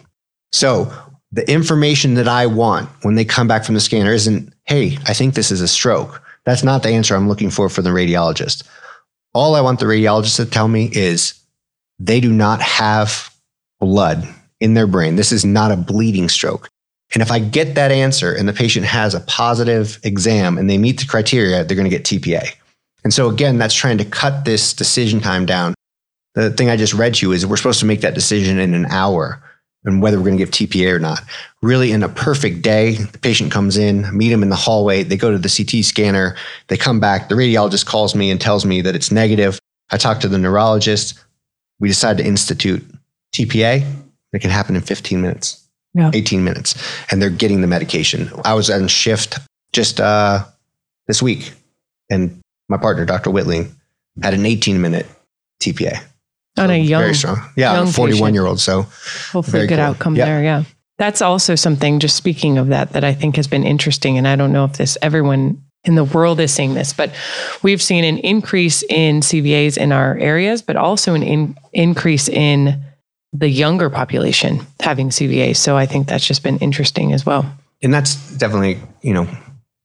So 0.51 0.93
the 1.31 1.49
information 1.49 2.13
that 2.15 2.27
I 2.27 2.45
want 2.45 2.89
when 3.01 3.15
they 3.15 3.25
come 3.25 3.47
back 3.47 3.63
from 3.63 3.73
the 3.73 3.81
scanner 3.81 4.13
isn't, 4.13 4.53
hey, 4.65 4.99
I 5.07 5.13
think 5.13 5.33
this 5.33 5.49
is 5.49 5.61
a 5.61 5.67
stroke. 5.67 6.21
That's 6.43 6.63
not 6.63 6.83
the 6.83 6.89
answer 6.89 7.15
I'm 7.15 7.27
looking 7.27 7.49
for 7.49 7.69
for 7.69 7.81
the 7.81 7.89
radiologist. 7.89 8.63
All 9.33 9.55
I 9.55 9.61
want 9.61 9.79
the 9.79 9.85
radiologist 9.85 10.35
to 10.37 10.45
tell 10.45 10.67
me 10.67 10.89
is 10.91 11.33
they 11.99 12.19
do 12.19 12.31
not 12.31 12.61
have 12.61 13.33
blood 13.79 14.27
in 14.59 14.73
their 14.73 14.87
brain. 14.87 15.15
This 15.15 15.31
is 15.31 15.45
not 15.45 15.71
a 15.71 15.77
bleeding 15.77 16.29
stroke. 16.29 16.69
And 17.13 17.21
if 17.21 17.31
I 17.31 17.39
get 17.39 17.75
that 17.75 17.91
answer 17.91 18.33
and 18.33 18.47
the 18.47 18.53
patient 18.53 18.85
has 18.85 19.13
a 19.13 19.19
positive 19.21 19.99
exam 20.03 20.57
and 20.57 20.69
they 20.69 20.77
meet 20.77 20.99
the 20.99 21.05
criteria, 21.05 21.63
they're 21.63 21.75
going 21.75 21.89
to 21.89 21.95
get 21.97 22.05
TPA. 22.05 22.53
And 23.03 23.13
so 23.13 23.29
again, 23.29 23.57
that's 23.57 23.73
trying 23.73 23.97
to 23.97 24.05
cut 24.05 24.45
this 24.45 24.73
decision 24.73 25.19
time 25.19 25.45
down. 25.45 25.73
The 26.35 26.51
thing 26.51 26.69
I 26.69 26.77
just 26.77 26.93
read 26.93 27.15
to 27.15 27.25
you 27.25 27.33
is 27.33 27.45
we're 27.45 27.57
supposed 27.57 27.81
to 27.81 27.85
make 27.85 28.01
that 28.01 28.13
decision 28.13 28.59
in 28.59 28.73
an 28.73 28.85
hour 28.85 29.41
and 29.83 30.01
whether 30.01 30.17
we're 30.17 30.25
going 30.25 30.37
to 30.37 30.45
give 30.45 30.51
TPA 30.51 30.93
or 30.93 30.99
not. 30.99 31.21
Really, 31.61 31.91
in 31.91 32.03
a 32.03 32.09
perfect 32.09 32.61
day, 32.61 32.95
the 32.95 33.17
patient 33.17 33.51
comes 33.51 33.77
in, 33.77 34.15
meet 34.15 34.29
them 34.29 34.43
in 34.43 34.49
the 34.49 34.55
hallway, 34.55 35.03
they 35.03 35.17
go 35.17 35.31
to 35.31 35.37
the 35.37 35.49
CT 35.49 35.83
scanner, 35.83 36.35
they 36.67 36.77
come 36.77 36.99
back, 36.99 37.29
the 37.29 37.35
radiologist 37.35 37.85
calls 37.85 38.15
me 38.15 38.29
and 38.29 38.39
tells 38.39 38.65
me 38.65 38.81
that 38.81 38.95
it's 38.95 39.11
negative. 39.11 39.59
I 39.91 39.97
talk 39.97 40.19
to 40.21 40.27
the 40.27 40.37
neurologist. 40.37 41.19
We 41.79 41.87
decide 41.87 42.17
to 42.17 42.25
institute 42.25 42.83
TPA. 43.33 43.85
It 44.33 44.39
can 44.39 44.51
happen 44.51 44.75
in 44.75 44.81
15 44.81 45.21
minutes, 45.21 45.67
yeah. 45.93 46.11
18 46.13 46.43
minutes, 46.43 46.75
and 47.11 47.21
they're 47.21 47.29
getting 47.29 47.61
the 47.61 47.67
medication. 47.67 48.29
I 48.45 48.53
was 48.53 48.69
on 48.69 48.87
shift 48.87 49.39
just 49.73 49.99
uh, 49.99 50.45
this 51.07 51.21
week, 51.21 51.53
and 52.09 52.39
my 52.69 52.77
partner, 52.77 53.03
Dr. 53.03 53.29
Whitling, 53.29 53.75
had 54.21 54.33
an 54.33 54.45
18 54.45 54.79
minute 54.79 55.07
TPA 55.61 56.01
on 56.57 56.67
so 56.67 56.73
a 56.73 56.77
young, 56.77 57.01
very 57.01 57.15
strong. 57.15 57.37
Yeah, 57.55 57.73
young 57.73 57.87
41 57.87 58.33
year 58.33 58.45
old. 58.45 58.59
So 58.59 58.83
hopefully 59.31 59.67
good 59.67 59.75
cool. 59.77 59.85
outcome 59.85 60.15
yep. 60.15 60.27
there. 60.27 60.43
Yeah. 60.43 60.63
That's 60.97 61.21
also 61.21 61.55
something, 61.55 61.99
just 61.99 62.15
speaking 62.15 62.57
of 62.57 62.67
that, 62.67 62.93
that 62.93 63.03
I 63.03 63.13
think 63.13 63.35
has 63.37 63.47
been 63.47 63.63
interesting. 63.63 64.17
And 64.17 64.27
I 64.27 64.35
don't 64.35 64.51
know 64.51 64.65
if 64.65 64.73
this, 64.73 64.97
everyone 65.01 65.63
in 65.83 65.95
the 65.95 66.03
world 66.03 66.39
is 66.39 66.53
seeing 66.53 66.75
this, 66.75 66.93
but 66.93 67.11
we've 67.63 67.81
seen 67.81 68.03
an 68.03 68.19
increase 68.19 68.83
in 68.83 69.21
CVAs 69.21 69.77
in 69.77 69.91
our 69.91 70.15
areas, 70.17 70.61
but 70.61 70.75
also 70.75 71.15
an 71.15 71.23
in, 71.23 71.57
increase 71.73 72.29
in 72.29 72.83
the 73.33 73.49
younger 73.49 73.89
population 73.89 74.61
having 74.79 75.09
CVAs. 75.09 75.55
So 75.55 75.75
I 75.75 75.87
think 75.87 76.07
that's 76.07 76.27
just 76.27 76.43
been 76.43 76.59
interesting 76.59 77.13
as 77.13 77.25
well. 77.25 77.51
And 77.81 77.91
that's 77.91 78.15
definitely, 78.37 78.77
you 79.01 79.13
know, 79.13 79.27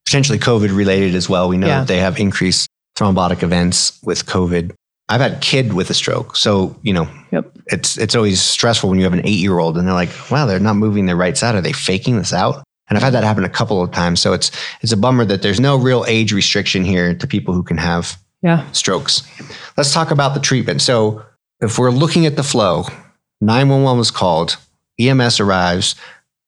potentially 0.04 0.38
COVID 0.38 0.76
related 0.76 1.14
as 1.14 1.30
well. 1.30 1.48
We 1.48 1.56
know 1.56 1.66
Yeah. 1.66 1.78
that 1.78 1.88
they 1.88 1.98
have 1.98 2.18
increased 2.18 2.68
thrombotic 2.96 3.42
events 3.42 3.98
with 4.02 4.26
COVID. 4.26 4.72
I've 5.08 5.20
had 5.20 5.40
kid 5.40 5.72
with 5.72 5.88
a 5.90 5.94
stroke. 5.94 6.36
So, 6.36 6.76
you 6.82 6.92
know, 6.92 7.08
Yep. 7.32 7.52
it's 7.66 7.96
it's 7.98 8.14
always 8.14 8.40
stressful 8.40 8.88
when 8.90 8.98
you 8.98 9.04
have 9.04 9.12
an 9.12 9.24
eight 9.26 9.38
year 9.38 9.58
old 9.58 9.76
and 9.78 9.86
they're 9.86 9.94
like, 9.94 10.10
wow, 10.30 10.46
they're 10.46 10.58
not 10.60 10.76
moving 10.76 11.06
their 11.06 11.16
right 11.16 11.36
side. 11.36 11.54
Are 11.54 11.60
they 11.60 11.72
faking 11.72 12.18
this 12.18 12.32
out? 12.32 12.62
And 12.88 12.96
I've 12.96 13.02
had 13.04 13.14
that 13.14 13.24
happen 13.24 13.44
a 13.44 13.48
couple 13.48 13.82
of 13.82 13.90
times. 13.92 14.20
So 14.20 14.32
it's 14.32 14.50
it's 14.80 14.92
a 14.92 14.96
bummer 14.96 15.24
that 15.24 15.42
there's 15.42 15.60
no 15.60 15.76
real 15.76 16.04
age 16.08 16.32
restriction 16.32 16.84
here 16.84 17.14
to 17.14 17.26
people 17.26 17.54
who 17.54 17.62
can 17.62 17.76
have 17.78 18.16
Yeah. 18.42 18.64
strokes. 18.72 19.22
Let's 19.76 19.92
talk 19.92 20.10
about 20.10 20.34
the 20.34 20.40
treatment. 20.40 20.82
So 20.82 21.22
if 21.60 21.78
we're 21.78 21.90
looking 21.90 22.26
at 22.26 22.36
the 22.36 22.42
flow, 22.42 22.84
911 23.40 23.98
was 23.98 24.10
called, 24.10 24.56
EMS 24.98 25.40
arrives, 25.40 25.94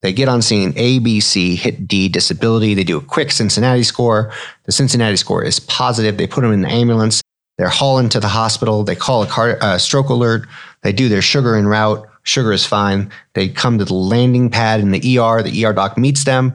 they 0.03 0.13
get 0.13 0.29
on 0.29 0.43
scene, 0.43 0.73
A, 0.77 0.99
B, 1.01 1.19
C, 1.21 1.57
hit 1.57 1.89
D, 1.89 2.09
disability. 2.09 2.75
They 2.75 2.85
do 2.85 2.97
a 2.99 3.01
quick 3.01 3.33
Cincinnati 3.33 3.83
score. 3.83 4.33
The 4.65 4.73
Cincinnati 4.73 5.17
score 5.17 5.43
is 5.45 5.59
positive. 5.61 6.17
They 6.17 6.27
put 6.29 6.43
them 6.43 6.53
in 6.53 6.63
the 6.63 6.71
ambulance. 6.71 7.21
They're 7.59 7.69
hauled 7.69 8.11
to 8.13 8.21
the 8.21 8.29
hospital. 8.29 8.85
They 8.85 8.95
call 8.95 9.23
a 9.23 9.27
car, 9.27 9.59
uh, 9.61 9.79
stroke 9.79 10.09
alert. 10.09 10.49
They 10.83 10.93
do 10.93 11.09
their 11.09 11.23
sugar 11.23 11.57
en 11.57 11.67
route. 11.67 12.09
Sugar 12.23 12.53
is 12.53 12.65
fine. 12.65 13.11
They 13.35 13.49
come 13.49 13.79
to 13.79 13.85
the 13.85 13.95
landing 13.95 14.49
pad 14.49 14.81
in 14.81 14.93
the 14.93 15.19
ER. 15.19 15.43
The 15.43 15.65
ER 15.65 15.73
doc 15.73 15.99
meets 15.99 16.25
them, 16.25 16.55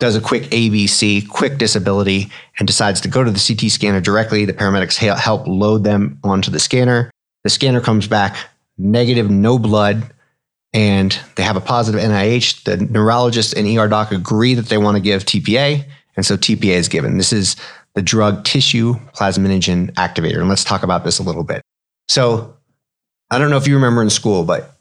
does 0.00 0.16
a 0.16 0.20
quick 0.20 0.44
ABC, 0.44 1.28
quick 1.28 1.58
disability, 1.58 2.30
and 2.58 2.66
decides 2.66 3.00
to 3.02 3.08
go 3.08 3.22
to 3.22 3.30
the 3.30 3.38
CT 3.38 3.70
scanner 3.70 4.00
directly. 4.00 4.44
The 4.44 4.52
paramedics 4.52 4.96
help 4.96 5.46
load 5.46 5.84
them 5.84 6.18
onto 6.24 6.50
the 6.50 6.58
scanner. 6.58 7.10
The 7.44 7.50
scanner 7.50 7.80
comes 7.80 8.08
back 8.08 8.36
negative, 8.76 9.30
no 9.30 9.58
blood, 9.58 10.12
and 10.72 11.16
they 11.36 11.44
have 11.44 11.56
a 11.56 11.60
positive 11.60 12.00
NIH. 12.00 12.64
The 12.64 12.78
neurologist 12.78 13.54
and 13.54 13.68
ER 13.68 13.86
doc 13.86 14.10
agree 14.10 14.54
that 14.54 14.66
they 14.66 14.78
want 14.78 14.96
to 14.96 15.00
give 15.00 15.24
TPA, 15.24 15.84
and 16.16 16.26
so 16.26 16.36
TPA 16.36 16.74
is 16.74 16.88
given. 16.88 17.18
This 17.18 17.32
is 17.32 17.54
the 17.94 18.02
drug 18.02 18.44
tissue 18.44 18.94
plasminogen 19.14 19.92
activator, 19.94 20.38
and 20.38 20.48
let's 20.48 20.64
talk 20.64 20.82
about 20.82 21.04
this 21.04 21.18
a 21.18 21.22
little 21.22 21.44
bit. 21.44 21.62
So, 22.08 22.56
I 23.30 23.38
don't 23.38 23.50
know 23.50 23.56
if 23.56 23.66
you 23.66 23.74
remember 23.74 24.02
in 24.02 24.10
school, 24.10 24.44
but 24.44 24.76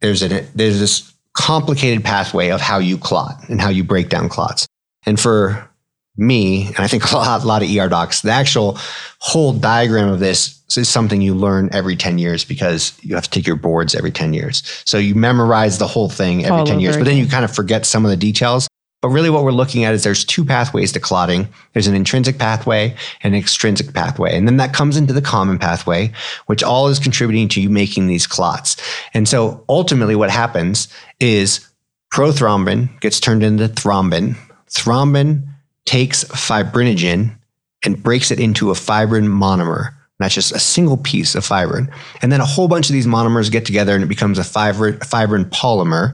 there's 0.00 0.22
a 0.22 0.28
there's 0.54 0.78
this 0.78 1.12
complicated 1.34 2.04
pathway 2.04 2.50
of 2.50 2.60
how 2.60 2.78
you 2.78 2.98
clot 2.98 3.48
and 3.48 3.60
how 3.60 3.68
you 3.68 3.84
break 3.84 4.08
down 4.08 4.28
clots. 4.28 4.66
And 5.06 5.18
for 5.18 5.68
me, 6.16 6.66
and 6.66 6.78
I 6.78 6.88
think 6.88 7.04
a 7.12 7.16
lot, 7.16 7.42
a 7.42 7.46
lot 7.46 7.62
of 7.62 7.74
ER 7.74 7.88
docs, 7.88 8.20
the 8.22 8.30
actual 8.30 8.78
whole 9.18 9.52
diagram 9.52 10.08
of 10.08 10.20
this 10.20 10.60
is 10.76 10.88
something 10.88 11.20
you 11.20 11.34
learn 11.34 11.68
every 11.72 11.96
10 11.96 12.18
years 12.18 12.44
because 12.44 12.98
you 13.02 13.14
have 13.14 13.24
to 13.24 13.30
take 13.30 13.46
your 13.46 13.56
boards 13.56 13.94
every 13.94 14.10
10 14.10 14.32
years. 14.32 14.62
So 14.86 14.98
you 14.98 15.14
memorize 15.14 15.78
the 15.78 15.86
whole 15.86 16.08
thing 16.08 16.44
every 16.44 16.58
All 16.58 16.66
10 16.66 16.80
years, 16.80 16.96
but 16.96 17.04
then 17.04 17.16
you 17.16 17.26
kind 17.26 17.44
of 17.44 17.54
forget 17.54 17.84
some 17.84 18.04
of 18.04 18.10
the 18.10 18.16
details. 18.16 18.68
But 19.02 19.08
really, 19.08 19.30
what 19.30 19.42
we're 19.42 19.50
looking 19.50 19.82
at 19.82 19.94
is 19.94 20.04
there's 20.04 20.24
two 20.24 20.44
pathways 20.44 20.92
to 20.92 21.00
clotting. 21.00 21.48
There's 21.72 21.88
an 21.88 21.96
intrinsic 21.96 22.38
pathway 22.38 22.96
and 23.22 23.34
an 23.34 23.40
extrinsic 23.40 23.92
pathway. 23.92 24.36
And 24.36 24.46
then 24.46 24.58
that 24.58 24.72
comes 24.72 24.96
into 24.96 25.12
the 25.12 25.20
common 25.20 25.58
pathway, 25.58 26.12
which 26.46 26.62
all 26.62 26.86
is 26.86 27.00
contributing 27.00 27.48
to 27.48 27.60
you 27.60 27.68
making 27.68 28.06
these 28.06 28.28
clots. 28.28 28.76
And 29.12 29.28
so 29.28 29.64
ultimately, 29.68 30.14
what 30.14 30.30
happens 30.30 30.86
is 31.18 31.68
prothrombin 32.12 33.00
gets 33.00 33.18
turned 33.18 33.42
into 33.42 33.68
thrombin. 33.68 34.36
Thrombin 34.70 35.48
takes 35.84 36.22
fibrinogen 36.24 37.36
and 37.84 38.00
breaks 38.00 38.30
it 38.30 38.38
into 38.38 38.70
a 38.70 38.74
fibrin 38.74 39.26
monomer. 39.26 39.88
That's 40.20 40.34
just 40.34 40.52
a 40.52 40.60
single 40.60 40.98
piece 40.98 41.34
of 41.34 41.44
fibrin. 41.44 41.92
And 42.22 42.30
then 42.30 42.40
a 42.40 42.46
whole 42.46 42.68
bunch 42.68 42.88
of 42.88 42.92
these 42.92 43.08
monomers 43.08 43.50
get 43.50 43.66
together 43.66 43.96
and 43.96 44.04
it 44.04 44.08
becomes 44.08 44.38
a 44.38 44.42
fibrin, 44.42 45.00
fibrin 45.00 45.46
polymer. 45.46 46.12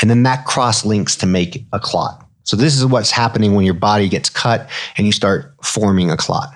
And 0.00 0.08
then 0.08 0.22
that 0.22 0.46
cross 0.46 0.86
links 0.86 1.16
to 1.16 1.26
make 1.26 1.66
a 1.74 1.78
clot. 1.78 2.26
So 2.44 2.56
this 2.56 2.76
is 2.76 2.86
what's 2.86 3.10
happening 3.10 3.54
when 3.54 3.64
your 3.64 3.74
body 3.74 4.08
gets 4.08 4.30
cut 4.30 4.68
and 4.96 5.06
you 5.06 5.12
start 5.12 5.54
forming 5.62 6.10
a 6.10 6.16
clot. 6.16 6.54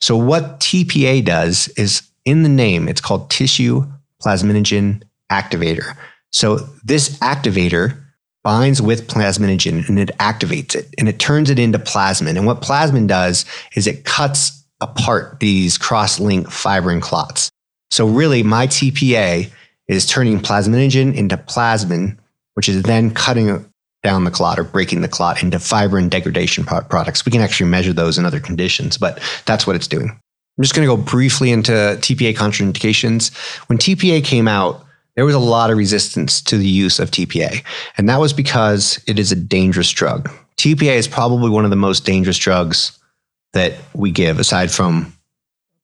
So 0.00 0.16
what 0.16 0.60
TPA 0.60 1.24
does 1.24 1.68
is 1.76 2.02
in 2.24 2.42
the 2.42 2.48
name, 2.48 2.88
it's 2.88 3.00
called 3.00 3.30
tissue 3.30 3.86
plasminogen 4.22 5.02
activator. 5.30 5.96
So 6.32 6.56
this 6.84 7.18
activator 7.18 8.00
binds 8.42 8.82
with 8.82 9.08
plasminogen 9.08 9.88
and 9.88 9.98
it 9.98 10.10
activates 10.18 10.74
it 10.74 10.94
and 10.98 11.08
it 11.08 11.18
turns 11.18 11.50
it 11.50 11.58
into 11.58 11.78
plasmin. 11.78 12.36
And 12.36 12.46
what 12.46 12.60
plasmin 12.60 13.06
does 13.06 13.44
is 13.74 13.86
it 13.86 14.04
cuts 14.04 14.64
apart 14.80 15.40
these 15.40 15.78
cross-link 15.78 16.48
fibrin 16.48 17.00
clots. 17.00 17.50
So 17.90 18.06
really 18.06 18.42
my 18.42 18.66
TPA 18.66 19.50
is 19.88 20.06
turning 20.06 20.40
plasminogen 20.40 21.14
into 21.14 21.36
plasmin, 21.36 22.18
which 22.54 22.68
is 22.68 22.82
then 22.82 23.12
cutting 23.12 23.64
down 24.04 24.22
the 24.22 24.30
clot 24.30 24.60
or 24.60 24.64
breaking 24.64 25.00
the 25.00 25.08
clot 25.08 25.42
into 25.42 25.58
fibrin 25.58 26.08
degradation 26.08 26.62
pro- 26.62 26.82
products. 26.82 27.26
We 27.26 27.32
can 27.32 27.40
actually 27.40 27.70
measure 27.70 27.92
those 27.92 28.16
in 28.18 28.24
other 28.24 28.38
conditions, 28.38 28.96
but 28.96 29.20
that's 29.46 29.66
what 29.66 29.74
it's 29.74 29.88
doing. 29.88 30.10
I'm 30.10 30.62
just 30.62 30.76
going 30.76 30.88
to 30.88 30.96
go 30.96 31.02
briefly 31.02 31.50
into 31.50 31.72
TPA 31.72 32.36
contraindications. 32.36 33.34
When 33.68 33.78
TPA 33.78 34.24
came 34.24 34.46
out, 34.46 34.84
there 35.16 35.24
was 35.24 35.34
a 35.34 35.40
lot 35.40 35.70
of 35.70 35.76
resistance 35.76 36.40
to 36.42 36.56
the 36.56 36.68
use 36.68 37.00
of 37.00 37.10
TPA, 37.10 37.64
and 37.96 38.08
that 38.08 38.20
was 38.20 38.32
because 38.32 39.02
it 39.08 39.18
is 39.18 39.32
a 39.32 39.36
dangerous 39.36 39.90
drug. 39.90 40.30
TPA 40.56 40.94
is 40.94 41.08
probably 41.08 41.50
one 41.50 41.64
of 41.64 41.70
the 41.70 41.76
most 41.76 42.04
dangerous 42.04 42.38
drugs 42.38 42.96
that 43.52 43.74
we 43.94 44.10
give, 44.10 44.38
aside 44.38 44.70
from 44.70 45.12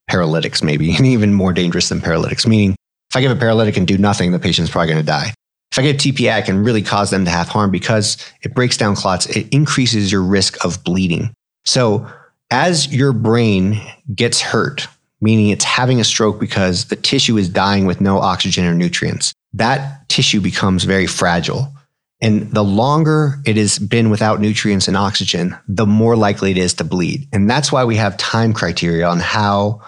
paralytics, 0.09 0.63
maybe, 0.63 0.95
and 0.97 1.07
even 1.07 1.33
more 1.35 1.53
dangerous 1.53 1.89
than 1.89 2.01
paralytics. 2.01 2.47
Meaning, 2.47 2.77
if 3.11 3.17
I 3.17 3.21
give 3.23 3.33
a 3.33 3.37
paralytic 3.37 3.77
and 3.77 3.89
do 3.89 3.99
nothing, 3.99 4.31
the 4.31 4.39
patient's 4.39 4.71
probably 4.71 4.93
going 4.93 5.05
to 5.05 5.07
die. 5.07 5.33
If 5.73 5.79
I 5.79 5.83
give 5.83 5.97
TPA, 5.97 6.33
I 6.33 6.43
can 6.43 6.65
really 6.65 6.83
cause 6.83 7.11
them 7.11 7.25
to 7.25 7.31
have 7.31 7.49
harm 7.49 7.71
because 7.71 8.17
it 8.43 8.55
breaks 8.55 8.77
down 8.77 8.97
clots. 8.97 9.27
It 9.27 9.49
increases 9.53 10.11
your 10.11 10.23
risk 10.23 10.65
of 10.65 10.83
bleeding. 10.83 11.33
So, 11.65 12.11
as 12.51 12.93
your 12.93 13.13
brain 13.13 13.81
gets 14.13 14.41
hurt, 14.41 14.89
meaning 15.21 15.51
it's 15.51 15.65
having 15.65 16.01
a 16.01 16.05
stroke 16.05 16.41
because 16.41 16.87
the 16.87 16.97
tissue 16.97 17.37
is 17.37 17.49
dying 17.49 17.87
with 17.87 18.01
no 18.01 18.19
oxygen 18.19 18.67
or 18.67 18.75
nutrients, 18.75 19.33
that 19.53 20.09
tissue 20.09 20.41
becomes 20.41 20.83
very 20.83 21.07
fragile. 21.07 21.73
And 22.21 22.51
the 22.51 22.65
longer 22.65 23.39
it 23.47 23.57
has 23.57 23.79
been 23.79 24.11
without 24.11 24.41
nutrients 24.41 24.89
and 24.89 24.97
oxygen, 24.97 25.57
the 25.69 25.87
more 25.87 26.17
likely 26.17 26.51
it 26.51 26.59
is 26.59 26.75
to 26.75 26.85
bleed. 26.85 27.29
And 27.33 27.49
that's 27.49 27.71
why 27.71 27.85
we 27.85 27.97
have 27.97 28.17
time 28.17 28.53
criteria 28.53 29.07
on 29.07 29.21
how 29.21 29.81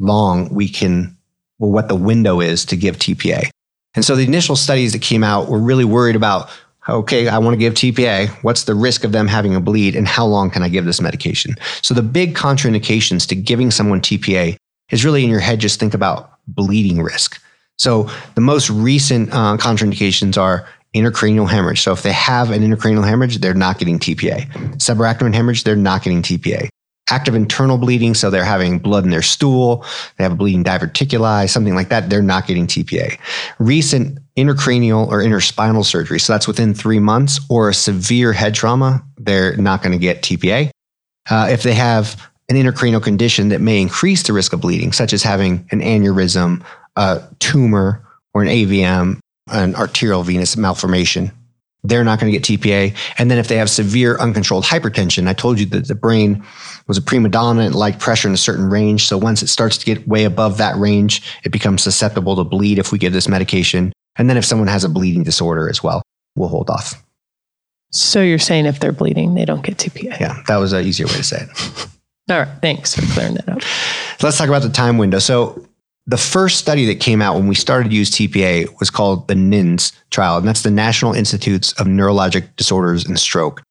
long 0.00 0.52
we 0.52 0.68
can, 0.68 1.16
or 1.60 1.70
what 1.70 1.88
the 1.88 1.94
window 1.94 2.40
is 2.40 2.64
to 2.66 2.76
give 2.76 2.96
TPA. 2.96 3.50
And 3.94 4.04
so 4.04 4.14
the 4.14 4.24
initial 4.24 4.56
studies 4.56 4.92
that 4.92 5.02
came 5.02 5.24
out 5.24 5.48
were 5.48 5.58
really 5.58 5.84
worried 5.84 6.16
about 6.16 6.50
okay, 6.88 7.28
I 7.28 7.38
want 7.38 7.54
to 7.54 7.58
give 7.58 7.74
TPA. 7.74 8.28
What's 8.42 8.64
the 8.64 8.74
risk 8.74 9.04
of 9.04 9.12
them 9.12 9.28
having 9.28 9.54
a 9.54 9.60
bleed 9.60 9.94
and 9.94 10.08
how 10.08 10.26
long 10.26 10.50
can 10.50 10.62
I 10.62 10.68
give 10.68 10.86
this 10.86 11.00
medication? 11.00 11.54
So 11.82 11.94
the 11.94 12.02
big 12.02 12.34
contraindications 12.34 13.28
to 13.28 13.36
giving 13.36 13.70
someone 13.70 14.00
TPA 14.00 14.56
is 14.90 15.04
really 15.04 15.22
in 15.22 15.30
your 15.30 15.40
head, 15.40 15.60
just 15.60 15.78
think 15.78 15.94
about 15.94 16.38
bleeding 16.48 17.00
risk. 17.00 17.40
So 17.78 18.10
the 18.34 18.40
most 18.40 18.70
recent 18.70 19.30
uh, 19.30 19.56
contraindications 19.56 20.36
are 20.36 20.66
intracranial 20.94 21.48
hemorrhage. 21.48 21.80
So 21.80 21.92
if 21.92 22.02
they 22.02 22.12
have 22.12 22.50
an 22.50 22.62
intracranial 22.62 23.06
hemorrhage, 23.06 23.38
they're 23.38 23.54
not 23.54 23.78
getting 23.78 23.98
TPA. 23.98 24.50
Subarachnoid 24.76 25.34
hemorrhage, 25.34 25.64
they're 25.64 25.76
not 25.76 26.02
getting 26.02 26.22
TPA. 26.22 26.68
Active 27.10 27.34
internal 27.34 27.76
bleeding, 27.76 28.14
so 28.14 28.30
they're 28.30 28.44
having 28.44 28.78
blood 28.78 29.04
in 29.04 29.10
their 29.10 29.22
stool, 29.22 29.84
they 30.16 30.24
have 30.24 30.32
a 30.32 30.36
bleeding 30.36 30.64
diverticuli, 30.64 31.48
something 31.48 31.74
like 31.74 31.88
that, 31.88 32.08
they're 32.08 32.22
not 32.22 32.46
getting 32.46 32.66
TPA. 32.66 33.18
Recent 33.58 34.18
intracranial 34.36 35.08
or 35.08 35.18
interspinal 35.18 35.84
surgery, 35.84 36.20
so 36.20 36.32
that's 36.32 36.46
within 36.46 36.74
three 36.74 37.00
months, 37.00 37.40
or 37.48 37.68
a 37.68 37.74
severe 37.74 38.32
head 38.32 38.54
trauma, 38.54 39.04
they're 39.18 39.56
not 39.56 39.82
going 39.82 39.92
to 39.92 39.98
get 39.98 40.22
TPA. 40.22 40.70
Uh, 41.28 41.48
if 41.50 41.62
they 41.62 41.74
have 41.74 42.30
an 42.48 42.56
intracranial 42.56 43.02
condition 43.02 43.48
that 43.50 43.60
may 43.60 43.80
increase 43.80 44.24
the 44.24 44.32
risk 44.32 44.52
of 44.52 44.60
bleeding, 44.60 44.92
such 44.92 45.12
as 45.12 45.22
having 45.22 45.66
an 45.70 45.80
aneurysm, 45.80 46.64
a 46.96 47.22
tumor, 47.38 48.04
or 48.34 48.42
an 48.42 48.48
AVM, 48.48 49.20
an 49.52 49.74
arterial 49.76 50.22
venous 50.22 50.56
malformation, 50.56 51.30
they're 51.84 52.04
not 52.04 52.20
going 52.20 52.32
to 52.32 52.38
get 52.38 52.60
TPA. 52.60 52.94
And 53.18 53.30
then 53.30 53.38
if 53.38 53.48
they 53.48 53.56
have 53.56 53.70
severe 53.70 54.18
uncontrolled 54.18 54.64
hypertension, 54.64 55.28
I 55.28 55.32
told 55.32 55.58
you 55.58 55.66
that 55.66 55.88
the 55.88 55.94
brain 55.94 56.44
was 56.86 56.98
a 56.98 57.02
prima 57.02 57.28
donna 57.28 57.62
and 57.62 57.74
liked 57.74 57.98
pressure 57.98 58.28
in 58.28 58.34
a 58.34 58.38
certain 58.38 58.68
range. 58.68 59.06
So 59.06 59.16
once 59.16 59.42
it 59.42 59.48
starts 59.48 59.78
to 59.78 59.86
get 59.86 60.06
way 60.06 60.24
above 60.24 60.58
that 60.58 60.76
range, 60.76 61.22
it 61.44 61.50
becomes 61.50 61.82
susceptible 61.82 62.36
to 62.36 62.44
bleed 62.44 62.78
if 62.78 62.92
we 62.92 62.98
give 62.98 63.12
this 63.12 63.28
medication. 63.28 63.92
And 64.16 64.28
then 64.28 64.36
if 64.36 64.44
someone 64.44 64.68
has 64.68 64.84
a 64.84 64.88
bleeding 64.88 65.22
disorder 65.22 65.68
as 65.68 65.82
well, 65.82 66.02
we'll 66.36 66.48
hold 66.48 66.68
off. 66.68 67.02
So 67.92 68.20
you're 68.20 68.38
saying 68.38 68.66
if 68.66 68.80
they're 68.80 68.92
bleeding, 68.92 69.34
they 69.34 69.44
don't 69.44 69.64
get 69.64 69.78
TPA. 69.78 70.20
Yeah, 70.20 70.42
that 70.46 70.56
was 70.56 70.72
an 70.72 70.86
easier 70.86 71.06
way 71.06 71.14
to 71.14 71.24
say 71.24 71.42
it. 71.42 71.88
All 72.30 72.38
right. 72.38 72.48
Thanks 72.60 72.94
for 72.94 73.02
clearing 73.12 73.34
that 73.34 73.48
up. 73.48 73.58
Let's 74.22 74.38
talk 74.38 74.48
about 74.48 74.62
the 74.62 74.68
time 74.68 74.98
window. 74.98 75.18
So 75.18 75.66
the 76.06 76.16
first 76.16 76.58
study 76.58 76.86
that 76.86 77.00
came 77.00 77.22
out 77.22 77.36
when 77.36 77.46
we 77.46 77.54
started 77.54 77.90
to 77.90 77.96
use 77.96 78.10
TPA 78.10 78.78
was 78.80 78.90
called 78.90 79.28
the 79.28 79.34
NINDS 79.34 79.92
trial, 80.10 80.38
and 80.38 80.48
that's 80.48 80.62
the 80.62 80.70
National 80.70 81.12
Institutes 81.12 81.72
of 81.74 81.86
Neurologic 81.86 82.56
Disorders 82.56 83.04
and 83.04 83.18
Stroke. 83.18 83.62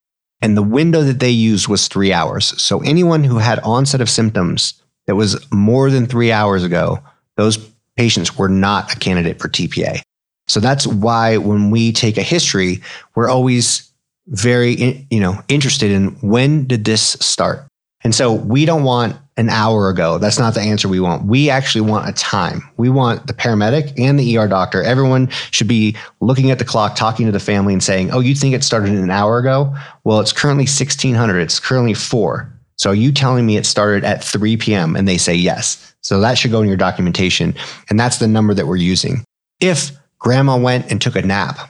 And 0.41 0.55
the 0.55 0.63
window 0.63 1.01
that 1.01 1.19
they 1.19 1.29
used 1.29 1.67
was 1.67 1.87
three 1.87 2.13
hours. 2.13 2.61
So 2.61 2.79
anyone 2.79 3.23
who 3.23 3.39
had 3.39 3.59
onset 3.59 3.99
of 3.99 4.09
symptoms 4.09 4.81
that 5.05 5.15
was 5.15 5.45
more 5.51 5.89
than 5.89 6.05
three 6.05 6.31
hours 6.31 6.63
ago, 6.63 6.99
those 7.35 7.57
patients 7.97 8.37
were 8.37 8.47
not 8.47 8.93
a 8.93 8.99
candidate 8.99 9.39
for 9.39 9.49
TPA. 9.49 10.01
So 10.47 10.59
that's 10.59 10.87
why 10.87 11.37
when 11.37 11.71
we 11.71 11.91
take 11.91 12.17
a 12.17 12.23
history, 12.23 12.81
we're 13.15 13.29
always 13.29 13.91
very 14.27 15.07
you 15.09 15.19
know 15.19 15.41
interested 15.47 15.91
in 15.91 16.09
when 16.21 16.65
did 16.65 16.85
this 16.85 17.01
start. 17.19 17.65
And 18.03 18.15
so 18.15 18.33
we 18.33 18.65
don't 18.65 18.83
want 18.83 19.17
an 19.39 19.49
hour 19.49 19.89
ago. 19.89 20.17
That's 20.17 20.37
not 20.37 20.53
the 20.53 20.59
answer 20.59 20.89
we 20.89 20.99
want. 20.99 21.25
We 21.25 21.49
actually 21.49 21.89
want 21.89 22.09
a 22.09 22.11
time. 22.11 22.61
We 22.75 22.89
want 22.89 23.25
the 23.25 23.33
paramedic 23.33 23.97
and 23.97 24.19
the 24.19 24.37
ER 24.37 24.49
doctor. 24.49 24.83
Everyone 24.83 25.29
should 25.51 25.67
be 25.67 25.95
looking 26.19 26.51
at 26.51 26.59
the 26.59 26.65
clock, 26.65 26.95
talking 26.95 27.25
to 27.25 27.31
the 27.31 27.39
family, 27.39 27.71
and 27.71 27.81
saying, 27.81 28.11
"Oh, 28.11 28.19
you 28.19 28.35
think 28.35 28.53
it 28.53 28.63
started 28.63 28.89
an 28.89 29.09
hour 29.09 29.37
ago? 29.37 29.73
Well, 30.03 30.19
it's 30.19 30.33
currently 30.33 30.65
1600. 30.65 31.39
It's 31.39 31.59
currently 31.59 31.93
four. 31.93 32.53
So 32.77 32.91
are 32.91 32.95
you 32.95 33.11
telling 33.13 33.45
me 33.45 33.55
it 33.55 33.65
started 33.65 34.03
at 34.03 34.23
3 34.23 34.57
p.m.?" 34.57 34.97
And 34.97 35.07
they 35.07 35.17
say 35.17 35.33
yes. 35.33 35.95
So 36.01 36.19
that 36.19 36.37
should 36.37 36.51
go 36.51 36.61
in 36.61 36.67
your 36.67 36.77
documentation, 36.77 37.55
and 37.89 37.97
that's 37.97 38.17
the 38.17 38.27
number 38.27 38.53
that 38.53 38.67
we're 38.67 38.75
using. 38.75 39.23
If 39.61 39.91
grandma 40.19 40.57
went 40.57 40.91
and 40.91 41.01
took 41.01 41.15
a 41.15 41.21
nap 41.21 41.69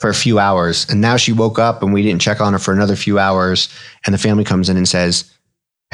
for 0.00 0.10
a 0.10 0.14
few 0.14 0.38
hours. 0.38 0.86
And 0.90 1.00
now 1.00 1.16
she 1.16 1.32
woke 1.32 1.58
up 1.58 1.82
and 1.82 1.92
we 1.92 2.02
didn't 2.02 2.20
check 2.20 2.40
on 2.40 2.52
her 2.52 2.58
for 2.58 2.74
another 2.74 2.96
few 2.96 3.18
hours. 3.18 3.68
And 4.04 4.12
the 4.12 4.18
family 4.18 4.44
comes 4.44 4.68
in 4.68 4.76
and 4.76 4.88
says, 4.88 5.33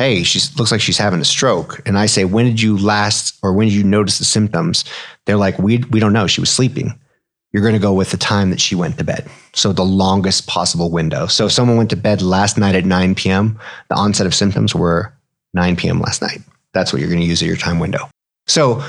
Hey, 0.01 0.23
she 0.23 0.41
looks 0.57 0.73
like 0.73 0.81
she's 0.81 0.97
having 0.97 1.21
a 1.21 1.27
stroke. 1.27 1.83
And 1.85 1.99
I 1.99 2.07
say, 2.07 2.25
When 2.25 2.47
did 2.47 2.63
you 2.63 2.79
last 2.79 3.39
or 3.43 3.53
when 3.53 3.69
did 3.69 3.75
you 3.75 3.85
notice 3.85 4.17
the 4.17 4.25
symptoms? 4.25 4.83
They're 5.27 5.37
like, 5.37 5.59
We, 5.59 5.77
we 5.91 6.01
don't 6.01 6.15
know. 6.15 6.27
She 6.27 6.41
was 6.41 6.49
sleeping. 6.49 6.99
You're 7.53 7.61
going 7.63 7.75
to 7.75 7.79
go 7.79 7.93
with 7.93 8.11
the 8.11 8.17
time 8.17 8.49
that 8.49 8.63
she 8.63 8.75
went 8.75 8.97
to 8.97 9.05
bed. 9.05 9.29
So 9.53 9.75
the 9.75 9.85
longest 9.85 10.47
possible 10.47 10.91
window. 10.91 11.27
So 11.27 11.45
if 11.45 11.53
someone 11.53 11.77
went 11.77 11.91
to 11.91 11.97
bed 11.97 12.23
last 12.23 12.57
night 12.57 12.77
at 12.77 12.87
9 12.87 13.15
p.m., 13.15 13.59
the 13.91 13.95
onset 13.95 14.27
of 14.27 14.35
symptoms 14.35 14.75
were 14.75 15.13
9 15.53 15.77
p.m. 15.77 16.01
last 16.01 16.23
night. 16.23 16.41
That's 16.73 16.95
what 16.95 17.01
you're 17.01 17.11
going 17.11 17.21
to 17.21 17.27
use 17.27 17.43
as 17.43 17.49
your 17.49 17.59
time 17.59 17.79
window. 17.79 18.09
So 18.47 18.83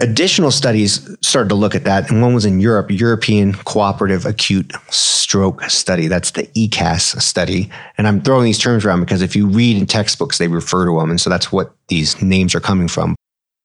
Additional 0.00 0.50
studies 0.50 1.08
started 1.20 1.48
to 1.48 1.54
look 1.54 1.76
at 1.76 1.84
that, 1.84 2.10
and 2.10 2.20
one 2.20 2.34
was 2.34 2.44
in 2.44 2.58
Europe, 2.58 2.90
European 2.90 3.52
Cooperative 3.54 4.26
Acute 4.26 4.72
Stroke 4.90 5.62
Study. 5.70 6.08
That's 6.08 6.32
the 6.32 6.48
ECASS 6.48 7.22
study. 7.22 7.70
And 7.96 8.08
I'm 8.08 8.20
throwing 8.20 8.44
these 8.44 8.58
terms 8.58 8.84
around 8.84 9.00
because 9.00 9.22
if 9.22 9.36
you 9.36 9.46
read 9.46 9.76
in 9.76 9.86
textbooks, 9.86 10.38
they 10.38 10.48
refer 10.48 10.86
to 10.86 10.98
them. 10.98 11.10
And 11.10 11.20
so 11.20 11.30
that's 11.30 11.52
what 11.52 11.76
these 11.86 12.20
names 12.20 12.56
are 12.56 12.60
coming 12.60 12.88
from. 12.88 13.14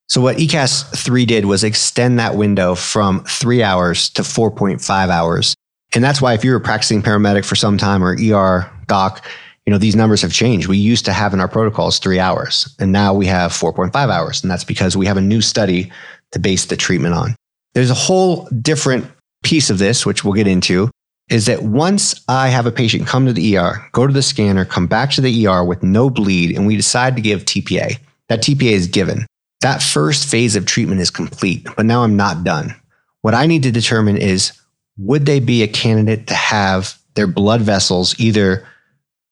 So, 0.08 0.22
what 0.22 0.38
ECASS 0.38 0.96
3 0.96 1.26
did 1.26 1.46
was 1.46 1.64
extend 1.64 2.20
that 2.20 2.36
window 2.36 2.76
from 2.76 3.24
three 3.24 3.64
hours 3.64 4.10
to 4.12 4.22
4.5 4.22 5.10
hours. 5.10 5.56
And 5.96 6.04
that's 6.04 6.22
why 6.22 6.36
if 6.36 6.44
you 6.44 6.52
were 6.52 6.60
practicing 6.60 7.02
paramedic 7.02 7.44
for 7.44 7.56
some 7.56 7.80
time 7.80 8.04
or 8.04 8.16
ER 8.22 8.72
doc, 8.86 9.26
you 9.66 9.72
know, 9.72 9.78
these 9.78 9.96
numbers 9.96 10.22
have 10.22 10.34
changed. 10.34 10.68
We 10.68 10.78
used 10.78 11.06
to 11.06 11.14
have 11.14 11.34
in 11.34 11.40
our 11.40 11.48
protocols 11.48 12.00
three 12.00 12.20
hours, 12.20 12.76
and 12.80 12.92
now 12.92 13.14
we 13.14 13.28
have 13.28 13.52
4.5 13.52 13.96
hours. 13.96 14.44
And 14.44 14.50
that's 14.50 14.64
because 14.64 14.98
we 14.98 15.06
have 15.06 15.18
a 15.18 15.22
new 15.22 15.42
study 15.42 15.92
to 16.32 16.40
base 16.40 16.66
the 16.66 16.78
treatment 16.78 17.14
on. 17.14 17.36
There's 17.74 17.92
a 17.92 17.96
whole 17.96 18.48
different 18.62 19.06
piece 19.44 19.70
of 19.70 19.78
this, 19.78 20.06
which 20.06 20.24
we'll 20.24 20.34
get 20.34 20.48
into, 20.48 20.90
is 21.30 21.46
that 21.46 21.64
once 21.64 22.22
I 22.28 22.50
have 22.50 22.66
a 22.66 22.72
patient 22.72 23.08
come 23.08 23.26
to 23.26 23.34
the 23.34 23.58
ER, 23.58 23.88
go 23.92 24.08
to 24.08 24.14
the 24.14 24.22
scanner, 24.22 24.66
come 24.66 24.88
back 24.88 25.12
to 25.12 25.22
the 25.22 25.48
ER 25.48 25.64
with 25.64 25.84
no 25.84 26.10
bleed, 26.10 26.56
and 26.56 26.66
we 26.66 26.76
decide 26.76 27.16
to 27.16 27.22
give 27.22 27.46
TPA, 27.46 28.00
that 28.28 28.42
TPA 28.42 28.72
is 28.72 28.88
given. 28.88 29.26
That 29.62 29.84
first 29.84 30.30
phase 30.30 30.56
of 30.56 30.66
treatment 30.66 31.02
is 31.02 31.12
complete, 31.12 31.68
but 31.76 31.86
now 31.86 32.04
I'm 32.04 32.16
not 32.16 32.44
done. 32.44 32.74
What 33.22 33.36
I 33.36 33.46
need 33.46 33.64
to 33.64 33.72
determine 33.72 34.18
is 34.18 34.54
would 34.98 35.26
they 35.26 35.40
be 35.40 35.64
a 35.64 35.68
candidate 35.68 36.28
to 36.28 36.34
have 36.34 36.98
their 37.16 37.28
blood 37.28 37.62
vessels 37.62 38.18
either 38.20 38.66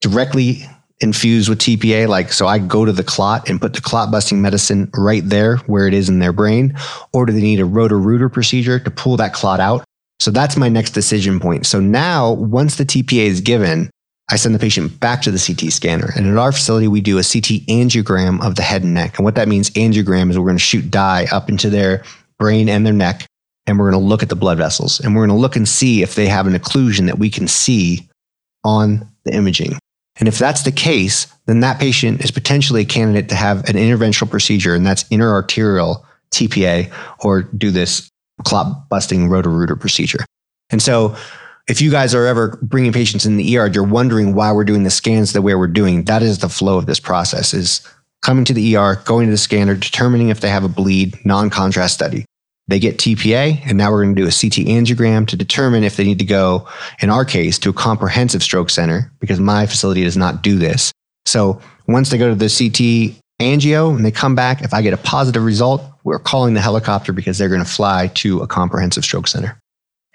directly 0.02 0.62
infused 1.00 1.50
with 1.50 1.60
TPA. 1.60 2.08
Like, 2.08 2.34
so 2.34 2.48
I 2.48 2.60
go 2.60 2.86
to 2.86 2.92
the 2.92 3.04
clot 3.04 3.50
and 3.50 3.62
put 3.62 3.74
the 3.74 3.82
clot 3.82 4.12
busting 4.12 4.42
medicine 4.42 4.90
right 4.96 5.24
there 5.24 5.58
where 5.68 5.88
it 5.88 5.94
is 5.94 6.10
in 6.10 6.20
their 6.20 6.34
brain, 6.34 6.76
or 7.14 7.26
do 7.26 7.34
they 7.34 7.42
need 7.42 7.60
a 7.60 7.66
roto-rooter 7.66 8.30
procedure 8.30 8.80
to 8.80 8.92
pull 8.92 9.18
that 9.18 9.34
clot 9.34 9.60
out? 9.60 9.84
So 10.20 10.32
that's 10.32 10.58
my 10.58 10.70
next 10.70 10.92
decision 10.92 11.40
point. 11.40 11.68
So 11.68 11.80
now, 11.80 12.32
once 12.32 12.78
the 12.78 12.86
TPA 12.86 13.26
is 13.26 13.42
given, 13.42 13.92
I 14.30 14.36
send 14.36 14.56
the 14.56 14.60
patient 14.60 15.00
back 15.00 15.22
to 15.22 15.32
the 15.32 15.40
CT 15.40 15.72
scanner. 15.72 16.12
And 16.16 16.28
at 16.28 16.38
our 16.38 16.52
facility, 16.52 16.88
we 16.88 17.00
do 17.00 17.18
a 17.18 17.24
CT 17.24 17.68
angiogram 17.70 18.44
of 18.44 18.56
the 18.56 18.62
head 18.62 18.84
and 18.84 18.94
neck. 18.94 19.18
And 19.18 19.26
what 19.26 19.36
that 19.36 19.48
means, 19.48 19.70
angiogram, 19.72 20.30
is 20.30 20.38
we're 20.38 20.46
going 20.46 20.58
to 20.58 20.64
shoot 20.64 20.90
dye 20.90 21.28
up 21.32 21.50
into 21.50 21.70
their 21.70 22.04
brain 22.40 22.68
and 22.68 22.86
their 22.86 22.94
neck. 22.94 23.26
And 23.68 23.78
we're 23.78 23.92
going 23.92 24.02
to 24.02 24.08
look 24.08 24.24
at 24.24 24.30
the 24.30 24.36
blood 24.36 24.58
vessels. 24.58 25.00
And 25.00 25.16
we're 25.16 25.28
going 25.28 25.38
to 25.38 25.42
look 25.42 25.56
and 25.56 25.68
see 25.68 26.02
if 26.02 26.16
they 26.16 26.28
have 26.28 26.48
an 26.48 26.54
occlusion 26.54 27.06
that 27.06 27.20
we 27.20 27.30
can 27.30 27.48
see 27.48 28.10
on 28.64 29.08
the 29.24 29.34
imaging. 29.34 29.78
And 30.20 30.28
if 30.28 30.38
that's 30.38 30.64
the 30.64 30.72
case, 30.72 31.28
then 31.46 31.60
that 31.62 31.80
patient 31.80 32.24
is 32.24 32.32
potentially 32.32 32.82
a 32.82 32.86
candidate 32.86 33.30
to 33.30 33.36
have 33.36 33.68
an 33.70 33.76
interventional 33.76 34.30
procedure, 34.30 34.74
and 34.74 34.86
that's 34.86 35.04
intraarterial 35.06 36.04
TPA 36.32 36.92
or 37.20 37.44
do 37.44 37.72
this 37.72 38.10
clot 38.44 38.90
busting 38.90 39.30
roto-rooter 39.30 39.76
procedure. 39.76 40.26
And 40.70 40.82
so 40.82 41.16
if 41.68 41.82
you 41.82 41.92
guys 41.92 42.16
are 42.16 42.26
ever 42.26 42.58
bringing 42.62 42.94
patients 42.94 43.26
in 43.26 43.38
the 43.38 43.58
ER, 43.58 43.66
and 43.66 43.76
you're 43.76 43.84
wondering 43.84 44.34
why 44.34 44.52
we're 44.52 44.64
doing 44.64 44.84
the 44.84 44.90
scans 44.90 45.34
the 45.34 45.42
way 45.42 45.54
we're 45.56 45.68
doing. 45.68 46.06
That 46.06 46.24
is 46.24 46.40
the 46.40 46.50
flow 46.50 46.78
of 46.78 46.86
this 46.86 47.00
process 47.00 47.54
is 47.54 47.88
coming 48.22 48.46
to 48.46 48.54
the 48.54 48.76
ER, 48.76 49.02
going 49.06 49.28
to 49.28 49.32
the 49.32 49.38
scanner, 49.38 49.76
determining 49.76 50.30
if 50.30 50.40
they 50.40 50.50
have 50.50 50.64
a 50.64 50.70
bleed, 50.70 51.18
non-contrast 51.26 51.94
study. 51.94 52.26
They 52.70 52.80
get 52.80 52.98
TPA, 52.98 53.62
and 53.66 53.78
now 53.78 53.92
we're 53.92 54.04
going 54.04 54.16
to 54.16 54.22
do 54.22 54.28
a 54.28 54.32
CT 54.32 54.68
angiogram 54.68 55.26
to 55.28 55.38
determine 55.38 55.84
if 55.84 55.96
they 55.96 56.04
need 56.04 56.20
to 56.20 56.26
go, 56.26 56.68
in 57.02 57.10
our 57.10 57.24
case, 57.24 57.58
to 57.60 57.70
a 57.70 57.74
comprehensive 57.74 58.44
stroke 58.44 58.70
center 58.70 59.12
because 59.20 59.40
my 59.40 59.66
facility 59.66 60.04
does 60.04 60.18
not 60.18 60.42
do 60.42 60.58
this. 60.58 60.92
So 61.26 61.62
once 61.88 62.10
they 62.10 62.18
go 62.18 62.28
to 62.28 62.36
the 62.36 62.50
CT 62.50 63.22
angio 63.42 63.96
and 63.96 64.06
they 64.06 64.12
come 64.12 64.36
back, 64.36 64.64
if 64.64 64.74
I 64.74 64.82
get 64.82 64.94
a 64.94 64.98
positive 64.98 65.46
result, 65.46 65.82
we're 66.04 66.20
calling 66.20 66.56
the 66.56 66.62
helicopter 66.62 67.14
because 67.14 67.38
they're 67.38 67.50
going 67.50 67.64
to 67.64 67.70
fly 67.70 68.08
to 68.16 68.42
a 68.42 68.48
comprehensive 68.48 69.06
stroke 69.06 69.28
center. 69.28 69.58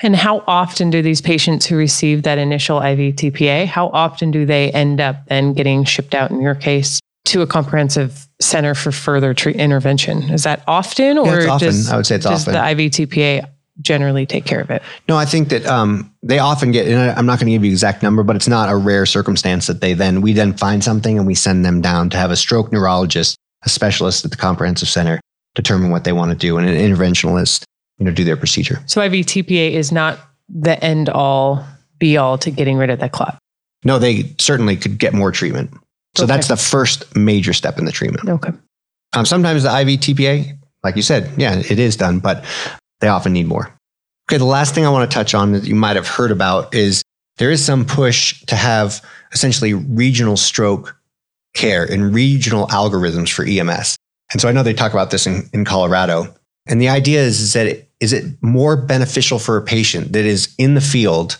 And 0.02 0.16
how 0.16 0.42
often 0.46 0.90
do 0.90 1.00
these 1.00 1.20
patients 1.20 1.64
who 1.64 1.76
receive 1.76 2.24
that 2.24 2.36
initial 2.36 2.78
IV 2.78 3.16
TPA, 3.16 3.66
how 3.66 3.88
often 3.88 4.30
do 4.30 4.44
they 4.44 4.72
end 4.72 5.00
up 5.00 5.26
then 5.28 5.52
getting 5.54 5.84
shipped 5.84 6.14
out 6.14 6.30
in 6.30 6.40
your 6.40 6.56
case 6.56 6.98
to 7.24 7.42
a 7.42 7.46
comprehensive 7.46 8.26
center 8.40 8.74
for 8.74 8.92
further 8.92 9.34
treat 9.34 9.56
intervention. 9.56 10.22
Is 10.30 10.44
that 10.44 10.62
often, 10.66 11.18
or 11.18 11.40
yeah, 11.40 11.50
often. 11.50 11.68
Does, 11.68 11.90
I 11.90 11.96
would 11.96 12.06
say 12.06 12.16
it's 12.16 12.24
does 12.24 12.48
often. 12.48 12.54
the 12.54 12.84
IVTPA 12.88 13.48
generally 13.80 14.26
take 14.26 14.44
care 14.44 14.60
of 14.60 14.70
it? 14.70 14.82
No, 15.08 15.16
I 15.16 15.24
think 15.24 15.48
that 15.48 15.64
um, 15.66 16.12
they 16.22 16.38
often 16.38 16.72
get. 16.72 16.86
I'm 17.16 17.26
not 17.26 17.38
going 17.38 17.46
to 17.46 17.52
give 17.52 17.64
you 17.64 17.70
exact 17.70 18.02
number, 18.02 18.22
but 18.22 18.36
it's 18.36 18.48
not 18.48 18.70
a 18.70 18.76
rare 18.76 19.06
circumstance 19.06 19.66
that 19.66 19.80
they 19.80 19.94
then 19.94 20.20
we 20.20 20.32
then 20.32 20.52
find 20.56 20.82
something 20.82 21.18
and 21.18 21.26
we 21.26 21.34
send 21.34 21.64
them 21.64 21.80
down 21.80 22.10
to 22.10 22.16
have 22.16 22.30
a 22.30 22.36
stroke 22.36 22.72
neurologist, 22.72 23.36
a 23.64 23.68
specialist 23.68 24.24
at 24.24 24.30
the 24.30 24.36
comprehensive 24.36 24.88
center, 24.88 25.20
determine 25.54 25.90
what 25.90 26.04
they 26.04 26.12
want 26.12 26.30
to 26.32 26.36
do, 26.36 26.58
and 26.58 26.68
an 26.68 26.76
interventionalist, 26.76 27.64
you 27.98 28.04
know, 28.04 28.12
do 28.12 28.24
their 28.24 28.36
procedure. 28.36 28.82
So 28.86 29.00
IVTPA 29.00 29.72
is 29.72 29.92
not 29.92 30.18
the 30.48 30.82
end 30.82 31.08
all 31.08 31.64
be 31.98 32.16
all 32.16 32.36
to 32.36 32.50
getting 32.50 32.76
rid 32.76 32.90
of 32.90 32.98
the 32.98 33.08
clot. 33.08 33.38
No, 33.84 33.98
they 33.98 34.34
certainly 34.38 34.76
could 34.76 34.98
get 34.98 35.12
more 35.12 35.32
treatment. 35.32 35.72
So 36.14 36.24
okay. 36.24 36.32
that's 36.32 36.48
the 36.48 36.56
first 36.56 37.16
major 37.16 37.52
step 37.52 37.78
in 37.78 37.84
the 37.84 37.92
treatment. 37.92 38.28
Okay. 38.28 38.50
Um, 39.14 39.26
sometimes 39.26 39.62
the 39.62 39.70
IV 39.70 40.00
TPA, 40.00 40.58
like 40.82 40.96
you 40.96 41.02
said, 41.02 41.30
yeah, 41.36 41.58
it 41.58 41.78
is 41.78 41.96
done, 41.96 42.18
but 42.18 42.44
they 43.00 43.08
often 43.08 43.32
need 43.32 43.46
more. 43.46 43.72
Okay, 44.28 44.38
the 44.38 44.44
last 44.44 44.74
thing 44.74 44.86
I 44.86 44.90
want 44.90 45.10
to 45.10 45.14
touch 45.14 45.34
on 45.34 45.52
that 45.52 45.64
you 45.64 45.74
might 45.74 45.96
have 45.96 46.08
heard 46.08 46.30
about 46.30 46.74
is 46.74 47.02
there 47.36 47.50
is 47.50 47.64
some 47.64 47.84
push 47.84 48.44
to 48.46 48.56
have 48.56 49.02
essentially 49.32 49.74
regional 49.74 50.36
stroke 50.36 50.96
care 51.54 51.84
and 51.84 52.14
regional 52.14 52.66
algorithms 52.68 53.30
for 53.30 53.44
EMS. 53.44 53.96
And 54.32 54.40
so 54.40 54.48
I 54.48 54.52
know 54.52 54.62
they 54.62 54.74
talk 54.74 54.92
about 54.92 55.10
this 55.10 55.26
in, 55.26 55.48
in 55.52 55.64
Colorado. 55.64 56.34
And 56.66 56.80
the 56.80 56.88
idea 56.88 57.20
is, 57.20 57.40
is 57.40 57.52
that 57.52 57.66
it, 57.66 57.90
is 58.00 58.12
it 58.12 58.24
more 58.40 58.76
beneficial 58.76 59.38
for 59.38 59.56
a 59.56 59.62
patient 59.62 60.12
that 60.12 60.24
is 60.24 60.54
in 60.58 60.74
the 60.74 60.80
field 60.80 61.38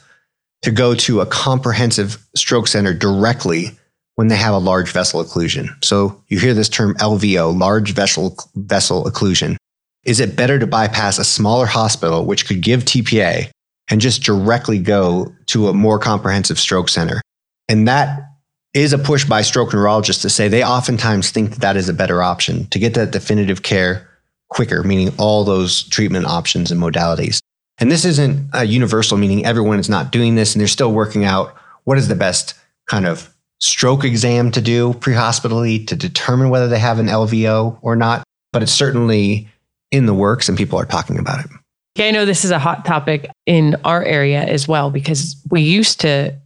to 0.62 0.70
go 0.70 0.94
to 0.94 1.20
a 1.20 1.26
comprehensive 1.26 2.24
stroke 2.36 2.68
center 2.68 2.92
directly 2.92 3.78
when 4.16 4.28
they 4.28 4.36
have 4.36 4.54
a 4.54 4.58
large 4.58 4.90
vessel 4.90 5.24
occlusion. 5.24 5.68
So 5.84 6.22
you 6.28 6.38
hear 6.38 6.54
this 6.54 6.68
term 6.68 6.94
LVO, 6.96 7.58
large 7.58 7.92
vessel, 7.92 8.36
vessel 8.54 9.04
occlusion. 9.04 9.56
Is 10.04 10.20
it 10.20 10.36
better 10.36 10.58
to 10.58 10.66
bypass 10.66 11.18
a 11.18 11.24
smaller 11.24 11.66
hospital, 11.66 12.24
which 12.24 12.46
could 12.46 12.60
give 12.60 12.84
TPA, 12.84 13.50
and 13.88 14.00
just 14.00 14.22
directly 14.22 14.78
go 14.78 15.32
to 15.46 15.68
a 15.68 15.72
more 15.72 15.98
comprehensive 15.98 16.58
stroke 16.58 16.88
center? 16.88 17.20
And 17.68 17.88
that 17.88 18.28
is 18.74 18.92
a 18.92 18.98
push 18.98 19.24
by 19.24 19.42
stroke 19.42 19.72
neurologists 19.72 20.22
to 20.22 20.30
say 20.30 20.48
they 20.48 20.64
oftentimes 20.64 21.30
think 21.30 21.50
that, 21.50 21.60
that 21.60 21.76
is 21.76 21.88
a 21.88 21.94
better 21.94 22.22
option 22.22 22.66
to 22.68 22.78
get 22.78 22.94
that 22.94 23.10
definitive 23.10 23.62
care 23.62 24.08
quicker, 24.48 24.82
meaning 24.82 25.14
all 25.18 25.44
those 25.44 25.84
treatment 25.84 26.26
options 26.26 26.70
and 26.70 26.80
modalities. 26.80 27.40
And 27.78 27.90
this 27.90 28.04
isn't 28.04 28.50
a 28.52 28.64
universal, 28.64 29.16
meaning 29.16 29.44
everyone 29.44 29.78
is 29.78 29.88
not 29.88 30.12
doing 30.12 30.34
this 30.34 30.54
and 30.54 30.60
they're 30.60 30.68
still 30.68 30.92
working 30.92 31.24
out 31.24 31.54
what 31.84 31.98
is 31.98 32.08
the 32.08 32.14
best 32.14 32.54
kind 32.86 33.06
of 33.06 33.32
stroke 33.62 34.04
exam 34.04 34.50
to 34.50 34.60
do 34.60 34.92
pre-hospitally 34.94 35.84
to 35.84 35.94
determine 35.94 36.50
whether 36.50 36.66
they 36.66 36.80
have 36.80 36.98
an 36.98 37.06
LVO 37.06 37.78
or 37.80 37.94
not, 37.94 38.24
but 38.52 38.62
it's 38.62 38.72
certainly 38.72 39.48
in 39.92 40.06
the 40.06 40.14
works 40.14 40.48
and 40.48 40.58
people 40.58 40.78
are 40.78 40.84
talking 40.84 41.18
about 41.18 41.44
it. 41.44 41.50
Yeah, 41.94 42.06
I 42.06 42.10
know 42.10 42.24
this 42.24 42.44
is 42.44 42.50
a 42.50 42.58
hot 42.58 42.84
topic 42.84 43.30
in 43.46 43.76
our 43.84 44.02
area 44.02 44.42
as 44.42 44.66
well 44.66 44.90
because 44.90 45.36
we 45.50 45.60
used 45.60 46.00
to 46.00 46.36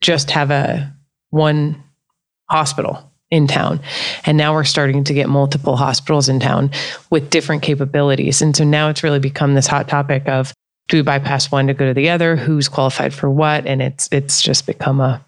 just 0.00 0.30
have 0.30 0.50
a 0.50 0.94
one 1.30 1.82
hospital 2.50 3.10
in 3.30 3.46
town. 3.46 3.80
And 4.24 4.36
now 4.36 4.52
we're 4.52 4.64
starting 4.64 5.02
to 5.04 5.14
get 5.14 5.28
multiple 5.28 5.76
hospitals 5.76 6.28
in 6.28 6.38
town 6.38 6.70
with 7.10 7.30
different 7.30 7.62
capabilities. 7.62 8.42
And 8.42 8.56
so 8.56 8.64
now 8.64 8.88
it's 8.90 9.02
really 9.02 9.18
become 9.18 9.54
this 9.54 9.66
hot 9.66 9.88
topic 9.88 10.28
of 10.28 10.52
do 10.88 10.98
we 10.98 11.02
bypass 11.02 11.50
one 11.50 11.66
to 11.68 11.74
go 11.74 11.86
to 11.86 11.94
the 11.94 12.10
other? 12.10 12.36
Who's 12.36 12.68
qualified 12.68 13.14
for 13.14 13.30
what? 13.30 13.66
And 13.66 13.80
it's 13.80 14.08
it's 14.12 14.42
just 14.42 14.66
become 14.66 15.00
a 15.00 15.24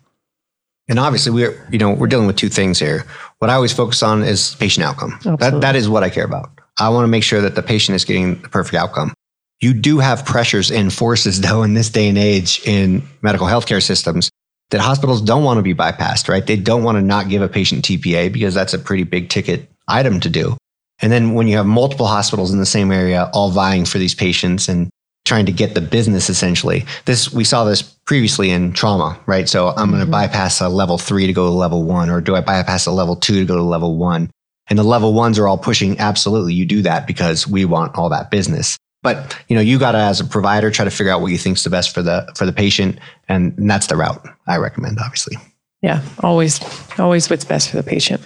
and 0.93 1.01
obviously 1.01 1.32
we're 1.32 1.66
you 1.70 1.78
know 1.78 1.90
we're 1.90 2.07
dealing 2.07 2.26
with 2.26 2.36
two 2.36 2.51
things 2.51 2.78
here. 2.78 3.07
What 3.38 3.51
I 3.51 3.55
always 3.55 3.72
focus 3.72 4.03
on 4.03 4.22
is 4.22 4.55
patient 4.57 4.84
outcome. 4.84 5.18
That 5.38 5.62
that 5.62 5.74
is 5.74 5.88
what 5.88 6.03
I 6.05 6.11
care 6.11 6.26
about. 6.26 6.51
I 6.78 6.90
want 6.90 7.05
to 7.05 7.09
make 7.09 7.24
sure 7.24 7.40
that 7.40 7.55
the 7.55 7.62
patient 7.62 7.97
is 7.97 8.05
getting 8.05 8.43
the 8.43 8.51
perfect 8.51 8.74
outcome. 8.74 9.14
You 9.62 9.72
do 9.72 10.01
have 10.01 10.26
pressures 10.26 10.70
and 10.70 10.93
forces 10.93 11.40
though 11.47 11.62
in 11.62 11.72
this 11.72 11.88
day 11.88 12.09
and 12.09 12.18
age 12.18 12.61
in 12.66 13.03
medical 13.22 13.47
healthcare 13.47 13.82
systems 13.82 14.30
that 14.70 14.82
hospitals 14.82 15.22
don't 15.22 15.45
want 15.45 15.57
to 15.57 15.62
be 15.62 15.74
bypassed, 15.74 16.28
right? 16.28 16.47
They 16.47 16.57
don't 16.57 16.82
want 16.82 16.97
to 16.97 17.03
not 17.03 17.30
give 17.30 17.40
a 17.40 17.49
patient 17.49 17.86
TPA 17.86 18.30
because 18.30 18.53
that's 18.53 18.74
a 18.74 18.78
pretty 18.78 19.05
big 19.05 19.30
ticket 19.30 19.70
item 19.88 20.20
to 20.20 20.28
do. 20.28 20.59
And 21.01 21.11
then 21.11 21.32
when 21.32 21.49
you 21.49 21.57
have 21.57 21.66
multiple 21.66 22.07
hospitals 22.07 22.53
in 22.53 22.59
the 22.59 22.66
same 22.66 22.93
area 22.93 23.30
all 23.32 23.51
vying 23.51 23.86
for 23.86 23.97
these 23.97 24.14
patients 24.14 24.68
and 24.68 24.90
trying 25.24 25.46
to 25.46 25.52
get 25.52 25.74
the 25.74 25.80
business 25.80 26.28
essentially. 26.28 26.84
This 27.04 27.32
we 27.32 27.44
saw 27.44 27.64
this 27.64 27.82
previously 27.82 28.50
in 28.50 28.72
trauma, 28.72 29.18
right? 29.26 29.48
So 29.48 29.68
I'm 29.68 29.90
going 29.90 30.00
to 30.00 30.04
mm-hmm. 30.04 30.10
bypass 30.10 30.60
a 30.60 30.68
level 30.68 30.98
3 30.98 31.26
to 31.26 31.32
go 31.32 31.46
to 31.46 31.50
level 31.50 31.84
1 31.84 32.10
or 32.10 32.20
do 32.20 32.34
I 32.34 32.40
bypass 32.40 32.86
a 32.86 32.92
level 32.92 33.16
2 33.16 33.40
to 33.40 33.44
go 33.44 33.56
to 33.56 33.62
level 33.62 33.96
1? 33.96 34.30
And 34.68 34.78
the 34.78 34.84
level 34.84 35.12
1s 35.12 35.38
are 35.38 35.48
all 35.48 35.58
pushing 35.58 35.98
absolutely 35.98 36.54
you 36.54 36.64
do 36.64 36.82
that 36.82 37.06
because 37.06 37.46
we 37.46 37.64
want 37.64 37.96
all 37.96 38.08
that 38.08 38.30
business. 38.30 38.76
But 39.02 39.36
you 39.48 39.56
know, 39.56 39.62
you 39.62 39.78
got 39.78 39.92
to 39.92 39.98
as 39.98 40.20
a 40.20 40.24
provider 40.24 40.70
try 40.70 40.84
to 40.84 40.90
figure 40.90 41.12
out 41.12 41.20
what 41.20 41.32
you 41.32 41.38
think's 41.38 41.64
the 41.64 41.70
best 41.70 41.92
for 41.92 42.02
the 42.02 42.30
for 42.36 42.46
the 42.46 42.52
patient, 42.52 42.98
and, 43.28 43.56
and 43.58 43.68
that's 43.68 43.88
the 43.88 43.96
route 43.96 44.24
I 44.46 44.58
recommend, 44.58 44.98
obviously. 45.00 45.36
Yeah, 45.82 46.02
always, 46.20 46.60
always 46.98 47.28
what's 47.28 47.44
best 47.44 47.70
for 47.70 47.76
the 47.76 47.82
patient. 47.82 48.22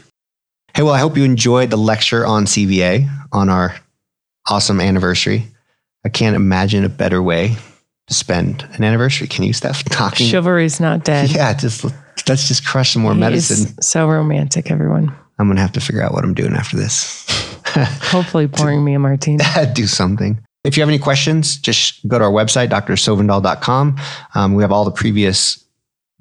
Hey, 0.75 0.83
well, 0.83 0.93
I 0.93 0.99
hope 0.99 1.17
you 1.17 1.25
enjoyed 1.25 1.71
the 1.71 1.79
lecture 1.79 2.27
on 2.27 2.45
CVA 2.45 3.09
on 3.33 3.49
our 3.49 3.75
awesome 4.51 4.79
anniversary. 4.79 5.47
I 6.07 6.09
can't 6.09 6.37
imagine 6.37 6.85
a 6.85 6.89
better 6.89 7.21
way 7.21 7.57
to 8.07 8.15
spend 8.15 8.63
an 8.75 8.85
anniversary. 8.85 9.27
Can 9.27 9.43
you, 9.43 9.53
Steph? 9.53 9.83
Talking 9.91 10.29
chivalry's 10.29 10.79
not 10.79 11.05
dead. 11.05 11.33
Yeah, 11.33 11.53
just 11.53 11.83
let's 12.29 12.47
just 12.47 12.65
crush 12.65 12.93
some 12.93 13.03
more 13.03 13.13
medicine. 13.13 13.77
so 13.83 14.09
romantic, 14.09 14.71
everyone. 14.71 15.13
I'm 15.41 15.49
gonna 15.49 15.61
have 15.61 15.73
to 15.73 15.81
figure 15.81 16.01
out 16.03 16.13
what 16.13 16.23
I'm 16.23 16.33
doing 16.33 16.53
after 16.53 16.77
this. 16.77 17.27
Hopefully, 18.05 18.47
pouring 18.47 18.85
me 18.85 18.95
a 18.95 19.01
martini. 19.01 19.43
Do 19.75 19.89
something. 19.89 20.39
If 20.63 20.77
you 20.77 20.81
have 20.83 20.89
any 20.89 21.01
questions, 21.01 21.57
just 21.57 22.07
go 22.07 22.21
to 22.21 22.25
our 22.25 22.31
website, 22.31 22.69
drsovndal.com. 22.69 23.97
Um, 24.37 24.55
we 24.55 24.63
have 24.63 24.71
all 24.71 24.85
the 24.85 24.93
previous 24.93 25.65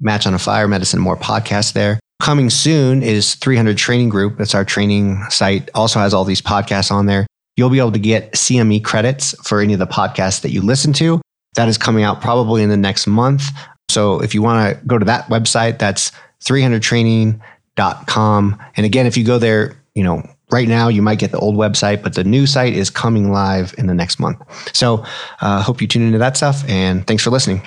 Match 0.00 0.26
on 0.26 0.34
a 0.34 0.38
Fire, 0.40 0.66
Medicine 0.66 1.00
More 1.00 1.16
podcasts 1.16 1.72
there. 1.74 2.00
Coming 2.20 2.50
soon 2.50 3.04
is 3.04 3.36
300 3.36 3.78
Training 3.78 4.08
Group. 4.08 4.36
That's 4.36 4.54
our 4.54 4.64
training 4.64 5.22
site. 5.30 5.70
Also 5.74 6.00
has 6.00 6.12
all 6.12 6.24
these 6.24 6.42
podcasts 6.42 6.90
on 6.90 7.06
there. 7.06 7.24
You'll 7.56 7.70
be 7.70 7.78
able 7.78 7.92
to 7.92 7.98
get 7.98 8.32
CME 8.32 8.84
credits 8.84 9.34
for 9.46 9.60
any 9.60 9.72
of 9.72 9.78
the 9.78 9.86
podcasts 9.86 10.42
that 10.42 10.50
you 10.50 10.60
listen 10.62 10.92
to. 10.94 11.20
That 11.54 11.68
is 11.68 11.78
coming 11.78 12.02
out 12.04 12.20
probably 12.20 12.62
in 12.62 12.68
the 12.68 12.76
next 12.76 13.06
month. 13.06 13.44
So 13.88 14.20
if 14.20 14.34
you 14.34 14.42
want 14.42 14.78
to 14.78 14.84
go 14.86 14.98
to 14.98 15.06
that 15.06 15.28
website, 15.28 15.78
that's 15.78 16.12
300training.com. 16.44 18.62
And 18.76 18.86
again, 18.86 19.06
if 19.06 19.16
you 19.16 19.24
go 19.24 19.38
there, 19.38 19.74
you 19.94 20.04
know, 20.04 20.22
right 20.50 20.68
now 20.68 20.88
you 20.88 21.00
might 21.02 21.18
get 21.18 21.32
the 21.32 21.38
old 21.38 21.56
website, 21.56 22.02
but 22.02 22.14
the 22.14 22.24
new 22.24 22.46
site 22.46 22.74
is 22.74 22.90
coming 22.90 23.32
live 23.32 23.74
in 23.78 23.86
the 23.86 23.94
next 23.94 24.20
month. 24.20 24.38
So 24.76 25.02
I 25.40 25.58
uh, 25.58 25.62
hope 25.62 25.80
you 25.80 25.88
tune 25.88 26.02
into 26.02 26.18
that 26.18 26.36
stuff 26.36 26.62
and 26.68 27.06
thanks 27.06 27.22
for 27.22 27.30
listening. 27.30 27.66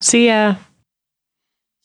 See 0.00 0.28
ya. 0.28 0.54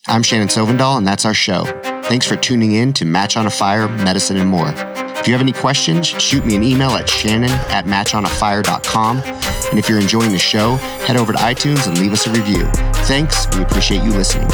I'm 0.07 0.23
Shannon 0.23 0.47
Sovndal, 0.47 0.97
and 0.97 1.07
that's 1.07 1.25
our 1.25 1.33
show. 1.33 1.63
Thanks 2.03 2.27
for 2.27 2.35
tuning 2.35 2.73
in 2.73 2.93
to 2.93 3.05
Match 3.05 3.37
on 3.37 3.45
a 3.45 3.51
Fire, 3.51 3.87
Medicine, 3.87 4.37
and 4.37 4.49
More. 4.49 5.10
If 5.21 5.27
you 5.27 5.33
have 5.33 5.41
any 5.41 5.53
questions, 5.53 6.07
shoot 6.07 6.43
me 6.43 6.55
an 6.55 6.63
email 6.63 6.89
at 6.91 7.07
shannon 7.07 7.51
at 7.69 7.85
matchonafire.com. 7.85 9.17
And 9.19 9.77
if 9.77 9.87
you're 9.87 9.99
enjoying 9.99 10.31
the 10.31 10.39
show, 10.39 10.77
head 11.05 11.15
over 11.15 11.31
to 11.31 11.37
iTunes 11.37 11.87
and 11.87 11.99
leave 11.99 12.11
us 12.11 12.25
a 12.25 12.31
review. 12.31 12.65
Thanks. 13.05 13.45
We 13.55 13.61
appreciate 13.61 14.01
you 14.01 14.09
listening. 14.09 14.49